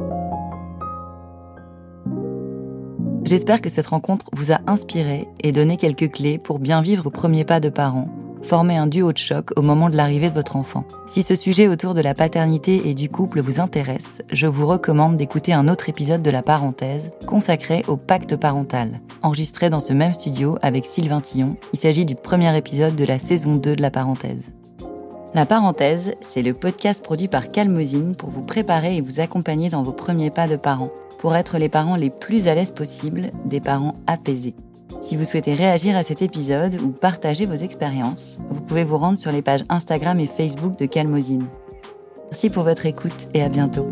J'espère 3.33 3.63
que 3.63 3.71
cette 3.71 3.87
rencontre 3.87 4.27
vous 4.35 4.53
a 4.53 4.61
inspiré 4.67 5.27
et 5.41 5.53
donné 5.53 5.79
quelques 5.79 6.13
clés 6.13 6.37
pour 6.37 6.59
bien 6.59 6.83
vivre 6.83 7.05
vos 7.05 7.11
premiers 7.11 7.47
pas 7.47 7.61
de 7.61 7.71
parents, 7.71 8.11
former 8.43 8.77
un 8.77 8.87
duo 8.87 9.11
de 9.11 9.17
choc 9.17 9.53
au 9.57 9.63
moment 9.63 9.89
de 9.89 9.97
l'arrivée 9.97 10.29
de 10.29 10.35
votre 10.35 10.57
enfant. 10.57 10.85
Si 11.07 11.23
ce 11.23 11.35
sujet 11.35 11.67
autour 11.67 11.95
de 11.95 12.03
la 12.03 12.13
paternité 12.13 12.91
et 12.91 12.93
du 12.93 13.09
couple 13.09 13.41
vous 13.41 13.59
intéresse, 13.59 14.21
je 14.31 14.47
vous 14.47 14.67
recommande 14.67 15.17
d'écouter 15.17 15.55
un 15.55 15.69
autre 15.69 15.89
épisode 15.89 16.21
de 16.21 16.31
La 16.31 16.43
Parenthèse 16.43 17.11
consacré 17.27 17.83
au 17.89 17.97
pacte 17.97 18.37
parental, 18.37 19.01
enregistré 19.23 19.71
dans 19.71 19.81
ce 19.81 19.95
même 19.95 20.13
studio 20.13 20.59
avec 20.61 20.85
Sylvain 20.85 21.23
Tillon. 21.23 21.57
Il 21.73 21.79
s'agit 21.79 22.05
du 22.05 22.17
premier 22.17 22.55
épisode 22.55 22.97
de 22.97 23.07
la 23.07 23.19
saison 23.19 23.57
2 23.57 23.77
de 23.77 23.81
La 23.81 23.91
Parenthèse. 23.91 24.51
La 25.35 25.47
parenthèse, 25.47 26.15
c'est 26.21 26.43
le 26.43 26.53
podcast 26.53 27.03
produit 27.03 27.29
par 27.29 27.51
Calmosine 27.51 28.15
pour 28.15 28.29
vous 28.29 28.43
préparer 28.43 28.99
et 28.99 29.01
vous 29.01 29.21
accompagner 29.21 29.71
dans 29.71 29.83
vos 29.83 29.93
premiers 29.93 30.29
pas 30.31 30.47
de 30.47 30.57
parents, 30.57 30.91
pour 31.23 31.37
être 31.37 31.57
les 31.57 31.69
parents 31.69 31.95
les 31.95 32.11
plus 32.11 32.49
à 32.49 32.55
l'aise 32.57 32.73
possible, 32.73 33.31
des 33.45 33.61
parents 33.61 33.95
apaisés. 34.09 34.57
Si 35.01 35.15
vous 35.15 35.25
souhaitez 35.25 35.55
réagir 35.55 35.97
à 35.97 36.03
cet 36.03 36.21
épisode 36.21 36.75
ou 36.83 36.89
partager 36.89 37.47
vos 37.47 37.55
expériences, 37.55 38.41
vous 38.51 38.61
pouvez 38.61 38.83
vous 38.83 38.99
rendre 38.99 39.21
sur 39.21 39.31
les 39.31 39.41
pages 39.41 39.63
Instagram 39.69 40.19
et 40.19 40.27
Facebook 40.27 40.77
de 40.77 40.87
Calmosine. 40.87 41.47
Merci 42.33 42.51
pour 42.51 42.65
votre 42.65 42.87
écoute 42.87 43.29
et 43.35 43.43
à 43.43 43.49
bientôt. 43.49 43.89